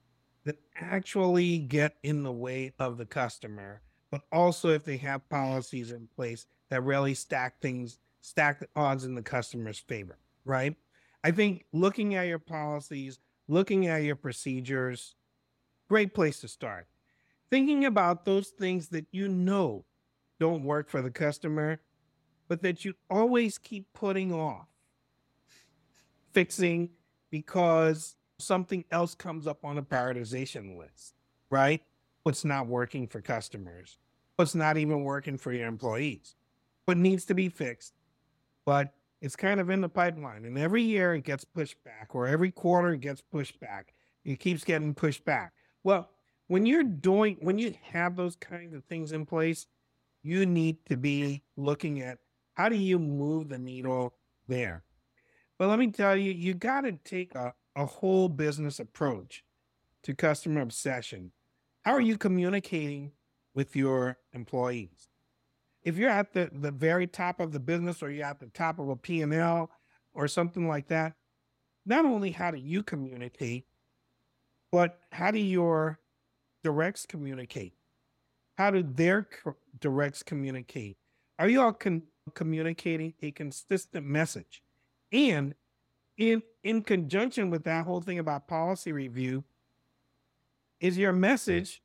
that 0.46 0.58
actually 0.76 1.60
get 1.60 1.98
in 2.04 2.24
the 2.24 2.32
way 2.32 2.74
of 2.80 2.98
the 2.98 3.06
customer, 3.06 3.82
but 4.12 4.24
also 4.32 4.70
if 4.70 4.86
they 4.86 4.98
have 4.98 5.28
policies 5.30 5.92
in 5.92 6.08
place 6.16 6.48
that 6.70 6.84
really 6.84 7.14
stack 7.14 7.62
things, 7.62 8.00
stack 8.22 8.60
the 8.60 8.68
odds 8.76 9.04
in 9.04 9.16
the 9.16 9.22
customer's 9.22 9.80
favor, 9.80 10.18
right? 10.46 10.76
I 11.24 11.32
think 11.32 11.66
looking 11.74 12.16
at 12.16 12.28
your 12.28 12.40
policies, 12.40 13.20
looking 13.48 13.88
at 13.88 14.04
your 14.04 14.16
procedures, 14.16 15.16
great 15.90 16.14
place 16.14 16.40
to 16.42 16.48
start. 16.48 16.88
Thinking 17.50 17.86
about 17.86 18.24
those 18.24 18.50
things 18.50 18.88
that 18.90 19.06
you 19.12 19.28
know 19.28 19.86
don't 20.40 20.64
work 20.64 20.90
for 20.90 21.02
the 21.02 21.12
customer, 21.12 21.82
but 22.48 22.62
that 22.64 22.86
you 22.86 22.94
always 23.10 23.58
keep 23.58 23.92
putting 23.94 24.34
off 24.34 24.68
fixing 26.34 26.90
because 27.30 28.16
something 28.40 28.84
else 28.92 29.16
comes 29.16 29.48
up 29.48 29.64
on 29.64 29.76
the 29.76 29.82
prioritization 29.82 30.78
list, 30.78 31.14
right? 31.50 31.82
What's 32.24 32.46
not 32.46 32.68
working 32.68 33.08
for 33.08 33.22
customers, 33.22 33.98
what's 34.36 34.56
not 34.56 34.78
even 34.78 35.04
working 35.04 35.38
for 35.38 35.52
your 35.52 35.68
employees, 35.68 36.36
what 36.86 36.98
needs 36.98 37.26
to 37.26 37.34
be 37.34 37.50
fixed, 37.50 37.94
but 38.72 38.94
it's 39.20 39.36
kind 39.36 39.60
of 39.60 39.70
in 39.70 39.82
the 39.82 39.90
pipeline. 39.90 40.46
And 40.46 40.58
every 40.58 40.82
year 40.82 41.14
it 41.14 41.26
gets 41.26 41.44
pushed 41.44 41.84
back, 41.84 42.16
or 42.16 42.26
every 42.26 42.52
quarter 42.52 42.94
it 42.94 43.02
gets 43.02 43.20
pushed 43.20 43.60
back. 43.60 43.94
It 44.24 44.40
keeps 44.40 44.64
getting 44.64 44.94
pushed 44.94 45.26
back. 45.26 45.52
Well, 45.84 46.10
when 46.48 46.66
you're 46.66 46.86
doing, 46.86 47.36
when 47.42 47.58
you 47.58 47.76
have 47.92 48.16
those 48.16 48.38
kinds 48.38 48.74
of 48.74 48.86
things 48.86 49.12
in 49.12 49.26
place, 49.26 49.68
you 50.24 50.46
need 50.46 50.78
to 50.86 50.96
be 50.96 51.44
looking 51.58 52.00
at 52.00 52.20
how 52.54 52.70
do 52.70 52.78
you 52.78 52.98
move 52.98 53.50
the 53.50 53.60
needle 53.60 54.14
there. 54.48 54.86
But 55.60 55.68
let 55.68 55.78
me 55.78 55.92
tell 55.92 56.16
you, 56.16 56.32
you 56.32 56.54
got 56.54 56.86
to 56.86 56.94
take 56.94 57.36
a, 57.36 57.54
a 57.76 57.86
whole 57.86 58.30
business 58.30 58.80
approach 58.80 59.44
to 60.04 60.16
customer 60.16 60.62
obsession. 60.62 61.34
How 61.82 61.92
are 61.92 62.00
you 62.00 62.18
communicating 62.18 63.12
with 63.54 63.76
your 63.76 64.18
employees? 64.32 65.11
If 65.84 65.98
you're 65.98 66.10
at 66.10 66.34
the, 66.34 66.50
the 66.54 66.72
very 66.72 67.08
top 67.08 67.40
of 67.40 67.52
the 67.52 67.60
business 67.60 68.04
or 68.04 68.12
you're 68.12 68.26
at 68.26 68.40
the 68.40 68.48
top 68.48 68.80
of 68.80 68.90
a 68.90 68.96
P&L 68.96 69.70
or 70.14 70.28
something 70.28 70.68
like 70.68 70.88
that, 70.88 71.14
not 71.86 72.06
only 72.06 72.32
how 72.32 72.52
do 72.52 72.58
you 72.58 72.84
communicate, 72.84 73.66
but 74.72 75.00
how 75.12 75.32
do 75.32 75.40
your 75.40 76.00
directs 76.64 77.06
communicate? 77.06 77.74
How 78.58 78.70
do 78.70 78.84
their 78.84 79.28
directs 79.80 80.22
communicate? 80.22 80.98
Are 81.40 81.50
you 81.50 81.62
all 81.62 81.74
con- 81.74 82.04
communicating 82.36 83.14
a 83.22 83.32
consistent 83.32 84.06
message? 84.06 84.62
And 85.12 85.56
in 86.18 86.44
in 86.64 86.84
conjunction 86.84 87.50
with 87.50 87.64
that 87.64 87.86
whole 87.86 88.02
thing 88.02 88.20
about 88.20 88.48
policy 88.48 88.92
review, 88.92 89.44
is 90.82 90.98
your 90.98 91.14
hmm. 91.14 91.22
message 91.22 91.82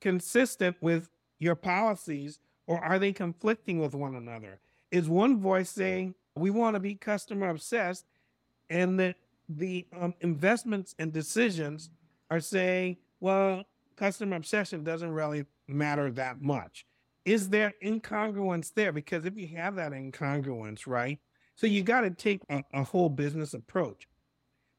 consistent 0.00 0.76
with 0.80 1.08
your 1.38 1.54
policies 1.54 2.38
or 2.66 2.82
are 2.82 2.98
they 2.98 3.12
conflicting 3.12 3.78
with 3.78 3.94
one 3.94 4.14
another? 4.14 4.60
Is 4.90 5.08
one 5.08 5.40
voice 5.40 5.70
saying 5.70 6.14
we 6.36 6.50
want 6.50 6.74
to 6.74 6.80
be 6.80 6.94
customer 6.94 7.48
obsessed 7.48 8.06
and 8.70 8.98
that 9.00 9.16
the 9.48 9.86
um, 9.98 10.14
investments 10.20 10.94
and 10.98 11.12
decisions 11.12 11.90
are 12.30 12.40
saying, 12.40 12.96
well, 13.20 13.64
customer 13.96 14.36
obsession 14.36 14.84
doesn't 14.84 15.12
really 15.12 15.44
matter 15.68 16.10
that 16.12 16.42
much. 16.42 16.86
Is 17.24 17.48
there 17.48 17.72
incongruence 17.82 18.72
there? 18.74 18.92
Because 18.92 19.24
if 19.24 19.36
you 19.36 19.48
have 19.56 19.76
that 19.76 19.92
incongruence, 19.92 20.86
right? 20.86 21.18
So 21.56 21.66
you 21.66 21.82
got 21.82 22.02
to 22.02 22.10
take 22.10 22.40
a, 22.50 22.62
a, 22.72 22.82
whole 22.82 23.08
business 23.08 23.54
approach. 23.54 24.08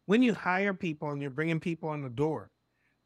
When 0.06 0.22
you 0.22 0.34
hire 0.34 0.74
people 0.74 1.10
and 1.10 1.22
you're 1.22 1.32
bringing 1.32 1.60
people 1.60 1.94
in 1.94 2.02
the 2.02 2.10
door, 2.10 2.52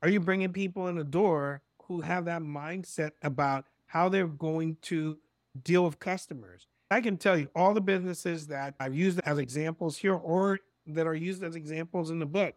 are 0.01 0.09
you 0.09 0.19
bringing 0.19 0.51
people 0.51 0.87
in 0.87 0.95
the 0.95 1.03
door 1.03 1.61
who 1.83 2.01
have 2.01 2.25
that 2.25 2.41
mindset 2.41 3.11
about 3.21 3.65
how 3.89 4.07
they're 4.07 4.27
going 4.27 4.77
to 4.83 5.17
deal 5.61 5.83
with 5.83 5.99
customers? 5.99 6.67
I 6.91 7.01
can 7.01 7.17
tell 7.17 7.37
you 7.37 7.49
all 7.55 7.73
the 7.73 7.81
businesses 7.81 8.47
that 8.47 8.75
I've 8.79 8.95
used 8.95 9.19
as 9.25 9.37
examples 9.37 9.97
here 9.97 10.15
or 10.15 10.59
that 10.87 11.07
are 11.07 11.15
used 11.15 11.43
as 11.43 11.55
examples 11.55 12.09
in 12.09 12.19
the 12.19 12.25
book, 12.25 12.55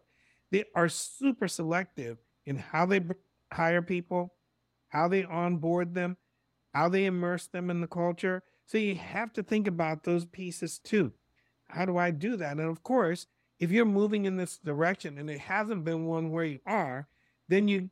they 0.51 0.65
are 0.75 0.89
super 0.89 1.47
selective 1.47 2.17
in 2.45 2.57
how 2.57 2.85
they 2.85 3.01
hire 3.51 3.81
people, 3.81 4.33
how 4.89 5.07
they 5.07 5.23
onboard 5.23 5.93
them, 5.93 6.17
how 6.73 6.89
they 6.89 7.05
immerse 7.05 7.47
them 7.47 7.69
in 7.69 7.81
the 7.81 7.87
culture. 7.87 8.43
So 8.65 8.77
you 8.77 8.95
have 8.95 9.33
to 9.33 9.43
think 9.43 9.67
about 9.67 10.03
those 10.03 10.25
pieces 10.25 10.79
too. 10.79 11.11
How 11.67 11.85
do 11.85 11.97
I 11.97 12.11
do 12.11 12.37
that? 12.37 12.57
And 12.57 12.69
of 12.69 12.83
course, 12.83 13.27
if 13.59 13.71
you're 13.71 13.85
moving 13.85 14.25
in 14.25 14.37
this 14.37 14.57
direction 14.57 15.17
and 15.17 15.29
it 15.29 15.39
hasn't 15.39 15.83
been 15.83 16.05
one 16.05 16.31
where 16.31 16.45
you 16.45 16.59
are, 16.65 17.07
then 17.49 17.67
you 17.67 17.89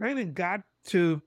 kind 0.00 0.18
of 0.18 0.34
got 0.34 0.62
to 0.86 1.22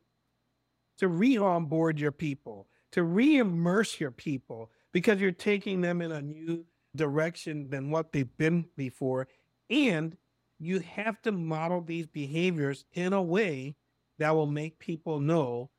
to 0.98 1.08
re-onboard 1.08 2.00
your 2.00 2.12
people, 2.12 2.68
to 2.92 3.04
re-immerse 3.04 4.00
your 4.00 4.12
people, 4.12 4.72
because 4.92 5.20
you're 5.20 5.32
taking 5.32 5.82
them 5.82 6.02
in 6.02 6.12
a 6.12 6.22
new 6.22 6.64
direction 6.96 7.70
than 7.70 7.92
what 7.92 8.12
they've 8.12 8.38
been 8.38 8.66
before. 8.78 9.28
And 9.70 10.16
you 10.60 10.80
have 10.80 11.22
to 11.24 11.32
model 11.32 11.82
these 11.82 12.08
behaviors 12.08 12.86
in 12.94 13.12
a 13.14 13.22
way 13.22 13.76
that 14.20 14.34
will 14.34 14.48
make 14.48 14.80
people 14.80 15.20
know 15.20 15.70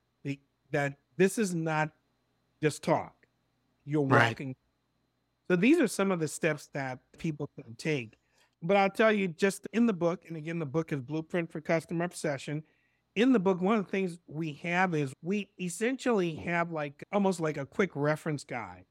that 0.73 0.95
this 1.17 1.39
is 1.39 1.55
not 1.55 1.91
just 2.63 2.83
talk. 2.83 3.15
You're 3.87 4.03
walking. 4.03 4.49
Right. 4.49 4.57
So 5.49 5.57
these 5.57 5.81
are 5.81 5.87
some 5.87 6.11
of 6.11 6.21
the 6.21 6.29
steps 6.29 6.69
that 6.75 6.99
people 7.17 7.49
can 7.55 7.75
take. 7.77 8.19
But 8.63 8.77
I'll 8.77 8.91
tell 8.91 9.13
you 9.13 9.29
just 9.29 9.67
in 9.73 9.87
the 9.87 9.93
book, 9.93 10.25
and 10.27 10.37
again, 10.37 10.59
the 10.59 10.67
book 10.67 10.93
is 10.93 11.01
Blueprint 11.01 11.51
for 11.51 11.61
Customer 11.61 12.05
Obsession. 12.05 12.65
In 13.17 13.33
the 13.33 13.39
book, 13.39 13.63
one 13.63 13.79
of 13.79 13.87
the 13.87 13.91
things 13.91 14.19
we 14.27 14.53
have 14.63 14.95
is 14.95 15.15
we 15.23 15.49
essentially 15.59 16.35
have 16.35 16.71
like 16.71 17.03
almost 17.11 17.41
like 17.41 17.57
a 17.57 17.65
quick 17.65 17.91
reference 17.95 18.45
guide 18.45 18.85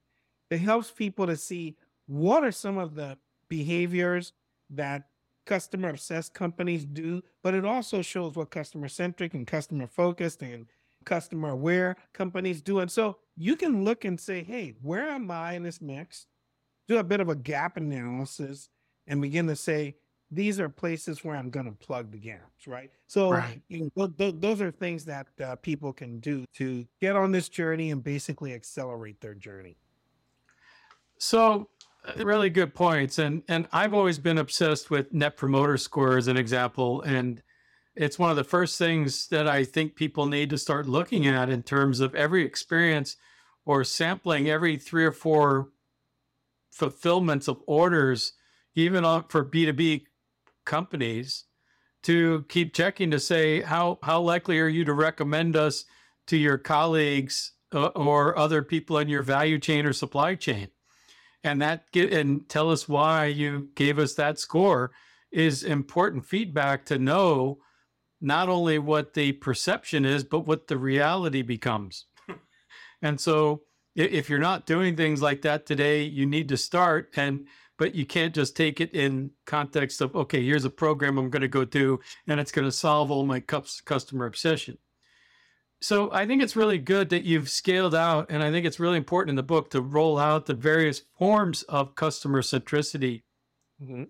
that 0.50 0.58
helps 0.58 0.90
people 0.90 1.28
to 1.28 1.38
see 1.38 1.78
what 2.08 2.44
are 2.44 2.52
some 2.52 2.80
of 2.80 2.96
the 2.96 3.20
behaviors 3.50 4.34
that 4.72 5.04
customer 5.46 5.90
obsessed 5.90 6.34
companies 6.34 6.86
do, 6.86 7.22
but 7.44 7.54
it 7.54 7.66
also 7.66 8.02
shows 8.02 8.36
what 8.36 8.50
customer 8.50 8.88
centric 8.88 9.36
and 9.36 9.46
customer 9.46 9.86
focused 9.86 10.42
and 10.42 10.66
customer 11.06 11.50
aware 11.50 11.96
companies 12.12 12.64
do. 12.64 12.80
And 12.80 12.92
so 12.92 13.18
you 13.38 13.56
can 13.56 13.86
look 13.86 14.06
and 14.06 14.20
say, 14.20 14.42
hey, 14.42 14.74
where 14.82 15.08
am 15.08 15.30
I 15.30 15.54
in 15.54 15.62
this 15.62 15.80
mix? 15.80 16.26
Do 16.88 16.98
a 16.98 17.04
bit 17.04 17.20
of 17.20 17.30
a 17.30 17.36
gap 17.36 17.78
analysis 17.78 18.70
and 19.06 19.22
begin 19.22 19.46
to 19.48 19.56
say, 19.56 19.98
these 20.36 20.60
are 20.60 20.70
places 20.70 21.24
where 21.24 21.36
I'm 21.36 21.50
going 21.50 21.66
to 21.66 21.72
plug 21.72 22.12
the 22.12 22.18
gaps, 22.18 22.68
right? 22.68 22.92
So 23.08 23.32
right. 23.32 23.62
You 23.68 23.90
know, 23.96 24.08
th- 24.08 24.18
th- 24.18 24.36
those 24.40 24.62
are 24.62 24.72
things 24.72 25.06
that 25.06 25.28
uh, 25.44 25.56
people 25.58 25.94
can 25.94 26.20
do 26.20 26.46
to 26.56 26.86
get 27.02 27.16
on 27.16 27.32
this 27.32 27.50
journey 27.50 27.92
and 27.92 28.04
basically 28.04 28.54
accelerate 28.54 29.22
their 29.22 29.34
journey. 29.34 29.78
So 31.18 31.70
really 32.18 32.52
good 32.52 32.76
points 32.76 33.18
and 33.18 33.42
and 33.48 33.68
i've 33.74 33.92
always 33.92 34.20
been 34.20 34.38
obsessed 34.38 34.92
with 34.92 35.12
net 35.12 35.36
promoter 35.36 35.76
score 35.76 36.20
as 36.20 36.28
an 36.28 36.38
example 36.38 37.02
and 37.02 37.42
it's 37.96 38.20
one 38.20 38.30
of 38.30 38.36
the 38.36 38.44
first 38.44 38.78
things 38.78 39.28
that 39.30 39.48
i 39.48 39.64
think 39.64 39.96
people 39.96 40.28
need 40.28 40.48
to 40.48 40.56
start 40.56 40.88
looking 40.88 41.26
at 41.26 41.50
in 41.50 41.64
terms 41.64 42.00
of 42.02 42.14
every 42.14 42.46
experience 42.46 43.18
or 43.66 43.84
sampling 43.84 44.48
every 44.48 44.78
three 44.78 45.04
or 45.04 45.12
four 45.12 45.70
fulfillments 46.76 47.48
of 47.48 47.62
orders, 47.66 48.34
even 48.76 49.04
for 49.30 49.46
B2B 49.46 50.04
companies, 50.66 51.46
to 52.04 52.46
keep 52.50 52.74
checking 52.74 53.12
to 53.12 53.20
say 53.20 53.62
how 53.62 54.00
how 54.04 54.22
likely 54.22 54.60
are 54.60 54.68
you 54.68 54.86
to 54.86 54.94
recommend 54.94 55.56
us 55.56 55.86
to 56.28 56.38
your 56.38 56.58
colleagues 56.58 57.54
uh, 57.74 57.88
or 57.88 58.38
other 58.38 58.62
people 58.62 58.98
in 58.98 59.10
your 59.10 59.24
value 59.24 59.60
chain 59.60 59.86
or 59.86 59.94
supply 59.94 60.36
chain, 60.36 60.68
and 61.44 61.62
that 61.62 61.92
get 61.92 62.14
and 62.14 62.48
tell 62.50 62.70
us 62.72 62.88
why 62.88 63.26
you 63.26 63.70
gave 63.76 63.98
us 63.98 64.14
that 64.16 64.40
score 64.40 64.92
is 65.32 65.64
important 65.64 66.26
feedback 66.26 66.86
to 66.86 66.98
know 66.98 67.58
not 68.22 68.50
only 68.50 68.80
what 68.80 69.14
the 69.14 69.32
perception 69.34 70.06
is 70.06 70.24
but 70.24 70.48
what 70.48 70.68
the 70.68 70.78
reality 70.78 71.42
becomes. 71.42 72.06
and 73.02 73.20
so 73.20 73.62
if 73.96 74.30
you're 74.30 74.40
not 74.40 74.66
doing 74.66 74.96
things 74.96 75.22
like 75.22 75.42
that 75.44 75.66
today, 75.66 76.04
you 76.04 76.26
need 76.26 76.50
to 76.50 76.58
start 76.58 77.10
and 77.16 77.48
but 77.78 77.96
you 77.96 78.06
can't 78.06 78.34
just 78.34 78.56
take 78.56 78.80
it 78.80 78.94
in 78.94 79.32
context 79.46 80.02
of 80.02 80.16
okay, 80.16 80.44
here's 80.44 80.66
a 80.66 80.70
program 80.70 81.18
I'm 81.18 81.30
going 81.30 81.42
to 81.42 81.48
go 81.48 81.66
do 81.66 82.00
and 82.28 82.40
it's 82.40 82.52
going 82.52 82.68
to 82.68 82.72
solve 82.72 83.12
all 83.12 83.26
my 83.26 83.40
customer 83.40 84.26
obsession. 84.26 84.78
So 85.82 86.12
I 86.12 86.26
think 86.26 86.42
it's 86.42 86.56
really 86.56 86.78
good 86.78 87.10
that 87.10 87.26
you've 87.26 87.50
scaled 87.50 87.94
out, 87.94 88.28
and 88.30 88.42
I 88.42 88.50
think 88.50 88.66
it's 88.66 88.80
really 88.80 88.98
important 88.98 89.32
in 89.32 89.36
the 89.36 89.44
book 89.44 89.70
to 89.72 89.82
roll 89.82 90.18
out 90.18 90.46
the 90.46 90.54
various 90.54 91.02
forms 91.20 91.64
of 91.64 91.96
customer 91.96 92.42
centricity 92.42 93.24
mm-hmm. 93.82 94.06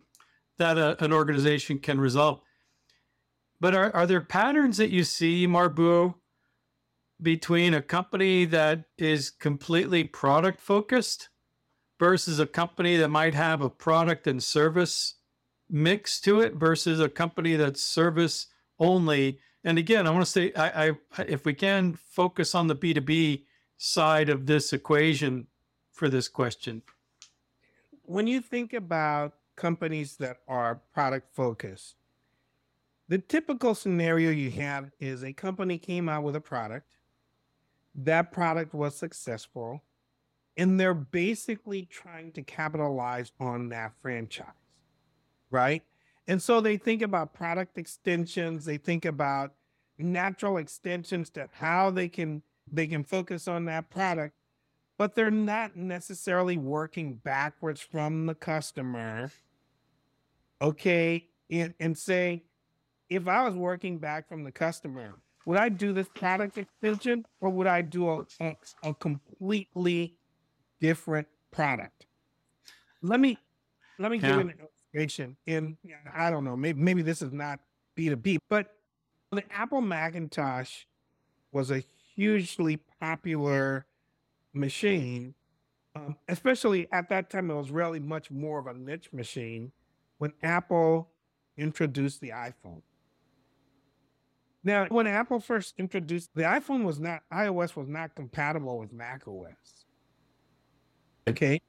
that 0.57 0.77
a, 0.77 1.03
an 1.03 1.11
organization 1.11 1.79
can 1.79 1.99
resolve. 1.99 2.39
But 3.59 3.73
are, 3.73 3.93
are 3.95 4.07
there 4.07 4.21
patterns 4.21 4.77
that 4.77 4.91
you 4.91 5.03
see, 5.03 5.47
Marbue, 5.47 6.13
between 7.21 7.73
a 7.73 7.81
company 7.81 8.45
that 8.45 8.85
is 8.97 9.29
completely 9.29 10.03
product 10.03 10.61
focused 10.61 11.29
versus 11.99 12.39
a 12.39 12.45
company 12.45 12.97
that 12.97 13.09
might 13.09 13.33
have 13.33 13.61
a 13.61 13.69
product 13.69 14.27
and 14.27 14.41
service 14.43 15.15
mix 15.69 16.19
to 16.21 16.41
it 16.41 16.55
versus 16.55 16.99
a 16.99 17.09
company 17.09 17.55
that's 17.55 17.81
service 17.81 18.47
only? 18.79 19.39
And 19.63 19.77
again, 19.77 20.05
I 20.05 20.11
want 20.11 20.25
to 20.25 20.31
say, 20.31 20.53
I, 20.55 20.89
I 20.89 20.91
if 21.27 21.45
we 21.45 21.53
can 21.53 21.93
focus 21.93 22.53
on 22.53 22.67
the 22.67 22.75
B2B 22.75 23.43
side 23.77 24.29
of 24.29 24.45
this 24.45 24.73
equation 24.73 25.47
for 25.91 26.09
this 26.09 26.27
question. 26.27 26.81
When 28.03 28.27
you 28.27 28.41
think 28.41 28.73
about 28.73 29.33
companies 29.55 30.17
that 30.17 30.37
are 30.47 30.81
product 30.93 31.33
focused, 31.33 31.95
the 33.07 33.17
typical 33.17 33.75
scenario 33.75 34.31
you 34.31 34.51
have 34.51 34.91
is 34.99 35.23
a 35.23 35.33
company 35.33 35.77
came 35.77 36.09
out 36.09 36.23
with 36.23 36.35
a 36.35 36.41
product 36.41 36.87
that 37.95 38.31
product 38.31 38.73
was 38.73 38.95
successful 38.95 39.81
and 40.57 40.79
they're 40.79 40.93
basically 40.93 41.85
trying 41.85 42.31
to 42.31 42.41
capitalize 42.41 43.31
on 43.39 43.69
that 43.69 43.93
franchise 44.01 44.45
right? 45.51 45.83
And 46.27 46.41
so 46.41 46.59
they 46.59 46.75
think 46.75 47.01
about 47.01 47.33
product 47.33 47.77
extensions 47.77 48.65
they 48.65 48.77
think 48.77 49.05
about 49.05 49.53
natural 49.97 50.57
extensions 50.57 51.29
to 51.31 51.47
how 51.53 51.89
they 51.91 52.09
can 52.09 52.41
they 52.71 52.87
can 52.87 53.03
focus 53.03 53.47
on 53.47 53.65
that 53.65 53.89
product 53.89 54.35
but 54.97 55.13
they're 55.13 55.31
not 55.31 55.75
necessarily 55.75 56.57
working 56.57 57.13
backwards 57.13 57.79
from 57.79 58.25
the 58.25 58.35
customer 58.35 59.31
okay 60.61 61.27
and, 61.49 61.73
and 61.79 61.97
say 61.97 62.43
if 63.09 63.25
i 63.27 63.45
was 63.45 63.55
working 63.55 63.97
back 63.97 64.27
from 64.27 64.43
the 64.43 64.51
customer 64.51 65.13
would 65.45 65.57
I 65.59 65.69
do 65.69 65.93
this 65.93 66.09
product 66.09 66.57
extension 66.57 67.25
or 67.39 67.49
would 67.49 67.67
I 67.67 67.81
do 67.81 68.09
a, 68.09 68.25
a, 68.41 68.55
a 68.83 68.93
completely 68.93 70.17
different 70.79 71.27
product? 71.51 72.05
Let 73.01 73.19
me 73.19 73.37
let 73.99 74.11
me 74.11 74.17
yeah. 74.17 74.27
give 74.27 74.39
an 74.39 74.53
illustration. 74.59 75.37
In 75.45 75.77
I 76.13 76.29
don't 76.29 76.43
know, 76.43 76.55
maybe 76.55 76.81
maybe 76.81 77.01
this 77.01 77.21
is 77.21 77.31
not 77.31 77.59
B 77.95 78.09
two 78.09 78.15
B, 78.15 78.39
but 78.49 78.75
the 79.31 79.43
Apple 79.51 79.81
Macintosh 79.81 80.83
was 81.51 81.71
a 81.71 81.83
hugely 82.15 82.77
popular 82.99 83.85
machine, 84.53 85.33
um, 85.95 86.15
especially 86.27 86.87
at 86.91 87.09
that 87.09 87.29
time. 87.29 87.51
It 87.51 87.55
was 87.55 87.71
really 87.71 87.99
much 87.99 88.31
more 88.31 88.59
of 88.59 88.67
a 88.67 88.73
niche 88.73 89.11
machine 89.13 89.71
when 90.17 90.33
Apple 90.41 91.09
introduced 91.57 92.21
the 92.21 92.29
iPhone. 92.29 92.81
Now, 94.63 94.87
when 94.87 95.05
Apple 95.05 95.39
first 95.39 95.75
introduced 95.77 96.31
the 96.33 96.41
iPhone 96.41 96.83
was 96.83 96.99
not 96.99 97.21
iOS 97.31 97.75
was 97.75 97.87
not 97.87 98.15
compatible 98.15 98.79
with 98.79 98.91
Mac 98.91 99.27
OS. 99.27 99.85
Okay. 101.27 101.61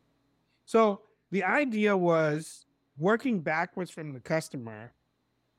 So 0.65 1.03
the 1.31 1.45
idea 1.45 1.97
was 1.97 2.67
working 2.99 3.41
backwards 3.41 3.91
from 3.91 4.13
the 4.13 4.21
customer 4.21 4.93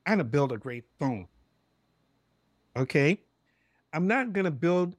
and 0.06 0.20
to 0.20 0.24
build 0.24 0.52
a 0.52 0.58
great 0.58 0.86
phone. 1.00 1.28
Okay. 2.76 3.20
I'm 3.94 4.08
not 4.08 4.34
gonna 4.34 4.52
build 4.52 4.96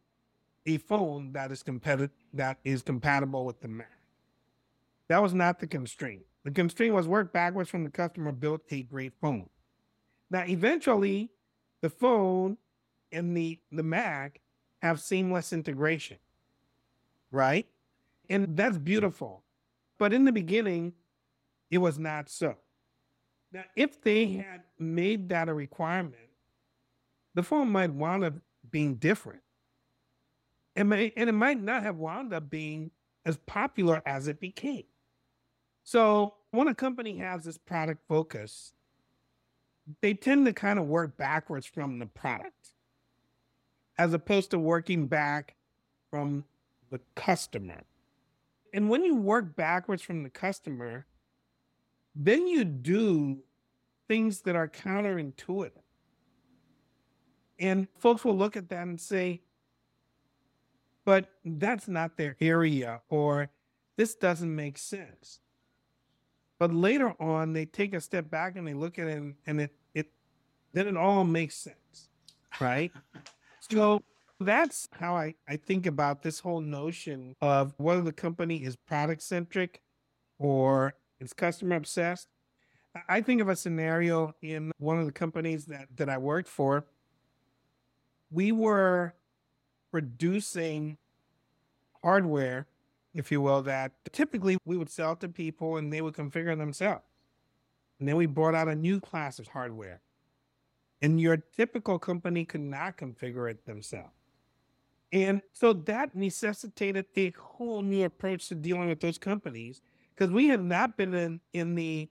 a 0.67 0.79
phone 0.79 1.33
that 1.33 1.51
is 1.53 1.63
competitive 1.63 2.11
that 2.35 2.59
is 2.65 2.83
compatible 2.83 3.45
with 3.47 3.61
the 3.61 3.69
Mac. 3.69 3.91
That 5.09 5.23
was 5.23 5.33
not 5.35 5.59
the 5.59 5.67
constraint. 5.67 6.23
The 6.45 6.51
constraint 6.51 6.95
was 6.95 7.09
work 7.09 7.33
backwards 7.33 7.71
from 7.71 7.85
the 7.85 7.91
customer, 7.91 8.33
build 8.33 8.61
a 8.71 8.83
great 8.83 9.13
phone. 9.21 9.49
Now, 10.31 10.45
eventually, 10.47 11.31
the 11.81 11.91
phone 11.91 12.59
and 13.13 13.37
the 13.37 13.59
the 13.73 13.83
Mac 13.83 14.41
have 14.83 15.01
seamless 15.01 15.53
integration, 15.53 16.19
right? 17.31 17.67
And 18.29 18.57
that's 18.57 18.79
beautiful. 18.79 19.43
But 19.99 20.13
in 20.13 20.25
the 20.25 20.33
beginning, 20.33 20.93
it 21.71 21.79
was 21.79 21.99
not 21.99 22.29
so. 22.29 22.57
Now, 23.53 23.65
if 23.77 24.03
they 24.03 24.27
had 24.27 24.63
made 24.79 25.29
that 25.31 25.49
a 25.49 25.55
requirement, 25.55 26.17
the 27.35 27.43
phone 27.43 27.71
might 27.71 27.93
wind 27.93 28.25
up 28.25 28.35
being 28.71 28.97
different. 28.97 29.41
And, 30.77 30.91
may, 30.91 31.13
and 31.17 31.29
it 31.29 31.33
might 31.33 31.61
not 31.61 31.83
have 31.83 31.97
wound 31.97 32.33
up 32.33 32.51
being 32.51 32.91
as 33.25 33.37
popular 33.39 34.03
as 34.07 34.29
it 34.29 34.41
became. 34.41 34.85
So 35.83 36.35
when 36.51 36.69
a 36.69 36.75
company 36.75 37.19
has 37.19 37.45
this 37.45 37.59
product 37.59 38.03
focus, 38.09 38.73
they 40.03 40.15
tend 40.15 40.47
to 40.47 40.53
kind 40.53 40.79
of 40.79 40.87
work 40.87 41.17
backwards 41.17 41.67
from 41.67 41.99
the 41.99 42.07
product 42.07 42.73
as 43.97 44.13
opposed 44.13 44.51
to 44.51 44.59
working 44.59 45.07
back 45.07 45.57
from 46.11 46.45
the 46.91 47.01
customer. 47.15 47.83
And 48.73 48.89
when 48.89 49.05
you 49.05 49.17
work 49.17 49.57
backwards 49.57 50.03
from 50.03 50.23
the 50.23 50.31
customer, 50.31 51.07
then 52.15 52.47
you 52.47 52.65
do 52.65 53.39
things 54.09 54.43
that 54.43 54.57
are 54.57 54.69
counterintuitive. 54.69 55.73
And 57.59 57.89
folks 57.99 58.25
will 58.25 58.37
look 58.37 58.57
at 58.57 58.69
that 58.69 58.83
and 58.87 59.01
say, 59.01 59.43
but 61.05 61.31
that's 61.45 61.89
not 61.89 62.17
their 62.17 62.37
area, 62.41 63.01
or 63.09 63.51
this 63.97 64.15
doesn't 64.15 64.55
make 64.55 64.79
sense. 64.79 65.41
But 66.59 66.75
later 66.75 67.15
on, 67.21 67.53
they 67.53 67.65
take 67.65 67.95
a 67.95 68.01
step 68.01 68.31
back 68.31 68.57
and 68.57 68.67
they 68.67 68.75
look 68.75 68.99
at 68.99 69.09
it 69.09 69.17
and, 69.17 69.35
and 69.47 69.61
it, 69.63 69.75
it 69.95 70.11
then 70.73 70.87
it 70.87 70.97
all 70.97 71.25
makes 71.25 71.57
sense, 71.57 72.11
right? 72.61 72.93
so 73.71 74.03
that's 74.41 74.89
how 74.93 75.17
I, 75.17 75.35
I 75.49 75.57
think 75.57 75.87
about 75.87 76.23
this 76.23 76.41
whole 76.41 76.61
notion 76.61 77.35
of 77.41 77.75
whether 77.79 78.03
the 78.03 78.13
company 78.13 78.65
is 78.65 78.77
product 78.77 79.23
centric 79.23 79.81
or 80.39 80.95
is 81.21 81.33
customer 81.33 81.77
obsessed. 81.77 82.29
I 83.09 83.21
think 83.21 83.41
of 83.41 83.49
a 83.49 83.57
scenario 83.57 84.35
in 84.43 84.73
one 84.79 84.99
of 84.99 85.07
the 85.07 85.13
companies 85.13 85.67
that, 85.67 85.89
that 85.97 86.09
I 86.09 86.19
worked 86.19 86.49
for. 86.49 86.85
We 88.31 88.53
were 88.53 89.15
producing 89.91 90.99
hardware 92.03 92.67
if 93.19 93.33
you 93.33 93.41
will, 93.41 93.63
that 93.63 93.93
typically 94.13 94.59
we 94.65 94.77
would 94.77 94.91
sell 94.91 95.17
to 95.17 95.29
people 95.29 95.77
and 95.77 95.93
they 95.93 96.01
would 96.01 96.15
configure 96.15 96.57
themselves. 96.57 97.03
And 97.99 98.09
then 98.09 98.17
we 98.17 98.27
brought 98.27 98.55
out 98.55 98.69
a 98.69 98.75
new 98.75 99.01
class 99.01 99.39
of 99.39 99.49
hardware. 99.49 100.01
And 101.03 101.21
your 101.21 101.37
typical 101.37 101.99
company 101.99 102.45
could 102.45 102.61
not 102.61 102.97
configure 102.97 103.51
it 103.51 103.67
themselves. 103.67 104.13
And 105.13 105.43
so 105.53 105.73
that 105.73 106.15
necessitated 106.15 107.07
a 107.17 107.31
whole 107.31 107.83
new 107.83 108.05
approach 108.05 108.49
to 108.49 108.55
dealing 108.55 108.89
with 108.89 109.01
those 109.01 109.19
companies 109.19 109.81
because 110.15 110.31
we 110.31 110.49
had 110.49 110.63
not 110.63 110.97
been 110.97 111.15
in, 111.15 111.41
in 111.53 111.75
the 111.75 112.09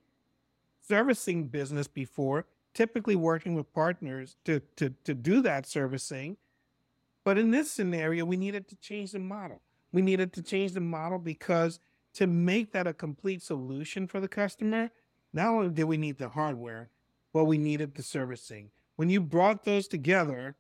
servicing 0.88 1.48
business 1.48 1.88
before, 1.88 2.46
typically 2.74 3.16
working 3.16 3.54
with 3.54 3.72
partners 3.74 4.36
to, 4.46 4.62
to, 4.78 4.90
to 5.04 5.14
do 5.14 5.42
that 5.42 5.66
servicing. 5.68 6.38
But 7.24 7.38
in 7.38 7.52
this 7.52 7.70
scenario, 7.70 8.26
we 8.26 8.38
needed 8.38 8.68
to 8.70 8.76
change 8.78 9.12
the 9.12 9.20
model 9.20 9.62
we 9.92 10.02
needed 10.02 10.34
to 10.34 10.42
change 10.42 10.74
the 10.74 10.82
model 10.82 11.20
because 11.20 11.80
to 12.14 12.28
make 12.28 12.72
that 12.72 12.88
a 12.88 12.94
complete 12.94 13.42
solution 13.42 14.08
for 14.08 14.20
the 14.20 14.28
customer, 14.28 14.90
not 15.34 15.50
only 15.50 15.70
did 15.70 15.86
we 15.86 15.98
need 15.98 16.18
the 16.18 16.30
hardware, 16.30 16.90
but 17.34 17.46
we 17.46 17.58
needed 17.58 17.96
the 17.96 18.04
servicing. 18.04 18.70
When 18.96 19.10
you 19.10 19.22
brought 19.22 19.64
those 19.64 19.88
together, 19.88 20.56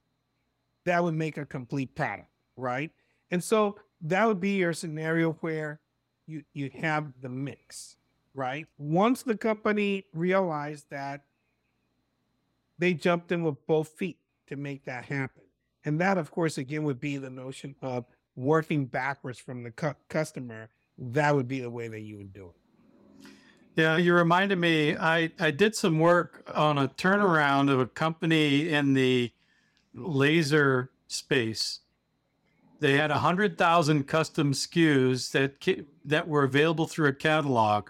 that 0.87 1.03
would 1.03 1.13
make 1.13 1.37
a 1.37 1.45
complete 1.45 1.93
pattern, 1.95 2.27
right? 2.55 2.91
And 3.29 3.43
so 3.43 3.77
that 4.01 4.25
would 4.25 4.39
be 4.39 4.51
your 4.51 4.71
scenario 4.71 5.33
where 5.41 5.81
you 6.25 6.43
you 6.53 6.71
have 6.81 7.11
the 7.21 7.27
mix, 7.29 7.97
right? 8.33 8.67
Once 8.77 9.21
the 9.21 9.35
company 9.35 10.05
realized 10.13 10.85
that 10.89 11.25
they 12.79 12.93
jumped 12.93 13.33
in 13.33 13.43
with 13.43 13.65
both 13.67 13.89
feet 13.89 14.17
to 14.47 14.55
make 14.55 14.85
that 14.85 15.05
happen. 15.05 15.43
And 15.83 15.99
that, 15.99 16.17
of 16.17 16.31
course, 16.31 16.57
again, 16.57 16.83
would 16.83 16.99
be 16.99 17.17
the 17.17 17.29
notion 17.29 17.75
of 17.81 18.05
working 18.35 18.85
backwards 18.85 19.39
from 19.39 19.63
the 19.63 19.71
cu- 19.71 19.95
customer. 20.09 20.69
That 20.97 21.35
would 21.35 21.47
be 21.47 21.59
the 21.59 21.69
way 21.69 21.87
that 21.89 22.01
you 22.01 22.17
would 22.17 22.33
do 22.33 22.53
it. 22.53 23.29
Yeah, 23.75 23.97
you 23.97 24.13
reminded 24.13 24.57
me. 24.57 24.95
I, 24.95 25.31
I 25.39 25.51
did 25.51 25.75
some 25.75 25.99
work 25.99 26.49
on 26.53 26.77
a 26.77 26.87
turnaround 26.87 27.69
of 27.69 27.79
a 27.79 27.85
company 27.87 28.69
in 28.69 28.93
the 28.93 29.31
laser 29.97 30.91
space. 31.07 31.79
They 32.79 32.93
had 32.93 33.09
100,000 33.09 34.03
custom 34.03 34.53
SKUs 34.53 35.31
that, 35.31 35.85
that 36.05 36.27
were 36.27 36.43
available 36.43 36.85
through 36.85 37.09
a 37.09 37.13
catalog, 37.13 37.89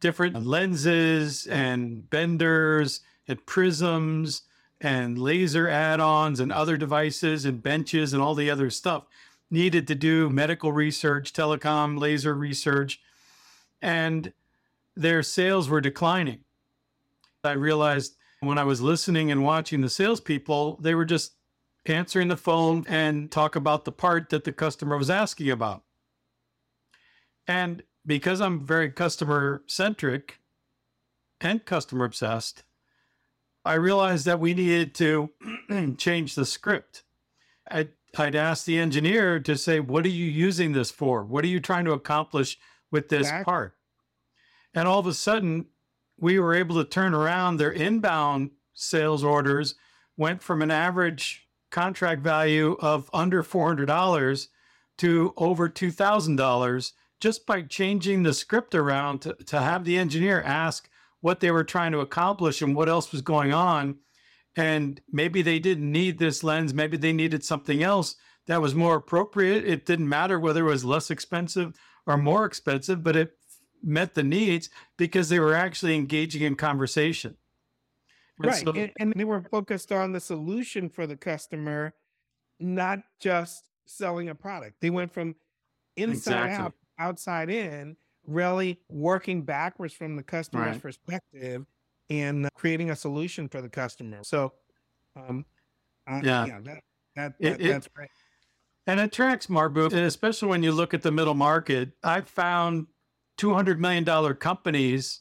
different 0.00 0.46
lenses 0.46 1.46
and 1.46 2.08
benders 2.08 3.00
and 3.28 3.44
prisms 3.44 4.42
and 4.80 5.18
laser 5.18 5.68
add-ons 5.68 6.40
and 6.40 6.52
other 6.52 6.76
devices 6.76 7.44
and 7.44 7.62
benches 7.62 8.12
and 8.12 8.22
all 8.22 8.34
the 8.34 8.50
other 8.50 8.70
stuff 8.70 9.04
needed 9.50 9.86
to 9.86 9.94
do 9.94 10.28
medical 10.28 10.72
research, 10.72 11.32
telecom, 11.32 11.98
laser 11.98 12.34
research, 12.34 13.00
and 13.80 14.32
their 14.96 15.22
sales 15.22 15.68
were 15.68 15.80
declining. 15.80 16.40
I 17.44 17.52
realized 17.52 18.16
when 18.40 18.58
I 18.58 18.64
was 18.64 18.80
listening 18.80 19.30
and 19.30 19.42
watching 19.42 19.80
the 19.80 19.88
salespeople, 19.88 20.78
they 20.80 20.94
were 20.94 21.04
just 21.04 21.32
answering 21.86 22.28
the 22.28 22.36
phone 22.36 22.84
and 22.88 23.30
talk 23.30 23.56
about 23.56 23.84
the 23.84 23.92
part 23.92 24.30
that 24.30 24.44
the 24.44 24.52
customer 24.52 24.96
was 24.96 25.10
asking 25.10 25.50
about. 25.50 25.82
And 27.46 27.82
because 28.04 28.40
I'm 28.40 28.64
very 28.64 28.90
customer 28.90 29.62
centric 29.66 30.40
and 31.40 31.64
customer 31.64 32.04
obsessed, 32.04 32.64
I 33.64 33.74
realized 33.74 34.26
that 34.26 34.40
we 34.40 34.54
needed 34.54 34.94
to 34.96 35.30
change 35.98 36.34
the 36.34 36.44
script. 36.44 37.02
I, 37.70 37.88
I'd 38.16 38.36
ask 38.36 38.64
the 38.64 38.78
engineer 38.78 39.40
to 39.40 39.56
say, 39.56 39.80
What 39.80 40.04
are 40.04 40.10
you 40.10 40.26
using 40.26 40.72
this 40.72 40.90
for? 40.90 41.24
What 41.24 41.44
are 41.44 41.48
you 41.48 41.60
trying 41.60 41.84
to 41.86 41.92
accomplish 41.92 42.58
with 42.90 43.08
this 43.08 43.30
part? 43.44 43.74
And 44.72 44.86
all 44.86 45.00
of 45.00 45.06
a 45.06 45.14
sudden, 45.14 45.66
we 46.18 46.38
were 46.38 46.54
able 46.54 46.76
to 46.76 46.88
turn 46.88 47.14
around 47.14 47.56
their 47.56 47.72
inbound 47.72 48.50
sales 48.74 49.24
orders, 49.24 49.74
went 50.16 50.42
from 50.42 50.62
an 50.62 50.70
average 50.70 51.48
contract 51.70 52.22
value 52.22 52.76
of 52.80 53.10
under 53.12 53.42
$400 53.42 54.48
to 54.98 55.34
over 55.36 55.68
$2,000 55.68 56.92
just 57.20 57.46
by 57.46 57.62
changing 57.62 58.22
the 58.22 58.34
script 58.34 58.74
around 58.74 59.20
to, 59.20 59.34
to 59.34 59.60
have 59.60 59.84
the 59.84 59.98
engineer 59.98 60.42
ask, 60.42 60.88
what 61.20 61.40
they 61.40 61.50
were 61.50 61.64
trying 61.64 61.92
to 61.92 62.00
accomplish 62.00 62.62
and 62.62 62.76
what 62.76 62.88
else 62.88 63.10
was 63.10 63.22
going 63.22 63.52
on. 63.52 63.96
And 64.54 65.00
maybe 65.10 65.42
they 65.42 65.58
didn't 65.58 65.90
need 65.90 66.18
this 66.18 66.44
lens. 66.44 66.72
Maybe 66.72 66.96
they 66.96 67.12
needed 67.12 67.44
something 67.44 67.82
else 67.82 68.16
that 68.46 68.62
was 68.62 68.74
more 68.74 68.96
appropriate. 68.96 69.64
It 69.64 69.86
didn't 69.86 70.08
matter 70.08 70.38
whether 70.38 70.60
it 70.60 70.70
was 70.70 70.84
less 70.84 71.10
expensive 71.10 71.74
or 72.06 72.16
more 72.16 72.44
expensive, 72.44 73.02
but 73.02 73.16
it 73.16 73.35
met 73.86 74.14
the 74.14 74.22
needs 74.22 74.68
because 74.96 75.28
they 75.28 75.38
were 75.38 75.54
actually 75.54 75.94
engaging 75.94 76.42
in 76.42 76.56
conversation. 76.56 77.36
And 78.38 78.46
right. 78.48 78.64
So, 78.64 78.72
and, 78.72 78.92
and 78.98 79.12
they 79.14 79.24
were 79.24 79.42
focused 79.50 79.92
on 79.92 80.12
the 80.12 80.20
solution 80.20 80.90
for 80.90 81.06
the 81.06 81.16
customer, 81.16 81.94
not 82.60 82.98
just 83.20 83.64
selling 83.86 84.28
a 84.28 84.34
product. 84.34 84.76
They 84.80 84.90
went 84.90 85.12
from 85.12 85.36
inside 85.96 86.46
exactly. 86.50 86.64
out, 86.64 86.72
outside 86.98 87.48
in, 87.48 87.96
really 88.26 88.80
working 88.88 89.42
backwards 89.42 89.94
from 89.94 90.16
the 90.16 90.22
customer's 90.22 90.74
right. 90.74 90.82
perspective 90.82 91.64
and 92.10 92.48
creating 92.54 92.90
a 92.90 92.96
solution 92.96 93.48
for 93.48 93.62
the 93.62 93.68
customer. 93.68 94.18
So, 94.22 94.52
um, 95.16 95.44
uh, 96.08 96.20
yeah, 96.22 96.46
yeah, 96.46 96.58
that, 96.64 96.80
that, 97.14 97.34
that 97.40 97.60
it, 97.60 97.68
that's 97.68 97.88
right. 97.96 98.10
And 98.86 99.00
it 99.00 99.12
tracks 99.12 99.48
Marbue, 99.48 99.86
especially 99.86 100.48
when 100.48 100.62
you 100.62 100.70
look 100.70 100.94
at 100.94 101.02
the 101.02 101.10
middle 101.10 101.34
market. 101.34 101.90
I've 102.04 102.28
found 102.28 102.86
$200 103.38 103.78
million 103.78 104.34
companies 104.34 105.20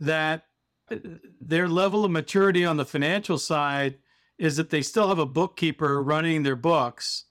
that 0.00 0.44
uh, 0.90 0.96
their 1.40 1.68
level 1.68 2.04
of 2.04 2.10
maturity 2.10 2.64
on 2.64 2.76
the 2.76 2.84
financial 2.84 3.38
side 3.38 3.98
is 4.38 4.56
that 4.56 4.70
they 4.70 4.82
still 4.82 5.08
have 5.08 5.18
a 5.18 5.26
bookkeeper 5.26 6.02
running 6.02 6.42
their 6.42 6.56
books. 6.56 7.24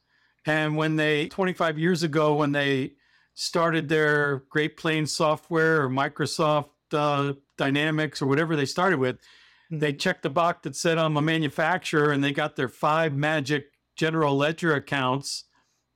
And 0.45 0.75
when 0.75 0.95
they, 0.95 1.27
25 1.27 1.79
years 1.79 2.03
ago, 2.03 2.35
when 2.35 2.51
they 2.51 2.93
started 3.33 3.87
their 3.87 4.43
Great 4.49 4.77
Plains 4.77 5.11
software 5.11 5.83
or 5.83 5.89
Microsoft 5.89 6.69
uh, 6.91 7.33
Dynamics 7.57 8.21
or 8.21 8.27
whatever 8.27 8.55
they 8.55 8.65
started 8.65 8.99
with, 8.99 9.17
mm-hmm. 9.17 9.79
they 9.79 9.93
checked 9.93 10.23
the 10.23 10.29
box 10.29 10.59
that 10.63 10.75
said 10.75 10.97
I'm 10.97 11.17
a 11.17 11.21
manufacturer 11.21 12.11
and 12.11 12.23
they 12.23 12.31
got 12.31 12.55
their 12.55 12.69
five 12.69 13.13
magic 13.13 13.67
general 13.95 14.35
ledger 14.35 14.73
accounts 14.73 15.45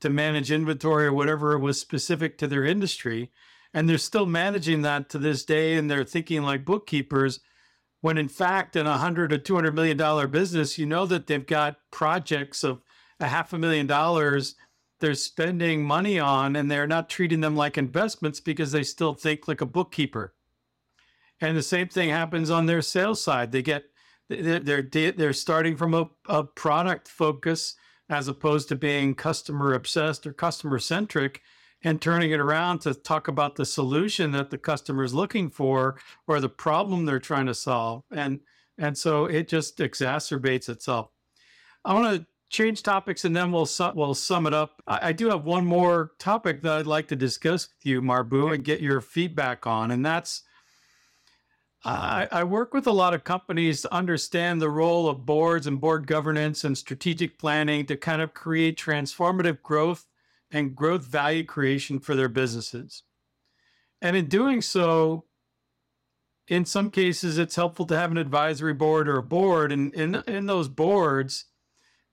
to 0.02 0.10
manage 0.10 0.52
inventory 0.52 1.06
or 1.06 1.14
whatever 1.14 1.58
was 1.58 1.80
specific 1.80 2.38
to 2.40 2.48
their 2.48 2.66
industry. 2.66 3.32
And 3.74 3.88
they're 3.88 3.98
still 3.98 4.26
managing 4.26 4.82
that 4.82 5.10
to 5.10 5.18
this 5.18 5.46
day 5.46 5.76
and 5.78 5.90
they're 5.90 6.04
thinking 6.04 6.44
like 6.44 6.66
bookkeepers. 6.66 7.40
When 8.02 8.18
in 8.18 8.28
fact, 8.28 8.76
in 8.76 8.88
a 8.88 8.98
hundred 8.98 9.32
or 9.32 9.38
two 9.38 9.56
hundred 9.56 9.76
million 9.76 9.98
dollar 9.98 10.28
business, 10.28 10.78
you 10.78 10.86
know 10.86 11.06
that 11.06 11.28
they've 11.28 11.46
got 11.46 11.78
projects 11.92 12.64
of 12.64 12.82
a 13.20 13.28
half 13.28 13.54
a 13.54 13.58
million 13.58 13.88
dollars 13.88 14.56
they're 15.02 15.16
spending 15.16 15.84
money 15.84 16.20
on 16.20 16.56
and 16.56 16.72
they're 16.72 16.88
not 16.88 17.10
treating 17.10 17.42
them 17.42 17.56
like 17.56 17.78
investments 17.78 18.40
because 18.40 18.72
they 18.72 18.84
still 18.84 19.14
think 19.14 19.48
like 19.48 19.60
a 19.60 19.66
bookkeeper. 19.66 20.34
And 21.42 21.58
the 21.58 21.64
same 21.64 21.90
thing 21.90 22.10
happens 22.10 22.52
on 22.52 22.68
their 22.68 22.84
sales 22.84 23.22
side. 23.22 23.52
They 23.52 23.64
get 23.64 23.86
they're 24.30 24.84
they're, 24.84 25.12
they're 25.12 25.34
starting 25.34 25.76
from 25.76 25.94
a, 25.94 26.10
a 26.30 26.44
product 26.44 27.10
focus 27.10 27.76
as 28.10 28.28
opposed 28.28 28.70
to 28.70 28.76
being 28.76 29.16
customer 29.16 29.74
obsessed 29.74 30.26
or 30.26 30.34
customer 30.34 30.80
centric 30.80 31.42
and 31.84 32.02
turning 32.02 32.32
it 32.32 32.40
around 32.40 32.80
to 32.80 32.94
talk 32.94 33.28
about 33.28 33.56
the 33.56 33.66
solution 33.66 34.32
that 34.32 34.50
the 34.50 34.58
customer 34.58 35.04
is 35.04 35.14
looking 35.14 35.50
for 35.50 35.98
or 36.28 36.40
the 36.40 36.50
problem 36.50 37.06
they're 37.06 37.20
trying 37.20 37.48
to 37.48 37.54
solve. 37.54 38.04
And 38.12 38.42
and 38.78 38.98
so 38.98 39.26
it 39.26 39.48
just 39.48 39.78
exacerbates 39.78 40.70
itself. 40.70 41.10
I 41.84 41.94
want 41.94 42.16
to 42.16 42.26
change 42.50 42.84
topics 42.84 43.26
and 43.26 43.36
then 43.36 43.52
we'll 43.52 43.66
su- 43.66 43.92
we'll 43.96 44.14
sum 44.14 44.48
it 44.48 44.54
up. 44.54 44.82
I, 44.88 45.10
I, 45.10 45.12
do 45.12 45.30
have 45.30 45.46
one 45.46 45.66
more 45.66 46.12
topic 46.20 46.62
that 46.62 46.74
I'd 46.74 46.88
like 46.88 47.08
to 47.10 47.16
discuss 47.16 47.68
with 47.68 47.86
you, 47.86 48.02
Marbue, 48.02 48.50
and 48.50 48.64
get 48.64 48.82
your 48.82 49.00
feedback 49.00 49.66
on, 49.66 49.92
and 49.92 50.06
that's 50.06 50.44
I, 51.84 52.28
I 52.32 52.44
work 52.44 52.74
with 52.74 52.86
a 52.86 52.92
lot 52.92 53.14
of 53.14 53.24
companies 53.24 53.82
to 53.82 53.94
understand 53.94 54.62
the 54.62 54.70
role 54.70 55.10
of 55.10 55.26
boards 55.26 55.66
and 55.66 55.82
board 55.82 56.06
governance 56.06 56.64
and 56.64 56.78
strategic 56.78 57.40
planning 57.40 57.86
to 57.88 57.98
kind 57.98 58.22
of 58.22 58.34
create 58.34 58.78
transformative 58.78 59.64
growth 59.64 60.06
and 60.52 60.76
growth 60.76 61.06
value 61.06 61.44
creation 61.44 62.00
for 62.00 62.16
their 62.16 62.30
businesses. 62.30 63.04
And 64.02 64.16
in 64.16 64.28
doing 64.28 64.62
so, 64.62 65.26
in 66.48 66.66
some 66.66 66.92
cases, 66.92 67.38
it's 67.38 67.56
helpful 67.56 67.86
to 67.86 67.98
have 67.98 68.12
an 68.12 68.18
advisory 68.18 68.74
board 68.74 69.08
or 69.08 69.18
a 69.18 69.24
board. 69.24 69.72
And 69.72 69.94
in, 69.94 70.16
in 70.28 70.48
those 70.48 70.68
boards, 70.68 71.46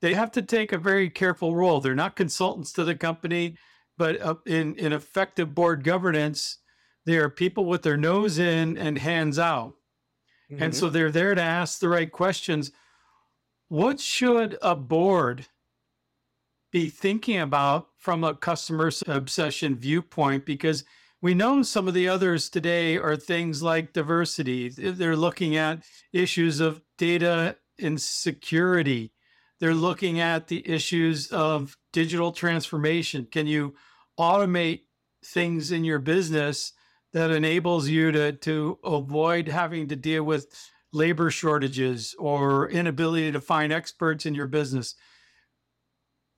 they 0.00 0.14
have 0.14 0.30
to 0.32 0.42
take 0.42 0.72
a 0.72 0.78
very 0.78 1.10
careful 1.10 1.56
role. 1.56 1.80
They're 1.80 1.94
not 1.94 2.14
consultants 2.14 2.72
to 2.74 2.84
the 2.84 2.94
company, 2.94 3.56
but 3.96 4.20
uh, 4.20 4.36
in, 4.46 4.76
in 4.76 4.92
effective 4.92 5.54
board 5.54 5.82
governance, 5.82 6.58
they 7.04 7.16
are 7.16 7.30
people 7.30 7.64
with 7.64 7.82
their 7.82 7.96
nose 7.96 8.38
in 8.38 8.76
and 8.78 8.98
hands 8.98 9.38
out. 9.38 9.74
Mm-hmm. 10.52 10.62
And 10.62 10.74
so 10.74 10.86
mm-hmm. 10.86 10.94
they're 10.94 11.10
there 11.10 11.34
to 11.34 11.42
ask 11.42 11.80
the 11.80 11.88
right 11.88 12.12
questions. 12.12 12.70
What 13.68 13.98
should 13.98 14.56
a 14.62 14.76
board 14.76 15.46
be 16.70 16.88
thinking 16.88 17.40
about 17.40 17.88
from 17.98 18.24
a 18.24 18.34
customer 18.34 18.90
obsession 19.06 19.76
viewpoint? 19.76 20.46
Because 20.46 20.84
we 21.20 21.34
know 21.34 21.62
some 21.62 21.88
of 21.88 21.94
the 21.94 22.08
others 22.08 22.48
today 22.48 22.96
are 22.96 23.16
things 23.16 23.62
like 23.62 23.92
diversity. 23.92 24.68
They're 24.68 25.16
looking 25.16 25.56
at 25.56 25.82
issues 26.12 26.60
of 26.60 26.80
data 26.96 27.56
insecurity 27.78 29.12
they're 29.60 29.74
looking 29.74 30.20
at 30.20 30.46
the 30.46 30.68
issues 30.68 31.28
of 31.28 31.76
digital 31.92 32.32
transformation. 32.32 33.26
Can 33.30 33.46
you 33.46 33.74
automate 34.18 34.82
things 35.24 35.72
in 35.72 35.84
your 35.84 35.98
business 35.98 36.72
that 37.12 37.30
enables 37.30 37.88
you 37.88 38.12
to, 38.12 38.32
to 38.32 38.78
avoid 38.84 39.48
having 39.48 39.88
to 39.88 39.96
deal 39.96 40.22
with 40.22 40.46
labor 40.92 41.30
shortages 41.30 42.14
or 42.18 42.68
inability 42.70 43.32
to 43.32 43.40
find 43.40 43.72
experts 43.72 44.26
in 44.26 44.34
your 44.34 44.46
business? 44.46 44.94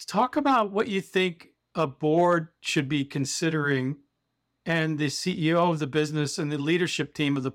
Talk 0.06 0.36
about 0.36 0.70
what 0.70 0.88
you 0.88 1.00
think 1.00 1.48
a 1.74 1.86
board 1.86 2.48
should 2.60 2.88
be 2.88 3.04
considering 3.04 3.96
and 4.66 4.98
the 4.98 5.06
CEO 5.06 5.70
of 5.70 5.78
the 5.78 5.86
business 5.86 6.38
and 6.38 6.50
the 6.50 6.58
leadership 6.58 7.14
team 7.14 7.36
of 7.36 7.42
the 7.42 7.52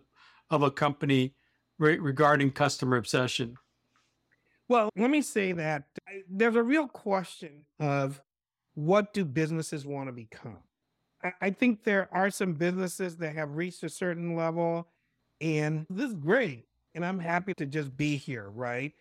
of 0.50 0.62
a 0.62 0.72
company 0.72 1.34
re- 1.80 1.98
regarding 1.98 2.52
customer 2.52 2.98
obsession. 2.98 3.58
Well, 4.68 4.90
let 4.96 5.10
me 5.10 5.22
say 5.22 5.52
that 5.54 5.86
uh, 6.08 6.14
there's 6.30 6.56
a 6.56 6.64
real 6.64 6.88
question 6.88 7.66
of 7.80 8.22
what 8.74 9.14
do 9.14 9.26
businesses 9.26 9.86
want 9.86 10.08
to 10.08 10.14
become? 10.14 10.60
I 11.42 11.50
think 11.50 11.84
there 11.84 12.08
are 12.12 12.30
some 12.30 12.54
businesses 12.54 13.18
that 13.18 13.36
have 13.36 13.56
reached 13.56 13.84
a 13.84 13.90
certain 13.90 14.36
level, 14.36 14.88
and 15.42 15.88
this 15.90 16.10
is 16.10 16.14
great. 16.14 16.66
And 16.94 17.04
I'm 17.04 17.20
happy 17.20 17.54
to 17.56 17.66
just 17.66 17.98
be 17.98 18.16
here, 18.16 18.50
right? 18.50 18.94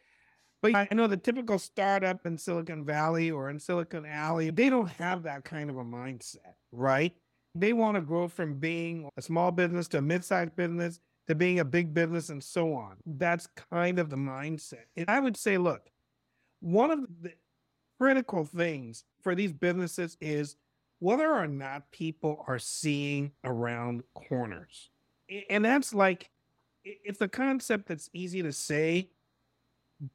But 0.72 0.88
I 0.90 0.94
know 0.94 1.06
the 1.06 1.16
typical 1.16 1.58
startup 1.58 2.24
in 2.24 2.38
Silicon 2.38 2.86
Valley 2.86 3.30
or 3.30 3.50
in 3.50 3.58
Silicon 3.58 4.06
Alley, 4.06 4.48
they 4.50 4.70
don't 4.70 4.88
have 4.88 5.22
that 5.24 5.44
kind 5.44 5.68
of 5.68 5.76
a 5.76 5.84
mindset, 5.84 6.54
right? 6.72 7.14
They 7.54 7.74
want 7.74 7.96
to 7.96 8.00
grow 8.00 8.28
from 8.28 8.54
being 8.54 9.10
a 9.18 9.22
small 9.22 9.52
business 9.52 9.88
to 9.88 9.98
a 9.98 10.02
mid-sized 10.02 10.56
business 10.56 11.00
to 11.28 11.34
being 11.34 11.60
a 11.60 11.64
big 11.64 11.92
business 11.92 12.30
and 12.30 12.42
so 12.42 12.72
on. 12.72 12.96
That's 13.04 13.46
kind 13.70 13.98
of 13.98 14.08
the 14.08 14.16
mindset. 14.16 14.84
And 14.96 15.04
I 15.08 15.20
would 15.20 15.36
say, 15.36 15.58
look, 15.58 15.90
one 16.60 16.90
of 16.90 17.00
the 17.20 17.32
critical 18.00 18.44
things 18.44 19.04
for 19.22 19.34
these 19.34 19.52
businesses 19.52 20.16
is 20.20 20.56
whether 20.98 21.30
or 21.30 21.46
not 21.46 21.90
people 21.90 22.42
are 22.48 22.58
seeing 22.58 23.32
around 23.44 24.02
corners. 24.14 24.88
And 25.50 25.62
that's 25.64 25.92
like, 25.92 26.30
it's 26.84 27.20
a 27.20 27.28
concept 27.28 27.86
that's 27.88 28.08
easy 28.14 28.42
to 28.42 28.52
say, 28.52 29.10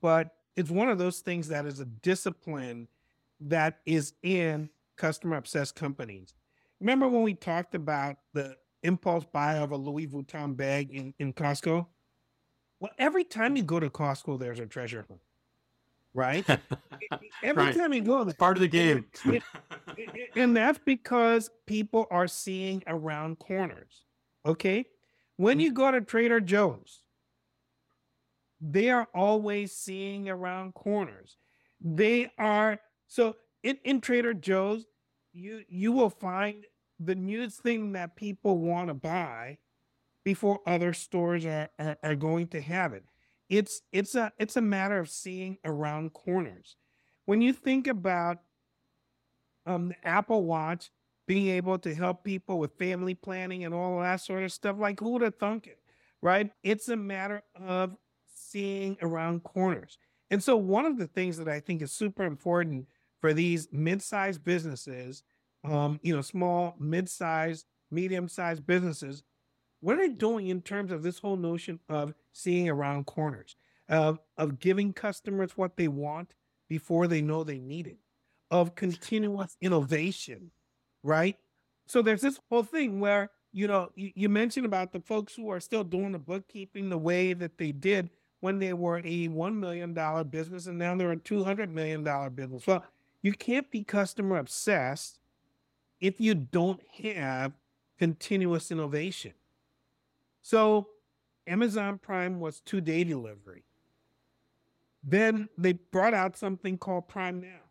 but 0.02 0.36
it's 0.60 0.70
one 0.70 0.90
of 0.90 0.98
those 0.98 1.20
things 1.22 1.48
that 1.48 1.66
is 1.66 1.80
a 1.80 1.86
discipline 1.86 2.90
that 3.40 3.80
is 3.86 4.14
in 4.24 4.70
customer 4.98 5.38
obsessed 5.38 5.74
companies. 5.74 6.34
Remember 6.82 7.08
when 7.08 7.24
we 7.24 7.34
talked 7.34 7.76
about 7.76 8.18
the 8.34 8.58
impulse 8.84 9.24
buy 9.32 9.54
of 9.56 9.72
a 9.72 9.78
Louis 9.78 10.08
Vuitton 10.08 10.58
bag 10.58 10.92
in, 10.92 11.14
in 11.18 11.32
Costco? 11.32 11.86
Well, 12.82 12.92
every 13.00 13.24
time 13.24 13.56
you 13.56 13.64
go 13.64 13.80
to 13.80 13.90
Costco, 13.90 14.38
there's 14.38 14.60
a 14.60 14.66
treasure 14.66 15.06
hunt, 15.08 15.22
right? 16.14 16.46
every 17.42 17.64
Right. 17.64 17.76
time 17.76 17.94
you 17.94 18.02
go 18.02 18.26
there. 18.26 18.34
Part 18.34 18.58
of 18.58 18.62
the 18.62 18.68
game. 18.68 19.06
It- 19.26 19.42
it- 19.98 20.30
and 20.36 20.56
that's 20.56 20.80
because 20.84 21.50
people 21.68 22.06
are 22.12 22.28
seeing 22.28 22.84
around 22.86 23.40
corners. 23.40 24.04
Okay. 24.46 24.88
When 25.38 25.58
mm. 25.60 25.62
you 25.62 25.72
go 25.72 25.90
to 25.90 26.02
Trader 26.02 26.42
Joe's, 26.42 27.04
they 28.62 28.90
are 28.90 29.08
always 29.14 29.72
seeing 29.72 30.30
around 30.30 30.74
corners. 30.74 31.38
They 31.82 32.32
are 32.38 32.80
so 33.08 33.36
in, 33.64 33.78
in 33.84 34.02
Trader 34.02 34.34
Joe's, 34.34 34.86
you 35.34 35.64
you 35.68 35.92
will 35.92 36.10
find 36.10 36.66
the 37.00 37.16
newest 37.16 37.62
thing 37.62 37.94
that 37.94 38.16
people 38.16 38.58
want 38.58 38.90
to 38.90 38.94
buy 38.94 39.58
before 40.26 40.60
other 40.68 40.94
stores 40.94 41.46
are, 41.46 41.70
are, 41.80 41.98
are 42.04 42.16
going 42.16 42.48
to 42.50 42.62
have 42.62 42.94
it. 42.94 43.04
It's 43.50 43.82
it's 43.92 44.16
a 44.16 44.32
it's 44.38 44.58
a 44.58 44.62
matter 44.62 45.00
of 45.00 45.10
seeing 45.10 45.58
around 45.64 46.14
corners. 46.14 46.76
When 47.26 47.42
you 47.42 47.54
think 47.54 47.88
about 47.88 48.40
um, 49.66 49.90
the 49.90 50.08
Apple 50.08 50.44
Watch 50.44 50.92
being 51.28 51.50
able 51.50 51.78
to 51.78 51.94
help 51.94 52.24
people 52.24 52.58
with 52.58 52.78
family 52.80 53.14
planning 53.14 53.64
and 53.64 53.72
all 53.72 54.00
that 54.02 54.20
sort 54.20 54.44
of 54.44 54.52
stuff. 54.52 54.78
Like, 54.80 55.00
who 55.00 55.12
would 55.12 55.22
have 55.22 55.36
thunk 55.36 55.68
it, 55.68 55.78
right? 56.24 56.50
It's 56.64 56.90
a 56.90 56.96
matter 56.96 57.44
of 57.56 57.96
seeing 58.50 58.98
around 59.02 59.44
corners. 59.44 59.98
And 60.32 60.44
so, 60.44 60.58
one 60.58 60.86
of 60.86 60.98
the 60.98 61.08
things 61.08 61.38
that 61.38 61.48
I 61.48 61.60
think 61.60 61.82
is 61.82 61.92
super 61.92 62.24
important 62.24 62.88
for 63.20 63.34
these 63.34 63.68
mid-sized 63.72 64.44
businesses, 64.44 65.24
um, 65.64 66.00
you 66.04 66.16
know, 66.16 66.22
small, 66.22 66.76
mid-sized, 66.80 67.66
medium-sized 67.92 68.66
businesses, 68.66 69.24
what 69.82 69.96
are 69.96 70.08
they 70.08 70.14
doing 70.14 70.48
in 70.48 70.62
terms 70.62 70.92
of 70.92 71.04
this 71.04 71.20
whole 71.20 71.38
notion 71.38 71.80
of 71.90 72.14
seeing 72.34 72.70
around 72.70 73.06
corners, 73.06 73.56
of 73.88 74.20
of 74.38 74.60
giving 74.60 74.94
customers 74.94 75.52
what 75.56 75.78
they 75.78 75.88
want 75.88 76.36
before 76.68 77.08
they 77.08 77.22
know 77.22 77.44
they 77.44 77.60
need 77.60 77.88
it? 77.88 77.98
of 78.52 78.76
continuous 78.76 79.56
innovation, 79.62 80.52
right? 81.04 81.38
So 81.88 82.02
there's 82.02 82.22
this 82.22 82.40
whole 82.50 82.64
thing 82.64 83.00
where, 83.00 83.32
you 83.52 83.68
know, 83.68 83.90
you, 83.96 84.12
you 84.16 84.30
mentioned 84.30 84.66
about 84.66 84.92
the 84.92 85.02
folks 85.02 85.36
who 85.36 85.50
are 85.50 85.60
still 85.60 85.84
doing 85.84 86.12
the 86.12 86.20
bookkeeping 86.20 86.90
the 86.90 86.98
way 86.98 87.34
that 87.34 87.58
they 87.58 87.72
did 87.72 88.10
when 88.40 88.60
they 88.60 88.74
were 88.74 88.98
a 88.98 89.28
$1 89.28 89.56
million 89.56 89.94
business 90.30 90.68
and 90.68 90.78
now 90.78 90.96
they're 90.96 91.12
a 91.12 91.18
$200 91.18 91.70
million 91.72 92.04
business. 92.34 92.66
Well, 92.66 92.86
you 93.22 93.34
can't 93.34 93.70
be 93.70 93.84
customer 93.84 94.38
obsessed 94.38 95.20
if 96.00 96.22
you 96.22 96.34
don't 96.34 96.82
have 97.04 97.54
continuous 97.98 98.72
innovation. 98.72 99.34
So 100.42 100.88
Amazon 101.46 101.98
Prime 101.98 102.40
was 102.40 102.62
two 102.62 102.80
day 102.82 103.04
delivery. 103.04 103.64
Then 105.04 105.50
they 105.58 105.74
brought 105.74 106.14
out 106.14 106.38
something 106.38 106.78
called 106.78 107.08
Prime 107.08 107.42
Now. 107.42 107.62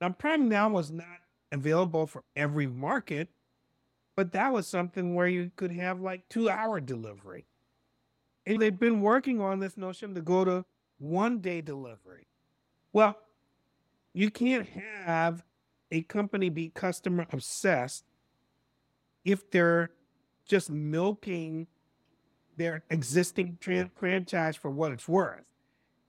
Now, 0.00 0.10
Prime 0.10 0.48
Now 0.48 0.68
was 0.68 0.90
not 0.90 1.06
available 1.52 2.06
for 2.06 2.24
every 2.34 2.66
market, 2.66 3.28
but 4.16 4.32
that 4.32 4.52
was 4.52 4.66
something 4.66 5.14
where 5.14 5.28
you 5.28 5.50
could 5.56 5.72
have 5.72 6.00
like 6.00 6.28
two 6.28 6.50
hour 6.50 6.80
delivery. 6.80 7.46
And 8.46 8.60
they've 8.60 8.78
been 8.78 9.00
working 9.00 9.40
on 9.40 9.60
this 9.60 9.76
notion 9.76 10.14
to 10.14 10.20
go 10.20 10.44
to 10.44 10.64
one 10.98 11.38
day 11.38 11.60
delivery. 11.60 12.26
Well, 12.92 13.16
you 14.12 14.30
can't 14.30 14.68
have 15.04 15.44
a 15.90 16.02
company 16.02 16.48
be 16.48 16.70
customer 16.70 17.26
obsessed 17.30 18.04
if 19.24 19.50
they're 19.50 19.90
just 20.46 20.70
milking 20.70 21.66
their 22.56 22.82
existing 22.90 23.58
tran- 23.60 23.90
franchise 23.94 24.56
for 24.56 24.70
what 24.70 24.92
it's 24.92 25.08
worth. 25.08 25.44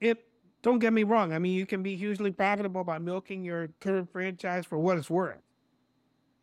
It 0.00 0.26
don't 0.62 0.78
get 0.78 0.92
me 0.92 1.04
wrong. 1.04 1.32
I 1.32 1.38
mean, 1.38 1.54
you 1.54 1.66
can 1.66 1.82
be 1.82 1.94
hugely 1.94 2.30
profitable 2.30 2.84
by 2.84 2.98
milking 2.98 3.44
your 3.44 3.68
current 3.80 4.10
franchise 4.10 4.64
for 4.64 4.78
what 4.78 4.96
it's 4.96 5.10
worth. 5.10 5.42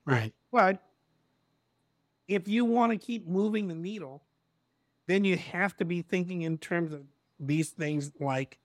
Right. 0.06 0.34
But 0.52 0.82
if 2.28 2.48
you 2.48 2.66
want 2.66 2.92
to 2.92 2.98
keep 2.98 3.28
moving 3.28 3.68
the 3.68 3.76
needle, 3.76 4.24
then 5.08 5.24
you 5.24 5.38
have 5.38 5.76
to 5.78 5.86
be 5.86 6.02
thinking 6.02 6.42
in 6.42 6.58
terms 6.58 6.94
of 6.94 7.04
these 7.40 7.70
things 7.70 8.12
like 8.20 8.60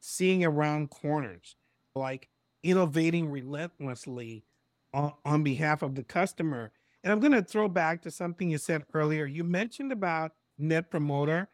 seeing 0.00 0.44
around 0.44 0.90
corners, 0.90 1.56
like 1.94 2.28
innovating 2.62 3.30
relentlessly 3.30 4.44
on, 4.92 5.12
on 5.24 5.42
behalf 5.42 5.82
of 5.82 5.94
the 5.94 6.04
customer. 6.04 6.72
And 7.02 7.12
I'm 7.12 7.20
going 7.20 7.32
to 7.32 7.42
throw 7.42 7.68
back 7.68 8.02
to 8.02 8.10
something 8.10 8.50
you 8.50 8.58
said 8.58 8.84
earlier. 8.92 9.24
You 9.24 9.44
mentioned 9.44 9.92
about 9.92 10.32
net 10.58 10.90
promoter, 10.90 11.48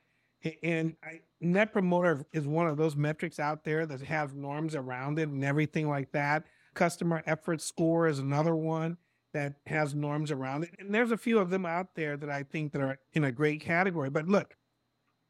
and 0.62 0.96
I, 1.02 1.20
net 1.40 1.72
promoter 1.72 2.26
is 2.32 2.46
one 2.46 2.66
of 2.66 2.76
those 2.76 2.96
metrics 2.96 3.38
out 3.38 3.64
there 3.64 3.86
that 3.86 4.00
have 4.02 4.34
norms 4.34 4.74
around 4.74 5.18
it 5.18 5.28
and 5.28 5.44
everything 5.44 5.88
like 5.88 6.12
that. 6.12 6.44
Customer 6.74 7.22
effort 7.26 7.60
score 7.60 8.08
is 8.08 8.18
another 8.18 8.56
one 8.56 8.96
that 9.34 9.54
has 9.66 9.94
norms 9.94 10.30
around 10.30 10.64
it. 10.64 10.70
And 10.78 10.94
there's 10.94 11.10
a 11.10 11.16
few 11.16 11.38
of 11.38 11.50
them 11.50 11.66
out 11.66 11.94
there 11.94 12.16
that 12.16 12.30
I 12.30 12.44
think 12.44 12.72
that 12.72 12.80
are 12.80 12.98
in 13.12 13.24
a 13.24 13.32
great 13.32 13.60
category. 13.60 14.08
But 14.08 14.26
look, 14.26 14.56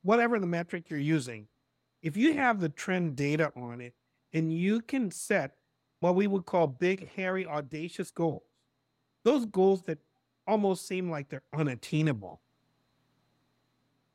whatever 0.03 0.39
the 0.39 0.47
metric 0.47 0.89
you're 0.89 1.01
using, 1.01 1.49
if 2.03 2.17
you 2.17 2.35
have 2.35 2.61
the 2.61 2.69
trend 2.69 3.17
data 3.17 3.51
on 3.57 3.81
it 3.81 3.95
and 4.33 4.53
you 4.53 4.81
can 4.81 5.11
set 5.11 5.57
what 6.01 6.15
we 6.15 6.27
would 6.27 6.45
call 6.47 6.67
big, 6.67 7.09
hairy, 7.17 7.47
audacious 7.47 8.11
goals, 8.11 8.43
those 9.25 9.47
goals 9.47 9.83
that 9.83 9.99
almost 10.47 10.87
seem 10.87 11.11
like 11.11 11.31
they're 11.31 11.43
unattainable, 11.55 12.41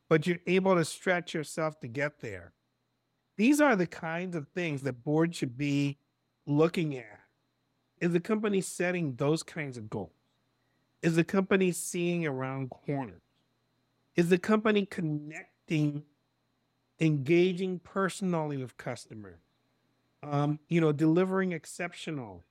but 0.08 0.26
you're 0.26 0.38
able 0.46 0.76
to 0.76 0.84
stretch 0.84 1.34
yourself 1.34 1.80
to 1.80 1.88
get 1.88 2.20
there. 2.20 2.52
These 3.36 3.60
are 3.60 3.74
the 3.74 3.86
kinds 3.86 4.36
of 4.36 4.48
things 4.48 4.82
that 4.82 5.02
boards 5.04 5.36
should 5.36 5.58
be 5.58 5.98
looking 6.46 6.96
at. 6.96 7.19
Is 8.00 8.12
the 8.12 8.20
company 8.20 8.60
setting 8.60 9.14
those 9.16 9.42
kinds 9.42 9.76
of 9.76 9.90
goals? 9.90 10.10
Is 11.02 11.16
the 11.16 11.24
company 11.24 11.72
seeing 11.72 12.26
around 12.26 12.70
corners? 12.70 13.20
Is 14.16 14.28
the 14.28 14.38
company 14.38 14.86
connecting, 14.86 16.04
engaging 16.98 17.78
personally 17.78 18.56
with 18.56 18.76
customers? 18.76 19.40
Um, 20.22 20.58
you 20.68 20.80
know, 20.80 20.92
delivering 20.92 21.52
exceptional 21.52 22.44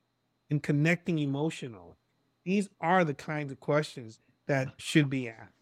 and 0.50 0.62
connecting 0.62 1.18
emotional. 1.18 1.96
These 2.44 2.68
are 2.80 3.04
the 3.04 3.14
kinds 3.14 3.52
of 3.52 3.60
questions 3.60 4.20
that 4.46 4.74
should 4.78 5.08
be 5.10 5.28
asked. 5.28 5.52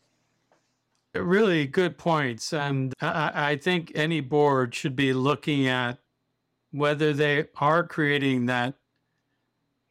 Really 1.15 1.67
good 1.67 1.99
points. 1.99 2.53
And 2.53 2.95
I- 3.01 3.53
I 3.53 3.57
think 3.57 3.93
any 3.95 4.21
board 4.21 4.75
should 4.75 4.97
be 4.97 5.13
looking 5.13 5.67
at 5.67 5.99
whether 6.71 7.13
they 7.13 7.49
are 7.57 7.87
creating 7.87 8.47
that 8.47 8.79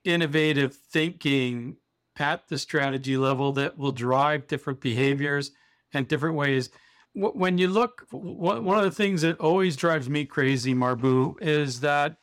innovative 0.08 0.76
thinking 0.76 1.78
at 2.18 2.48
the 2.48 2.58
strategy 2.58 3.18
level 3.18 3.52
that 3.54 3.78
will 3.78 3.92
drive 3.92 4.48
different 4.48 4.82
behaviors 4.82 5.52
and 5.94 6.08
different 6.08 6.36
ways. 6.36 6.70
When 7.14 7.58
you 7.58 7.68
look, 7.68 8.06
one 8.12 8.78
of 8.78 8.84
the 8.84 8.92
things 8.92 9.22
that 9.22 9.40
always 9.40 9.76
drives 9.76 10.10
me 10.10 10.26
crazy, 10.26 10.74
Marbue, 10.74 11.36
is 11.42 11.82
that 11.82 12.18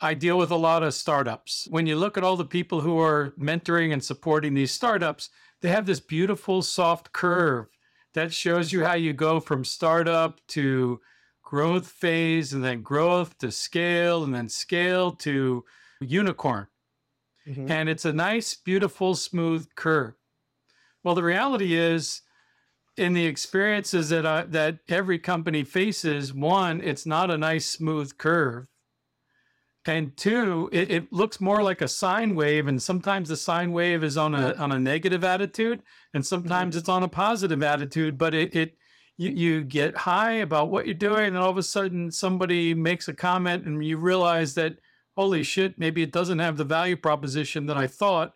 I 0.00 0.14
deal 0.14 0.36
with 0.36 0.50
a 0.50 0.56
lot 0.56 0.82
of 0.82 0.94
startups. 0.94 1.68
When 1.70 1.86
you 1.86 1.96
look 1.96 2.18
at 2.18 2.24
all 2.24 2.36
the 2.36 2.44
people 2.44 2.80
who 2.80 2.98
are 2.98 3.32
mentoring 3.38 3.92
and 3.92 4.02
supporting 4.02 4.54
these 4.54 4.72
startups, 4.72 5.30
they 5.60 5.68
have 5.68 5.86
this 5.86 6.00
beautiful 6.00 6.62
soft 6.62 7.12
curve 7.12 7.66
that 8.14 8.32
shows 8.32 8.72
you 8.72 8.84
how 8.84 8.94
you 8.94 9.12
go 9.12 9.40
from 9.40 9.64
startup 9.64 10.44
to 10.48 11.00
growth 11.42 11.86
phase 11.86 12.52
and 12.52 12.64
then 12.64 12.82
growth 12.82 13.38
to 13.38 13.52
scale 13.52 14.24
and 14.24 14.34
then 14.34 14.48
scale 14.48 15.12
to 15.12 15.64
unicorn. 16.00 16.66
Mm-hmm. 17.46 17.70
and 17.70 17.88
it's 17.88 18.04
a 18.04 18.12
nice, 18.12 18.54
beautiful, 18.54 19.14
smooth 19.14 19.66
curve. 19.74 20.14
Well, 21.02 21.14
the 21.14 21.22
reality 21.22 21.74
is, 21.74 22.22
in 22.96 23.14
the 23.14 23.26
experiences 23.26 24.10
that 24.10 24.26
I, 24.26 24.42
that 24.42 24.78
every 24.88 25.18
company 25.18 25.64
faces, 25.64 26.32
one, 26.32 26.80
it's 26.80 27.06
not 27.06 27.30
a 27.30 27.38
nice 27.38 27.66
smooth 27.66 28.18
curve, 28.18 28.66
and 29.84 30.16
two, 30.16 30.68
it, 30.72 30.90
it 30.90 31.12
looks 31.12 31.40
more 31.40 31.62
like 31.62 31.80
a 31.80 31.88
sine 31.88 32.34
wave, 32.36 32.68
and 32.68 32.80
sometimes 32.80 33.28
the 33.28 33.36
sine 33.36 33.72
wave 33.72 34.04
is 34.04 34.16
on 34.16 34.34
a 34.34 34.54
on 34.54 34.70
a 34.70 34.78
negative 34.78 35.24
attitude, 35.24 35.82
and 36.14 36.24
sometimes 36.24 36.74
mm-hmm. 36.74 36.80
it's 36.80 36.88
on 36.88 37.02
a 37.02 37.08
positive 37.08 37.62
attitude. 37.62 38.16
But 38.16 38.34
it 38.34 38.54
it 38.54 38.76
you, 39.16 39.30
you 39.30 39.64
get 39.64 39.96
high 39.96 40.34
about 40.34 40.70
what 40.70 40.86
you're 40.86 40.94
doing, 40.94 41.26
and 41.26 41.38
all 41.38 41.50
of 41.50 41.58
a 41.58 41.62
sudden 41.62 42.12
somebody 42.12 42.74
makes 42.74 43.08
a 43.08 43.14
comment, 43.14 43.66
and 43.66 43.84
you 43.84 43.96
realize 43.96 44.54
that 44.54 44.76
holy 45.16 45.42
shit, 45.42 45.78
maybe 45.78 46.02
it 46.02 46.12
doesn't 46.12 46.38
have 46.38 46.56
the 46.56 46.64
value 46.64 46.96
proposition 46.96 47.66
that 47.66 47.76
I 47.76 47.86
thought. 47.86 48.34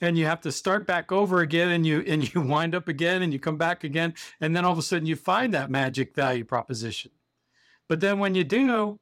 And 0.00 0.18
you 0.18 0.26
have 0.26 0.40
to 0.42 0.52
start 0.52 0.86
back 0.86 1.12
over 1.12 1.40
again 1.40 1.68
and 1.68 1.86
you 1.86 2.00
and 2.06 2.32
you 2.34 2.40
wind 2.40 2.74
up 2.74 2.88
again 2.88 3.22
and 3.22 3.32
you 3.32 3.38
come 3.38 3.56
back 3.56 3.84
again. 3.84 4.14
And 4.40 4.54
then 4.54 4.64
all 4.64 4.72
of 4.72 4.78
a 4.78 4.82
sudden 4.82 5.06
you 5.06 5.16
find 5.16 5.54
that 5.54 5.70
magic 5.70 6.14
value 6.14 6.44
proposition. 6.44 7.12
But 7.88 8.00
then 8.00 8.18
when 8.18 8.34
you 8.34 8.44
do 8.44 8.98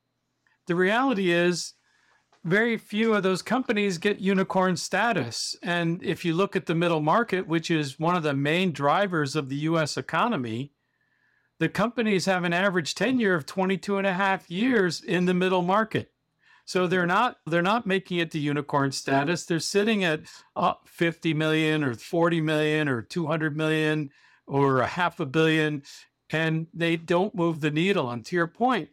the 0.67 0.75
reality 0.75 1.31
is 1.31 1.75
very 2.45 2.77
few 2.77 3.15
of 3.15 3.25
those 3.25 3.43
companies 3.43 3.99
get 3.99 4.21
unicorn 4.21 4.77
status. 4.77 5.57
And 5.63 6.03
if 6.03 6.25
you 6.25 6.33
look 6.33 6.55
at 6.55 6.67
the 6.67 6.75
middle 6.75 7.01
market 7.01 7.49
which 7.49 7.71
is 7.71 7.99
one 7.99 8.17
of 8.17 8.23
the 8.23 8.35
main 8.35 8.73
drivers 8.73 9.35
of 9.35 9.49
the 9.49 9.57
US 9.57 9.97
economy 9.97 10.73
the 11.59 11.69
companies 11.71 12.27
have 12.27 12.45
an 12.45 12.53
average 12.53 12.95
tenure 12.95 13.35
of 13.35 13.47
22 13.47 13.97
and 13.97 14.07
a 14.07 14.13
half 14.13 14.51
years 14.51 15.01
in 15.01 15.25
the 15.25 15.33
middle 15.35 15.63
market 15.63 16.13
so 16.67 16.89
they're 16.89 17.07
not 17.07 17.39
they're 17.47 17.63
not 17.63 17.87
making 17.87 18.19
it 18.19 18.33
to 18.33 18.41
unicorn 18.41 18.91
status. 18.93 19.47
They're 19.47 19.61
sitting 19.61 20.03
at 20.05 20.23
uh, 20.57 20.75
50 20.85 21.33
million 21.33 21.85
or 21.85 21.95
40 21.95 22.41
million 22.41 22.89
or 22.89 23.03
200 23.03 23.57
million 23.57 24.11
or 24.47 24.81
a 24.81 24.87
half 24.87 25.21
a 25.21 25.27
billion 25.27 25.83
and 26.31 26.67
they 26.75 26.97
don't 26.97 27.37
move 27.37 27.61
the 27.61 27.71
needle. 27.71 28.11
And 28.11 28.25
to 28.27 28.37
your 28.37 28.49
point, 28.49 28.89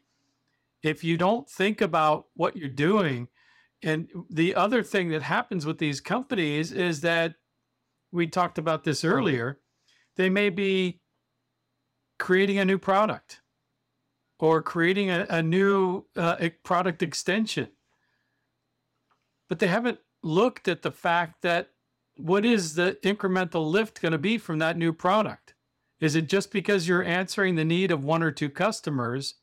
if 0.83 1.03
you 1.03 1.17
don't 1.17 1.49
think 1.49 1.81
about 1.81 2.27
what 2.35 2.55
you're 2.55 2.69
doing 2.69 3.27
and 3.81 4.07
the 4.29 4.53
other 4.53 4.83
thing 4.83 5.09
that 5.09 5.23
happens 5.23 5.65
with 5.65 5.79
these 5.79 5.99
companies 5.99 6.71
is 6.71 7.01
that 7.01 7.35
we 8.11 8.27
talked 8.27 8.59
about 8.59 8.83
this 8.83 9.03
earlier, 9.03 9.59
they 10.15 10.29
may 10.29 10.51
be 10.51 11.01
creating 12.19 12.59
a 12.59 12.65
new 12.65 12.77
product 12.77 13.41
or 14.43 14.61
creating 14.61 15.09
a, 15.09 15.25
a 15.29 15.41
new 15.41 16.03
uh, 16.17 16.49
product 16.63 17.01
extension. 17.01 17.69
But 19.47 19.59
they 19.59 19.67
haven't 19.67 19.99
looked 20.21 20.67
at 20.67 20.81
the 20.81 20.91
fact 20.91 21.43
that 21.43 21.69
what 22.17 22.43
is 22.43 22.75
the 22.75 22.97
incremental 23.03 23.65
lift 23.71 24.01
going 24.01 24.11
to 24.11 24.17
be 24.17 24.37
from 24.37 24.59
that 24.59 24.77
new 24.77 24.91
product? 24.91 25.53
Is 26.01 26.17
it 26.17 26.27
just 26.27 26.51
because 26.51 26.89
you're 26.89 27.05
answering 27.05 27.55
the 27.55 27.63
need 27.63 27.89
of 27.89 28.03
one 28.03 28.21
or 28.21 28.31
two 28.31 28.49
customers? 28.49 29.35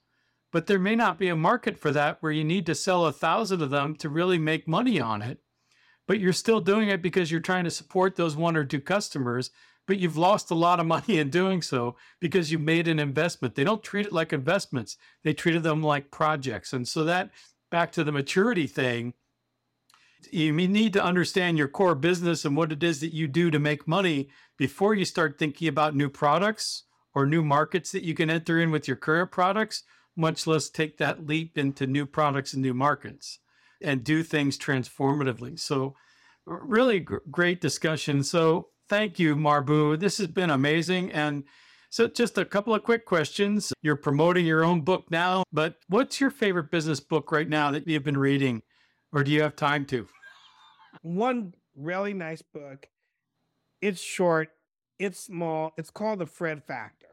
But 0.53 0.67
there 0.67 0.79
may 0.79 0.97
not 0.97 1.19
be 1.19 1.29
a 1.29 1.37
market 1.37 1.79
for 1.79 1.93
that 1.93 2.19
where 2.21 2.33
you 2.33 2.45
need 2.45 2.67
to 2.67 2.75
sell 2.75 3.07
a 3.07 3.13
thousand 3.13 3.63
of 3.63 3.71
them 3.71 3.97
to 3.97 4.11
really 4.11 4.39
make 4.39 4.69
money 4.69 5.01
on 5.01 5.23
it. 5.23 5.39
But 6.07 6.21
you're 6.21 6.35
still 6.35 6.61
doing 6.61 6.91
it 6.91 7.01
because 7.01 7.31
you're 7.31 7.41
trying 7.41 7.65
to 7.65 7.71
support 7.71 8.17
those 8.17 8.37
one 8.37 8.55
or 8.55 8.67
two 8.67 8.83
customers 8.83 9.51
but 9.91 9.99
you've 9.99 10.17
lost 10.17 10.53
a 10.53 10.55
lot 10.55 10.79
of 10.79 10.87
money 10.87 11.19
in 11.19 11.31
doing 11.31 11.61
so 11.61 11.97
because 12.21 12.53
you 12.53 12.61
made 12.61 12.87
an 12.87 13.01
investment. 13.01 13.57
They 13.57 13.65
don't 13.65 13.83
treat 13.83 14.07
it 14.07 14.13
like 14.13 14.33
investments, 14.33 14.97
they 15.25 15.35
treated 15.35 15.65
them 15.65 15.83
like 15.83 16.13
projects. 16.13 16.73
And 16.73 16.87
so 16.87 17.03
that 17.03 17.31
back 17.73 17.91
to 17.93 18.05
the 18.05 18.13
maturity 18.13 18.69
thing, 18.69 19.15
you 20.31 20.53
need 20.53 20.93
to 20.93 21.03
understand 21.03 21.59
your 21.59 21.67
core 21.67 21.97
business 21.97 22.45
and 22.45 22.57
what 22.57 22.71
it 22.71 22.85
is 22.85 23.01
that 23.01 23.13
you 23.13 23.27
do 23.27 23.51
to 23.51 23.59
make 23.59 23.89
money 23.89 24.29
before 24.57 24.95
you 24.95 25.05
start 25.05 25.41
thinking 25.41 25.67
about 25.67 25.97
new 25.97 26.09
products 26.09 26.85
or 27.13 27.27
new 27.27 27.43
markets 27.43 27.91
that 27.91 28.05
you 28.05 28.15
can 28.15 28.31
enter 28.31 28.61
in 28.61 28.71
with 28.71 28.87
your 28.87 28.97
current 28.97 29.33
products, 29.33 29.83
much 30.17 30.47
less 30.47 30.71
take 30.71 30.99
that 30.99 31.27
leap 31.27 31.59
into 31.59 31.85
new 31.85 32.07
products 32.07 32.53
and 32.53 32.63
new 32.63 32.75
markets 32.75 33.41
and 33.83 34.05
do 34.05 34.23
things 34.23 34.57
transformatively. 34.57 35.59
So, 35.59 35.97
really 36.47 37.01
great 37.01 37.61
discussion. 37.61 38.23
So, 38.23 38.69
Thank 38.91 39.21
you, 39.21 39.37
Marbue. 39.37 39.97
This 39.97 40.19
has 40.19 40.27
been 40.27 40.51
amazing. 40.51 41.13
And 41.13 41.45
so, 41.91 42.09
just 42.09 42.37
a 42.39 42.45
couple 42.45 42.75
of 42.75 42.83
quick 42.83 43.05
questions. 43.07 43.73
You're 43.83 43.95
promoting 43.95 44.45
your 44.45 44.65
own 44.65 44.81
book 44.81 45.09
now, 45.13 45.45
but 45.53 45.77
what's 45.87 46.21
your 46.21 46.31
favorite 46.31 46.73
business 46.73 46.99
book 46.99 47.31
right 47.31 47.49
now 47.49 47.71
that 47.71 47.87
you've 47.87 48.03
been 48.03 48.19
reading, 48.19 48.63
or 49.13 49.23
do 49.23 49.31
you 49.31 49.43
have 49.43 49.55
time 49.55 49.85
to? 49.87 50.09
One 51.03 51.55
really 51.77 52.15
nice 52.15 52.43
book. 52.43 52.89
It's 53.81 54.01
short, 54.01 54.49
it's 54.99 55.21
small, 55.21 55.73
it's 55.79 55.91
called 55.91 56.19
The 56.19 56.27
Fred 56.27 56.65
Factor. 56.65 57.07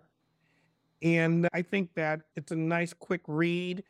And 1.04 1.48
I 1.54 1.62
think 1.62 1.94
that 1.94 2.22
it's 2.36 2.52
a 2.52 2.56
nice, 2.56 2.92
quick 2.92 3.22
read. 3.28 3.84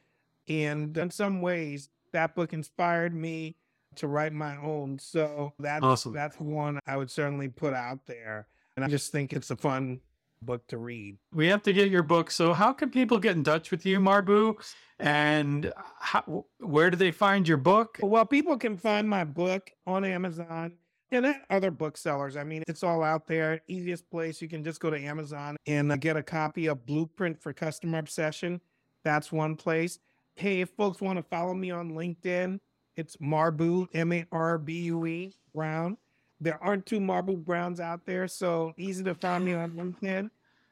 And 0.49 0.97
in 0.97 1.09
some 1.09 1.41
ways, 1.41 1.87
that 2.11 2.35
book 2.35 2.51
inspired 2.51 3.13
me 3.13 3.55
to 3.97 4.07
write 4.07 4.33
my 4.33 4.57
own. 4.57 4.99
So 4.99 5.53
that's 5.59 5.83
awesome. 5.83 6.13
that's 6.13 6.39
one 6.39 6.79
I 6.87 6.97
would 6.97 7.11
certainly 7.11 7.47
put 7.47 7.73
out 7.73 8.05
there. 8.05 8.47
And 8.75 8.85
I 8.85 8.87
just 8.87 9.11
think 9.11 9.33
it's 9.33 9.49
a 9.49 9.55
fun 9.55 9.99
book 10.41 10.65
to 10.67 10.77
read. 10.77 11.17
We 11.33 11.47
have 11.47 11.63
to 11.63 11.73
get 11.73 11.89
your 11.89 12.03
book. 12.03 12.31
So 12.31 12.53
how 12.53 12.73
can 12.73 12.89
people 12.89 13.17
get 13.19 13.35
in 13.35 13.43
touch 13.43 13.71
with 13.71 13.85
you, 13.85 13.99
Marbue? 13.99 14.55
And 14.99 15.73
how, 15.99 16.45
where 16.59 16.89
do 16.89 16.97
they 16.97 17.11
find 17.11 17.47
your 17.47 17.57
book? 17.57 17.97
Well, 18.01 18.25
people 18.25 18.57
can 18.57 18.77
find 18.77 19.09
my 19.09 19.23
book 19.23 19.71
on 19.85 20.05
Amazon 20.05 20.73
and 21.11 21.25
at 21.25 21.43
other 21.49 21.71
booksellers. 21.71 22.35
I 22.35 22.43
mean, 22.43 22.63
it's 22.67 22.83
all 22.83 23.03
out 23.03 23.27
there. 23.27 23.61
Easiest 23.67 24.09
place, 24.09 24.41
you 24.41 24.47
can 24.47 24.63
just 24.63 24.79
go 24.79 24.89
to 24.89 24.99
Amazon 24.99 25.57
and 25.65 25.99
get 26.01 26.17
a 26.17 26.23
copy 26.23 26.67
of 26.67 26.85
Blueprint 26.85 27.41
for 27.41 27.53
Customer 27.53 27.99
Obsession. 27.99 28.61
That's 29.03 29.31
one 29.31 29.55
place. 29.55 29.99
Hey, 30.35 30.61
if 30.61 30.69
folks 30.71 31.01
want 31.01 31.17
to 31.17 31.23
follow 31.23 31.53
me 31.53 31.71
on 31.71 31.91
LinkedIn, 31.91 32.59
it's 32.97 33.15
Marbue, 33.21 33.87
M 33.93 34.11
A 34.11 34.25
R 34.31 34.57
B 34.57 34.81
U 34.81 35.05
E 35.05 35.33
Brown. 35.55 35.95
There 36.41 36.61
aren't 36.61 36.85
two 36.85 36.99
Marbue 36.99 37.37
Browns 37.37 37.79
out 37.79 38.05
there, 38.05 38.27
so 38.27 38.73
easy 38.77 39.05
to 39.05 39.15
find 39.15 39.45
me 39.45 39.53
on 39.53 39.71
LinkedIn. 39.71 40.29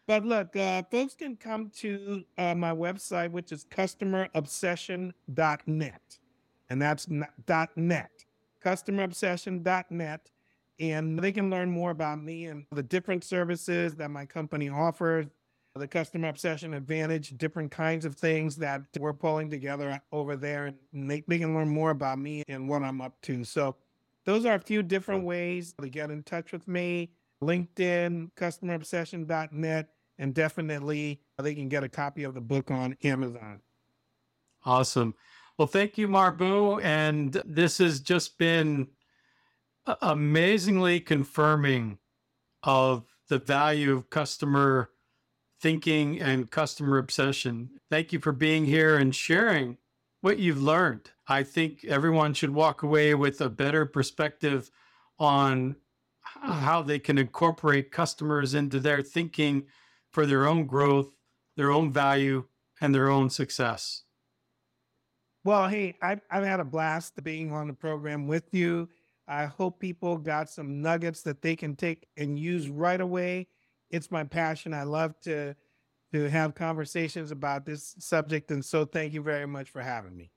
But 0.08 0.26
look, 0.26 0.56
uh, 0.56 0.84
folks 0.92 1.16
can 1.16 1.36
come 1.36 1.72
to 1.78 2.24
uh, 2.38 2.54
my 2.54 2.72
website, 2.72 3.32
which 3.32 3.52
is 3.52 3.66
customerobsession.net. 3.66 6.20
And 6.70 6.82
that's 6.82 7.10
not, 7.10 7.32
.net, 7.76 8.12
customerobsession.net. 8.64 10.32
And 10.80 11.18
they 11.18 11.32
can 11.32 11.50
learn 11.50 11.72
more 11.72 11.90
about 11.92 12.22
me 12.22 12.46
and 12.46 12.66
the 12.72 12.84
different 12.84 13.24
services 13.24 13.96
that 13.96 14.12
my 14.12 14.26
company 14.26 14.70
offers, 14.70 15.26
the 15.78 15.88
customer 15.88 16.30
obsession 16.30 16.74
advantage, 16.74 17.38
different 17.38 17.70
kinds 17.70 18.06
of 18.06 18.16
things 18.16 18.56
that 18.56 18.82
we're 18.98 19.14
pulling 19.14 19.50
together 19.50 20.02
over 20.12 20.38
there, 20.38 20.74
and 20.94 21.12
they, 21.12 21.24
they 21.28 21.38
can 21.38 21.54
learn 21.54 21.68
more 21.68 21.92
about 21.92 22.18
me 22.18 22.44
and 22.48 22.70
what 22.70 22.82
I'm 22.82 23.02
up 23.02 23.20
to. 23.24 23.44
So, 23.44 23.76
those 24.24 24.46
are 24.46 24.56
a 24.56 24.60
few 24.60 24.82
different 24.82 25.24
ways 25.24 25.74
to 25.80 25.88
get 25.88 26.10
in 26.10 26.24
touch 26.24 26.52
with 26.52 26.68
me 26.68 27.12
LinkedIn, 27.44 28.32
customerobsession.net, 28.36 29.90
and 30.18 30.34
definitely 30.34 31.22
they 31.38 31.54
can 31.54 31.70
get 31.70 31.84
a 31.84 31.90
copy 31.90 32.24
of 32.24 32.34
the 32.34 32.42
book 32.42 32.72
on 32.72 32.98
Amazon. 33.04 33.60
Awesome. 34.64 35.14
Well, 35.58 35.68
thank 35.68 35.98
you, 35.98 36.08
Marbue. 36.08 36.80
And 36.80 37.34
this 37.46 37.78
has 37.78 38.00
just 38.00 38.38
been 38.38 38.88
amazingly 40.02 41.02
confirming 41.02 42.00
of 42.64 43.04
the 43.28 43.38
value 43.38 43.96
of 43.96 44.10
customer 44.10 44.90
thinking 45.66 46.22
and 46.22 46.52
customer 46.52 47.00
obsession. 47.00 47.72
Thank 47.90 48.14
you 48.14 48.20
for 48.20 48.32
being 48.32 48.66
here 48.66 48.98
and 48.98 49.16
sharing 49.16 49.80
what 50.22 50.38
you've 50.38 50.62
learned. 50.62 51.10
I 51.28 51.42
think 51.42 51.84
everyone 51.86 52.36
should 52.36 52.52
walk 52.52 52.84
away 52.84 53.16
with 53.16 53.42
a 53.42 53.50
better 53.50 53.88
perspective 53.88 54.70
on 55.18 55.76
how 56.22 56.84
they 56.84 57.00
can 57.00 57.18
incorporate 57.18 57.92
customers 57.92 58.54
into 58.54 58.80
their 58.80 59.02
thinking 59.02 59.66
for 60.12 60.28
their 60.28 60.46
own 60.46 60.68
growth, 60.68 61.12
their 61.58 61.72
own 61.72 61.92
value, 61.92 62.44
and 62.80 62.94
their 62.94 63.10
own 63.10 63.32
success. 63.32 64.04
Well, 65.44 65.68
hey, 65.68 65.96
I've, 66.00 66.22
I've 66.30 66.46
had 66.46 66.60
a 66.60 66.64
blast 66.64 67.24
being 67.24 67.52
on 67.52 67.66
the 67.66 67.74
program 67.74 68.28
with 68.28 68.54
you. 68.54 68.88
I 69.28 69.46
hope 69.46 69.80
people 69.80 70.20
got 70.20 70.48
some 70.48 70.84
nuggets 70.84 71.24
that 71.24 71.42
they 71.42 71.56
can 71.56 71.76
take 71.76 72.06
and 72.18 72.38
use 72.38 72.70
right 72.70 73.02
away 73.02 73.48
it's 73.90 74.12
my 74.12 74.24
passion. 74.24 74.74
I 74.74 74.84
love 74.84 75.20
to 75.22 75.56
to 76.14 76.30
have 76.30 76.56
conversations 76.56 77.32
about 77.32 77.66
this 77.66 77.96
subject, 78.00 78.52
and 78.52 78.64
so 78.64 78.86
thank 78.86 79.14
you 79.14 79.22
very 79.22 79.48
much 79.48 79.70
for 79.70 79.82
having 79.82 80.16
me. 80.16 80.32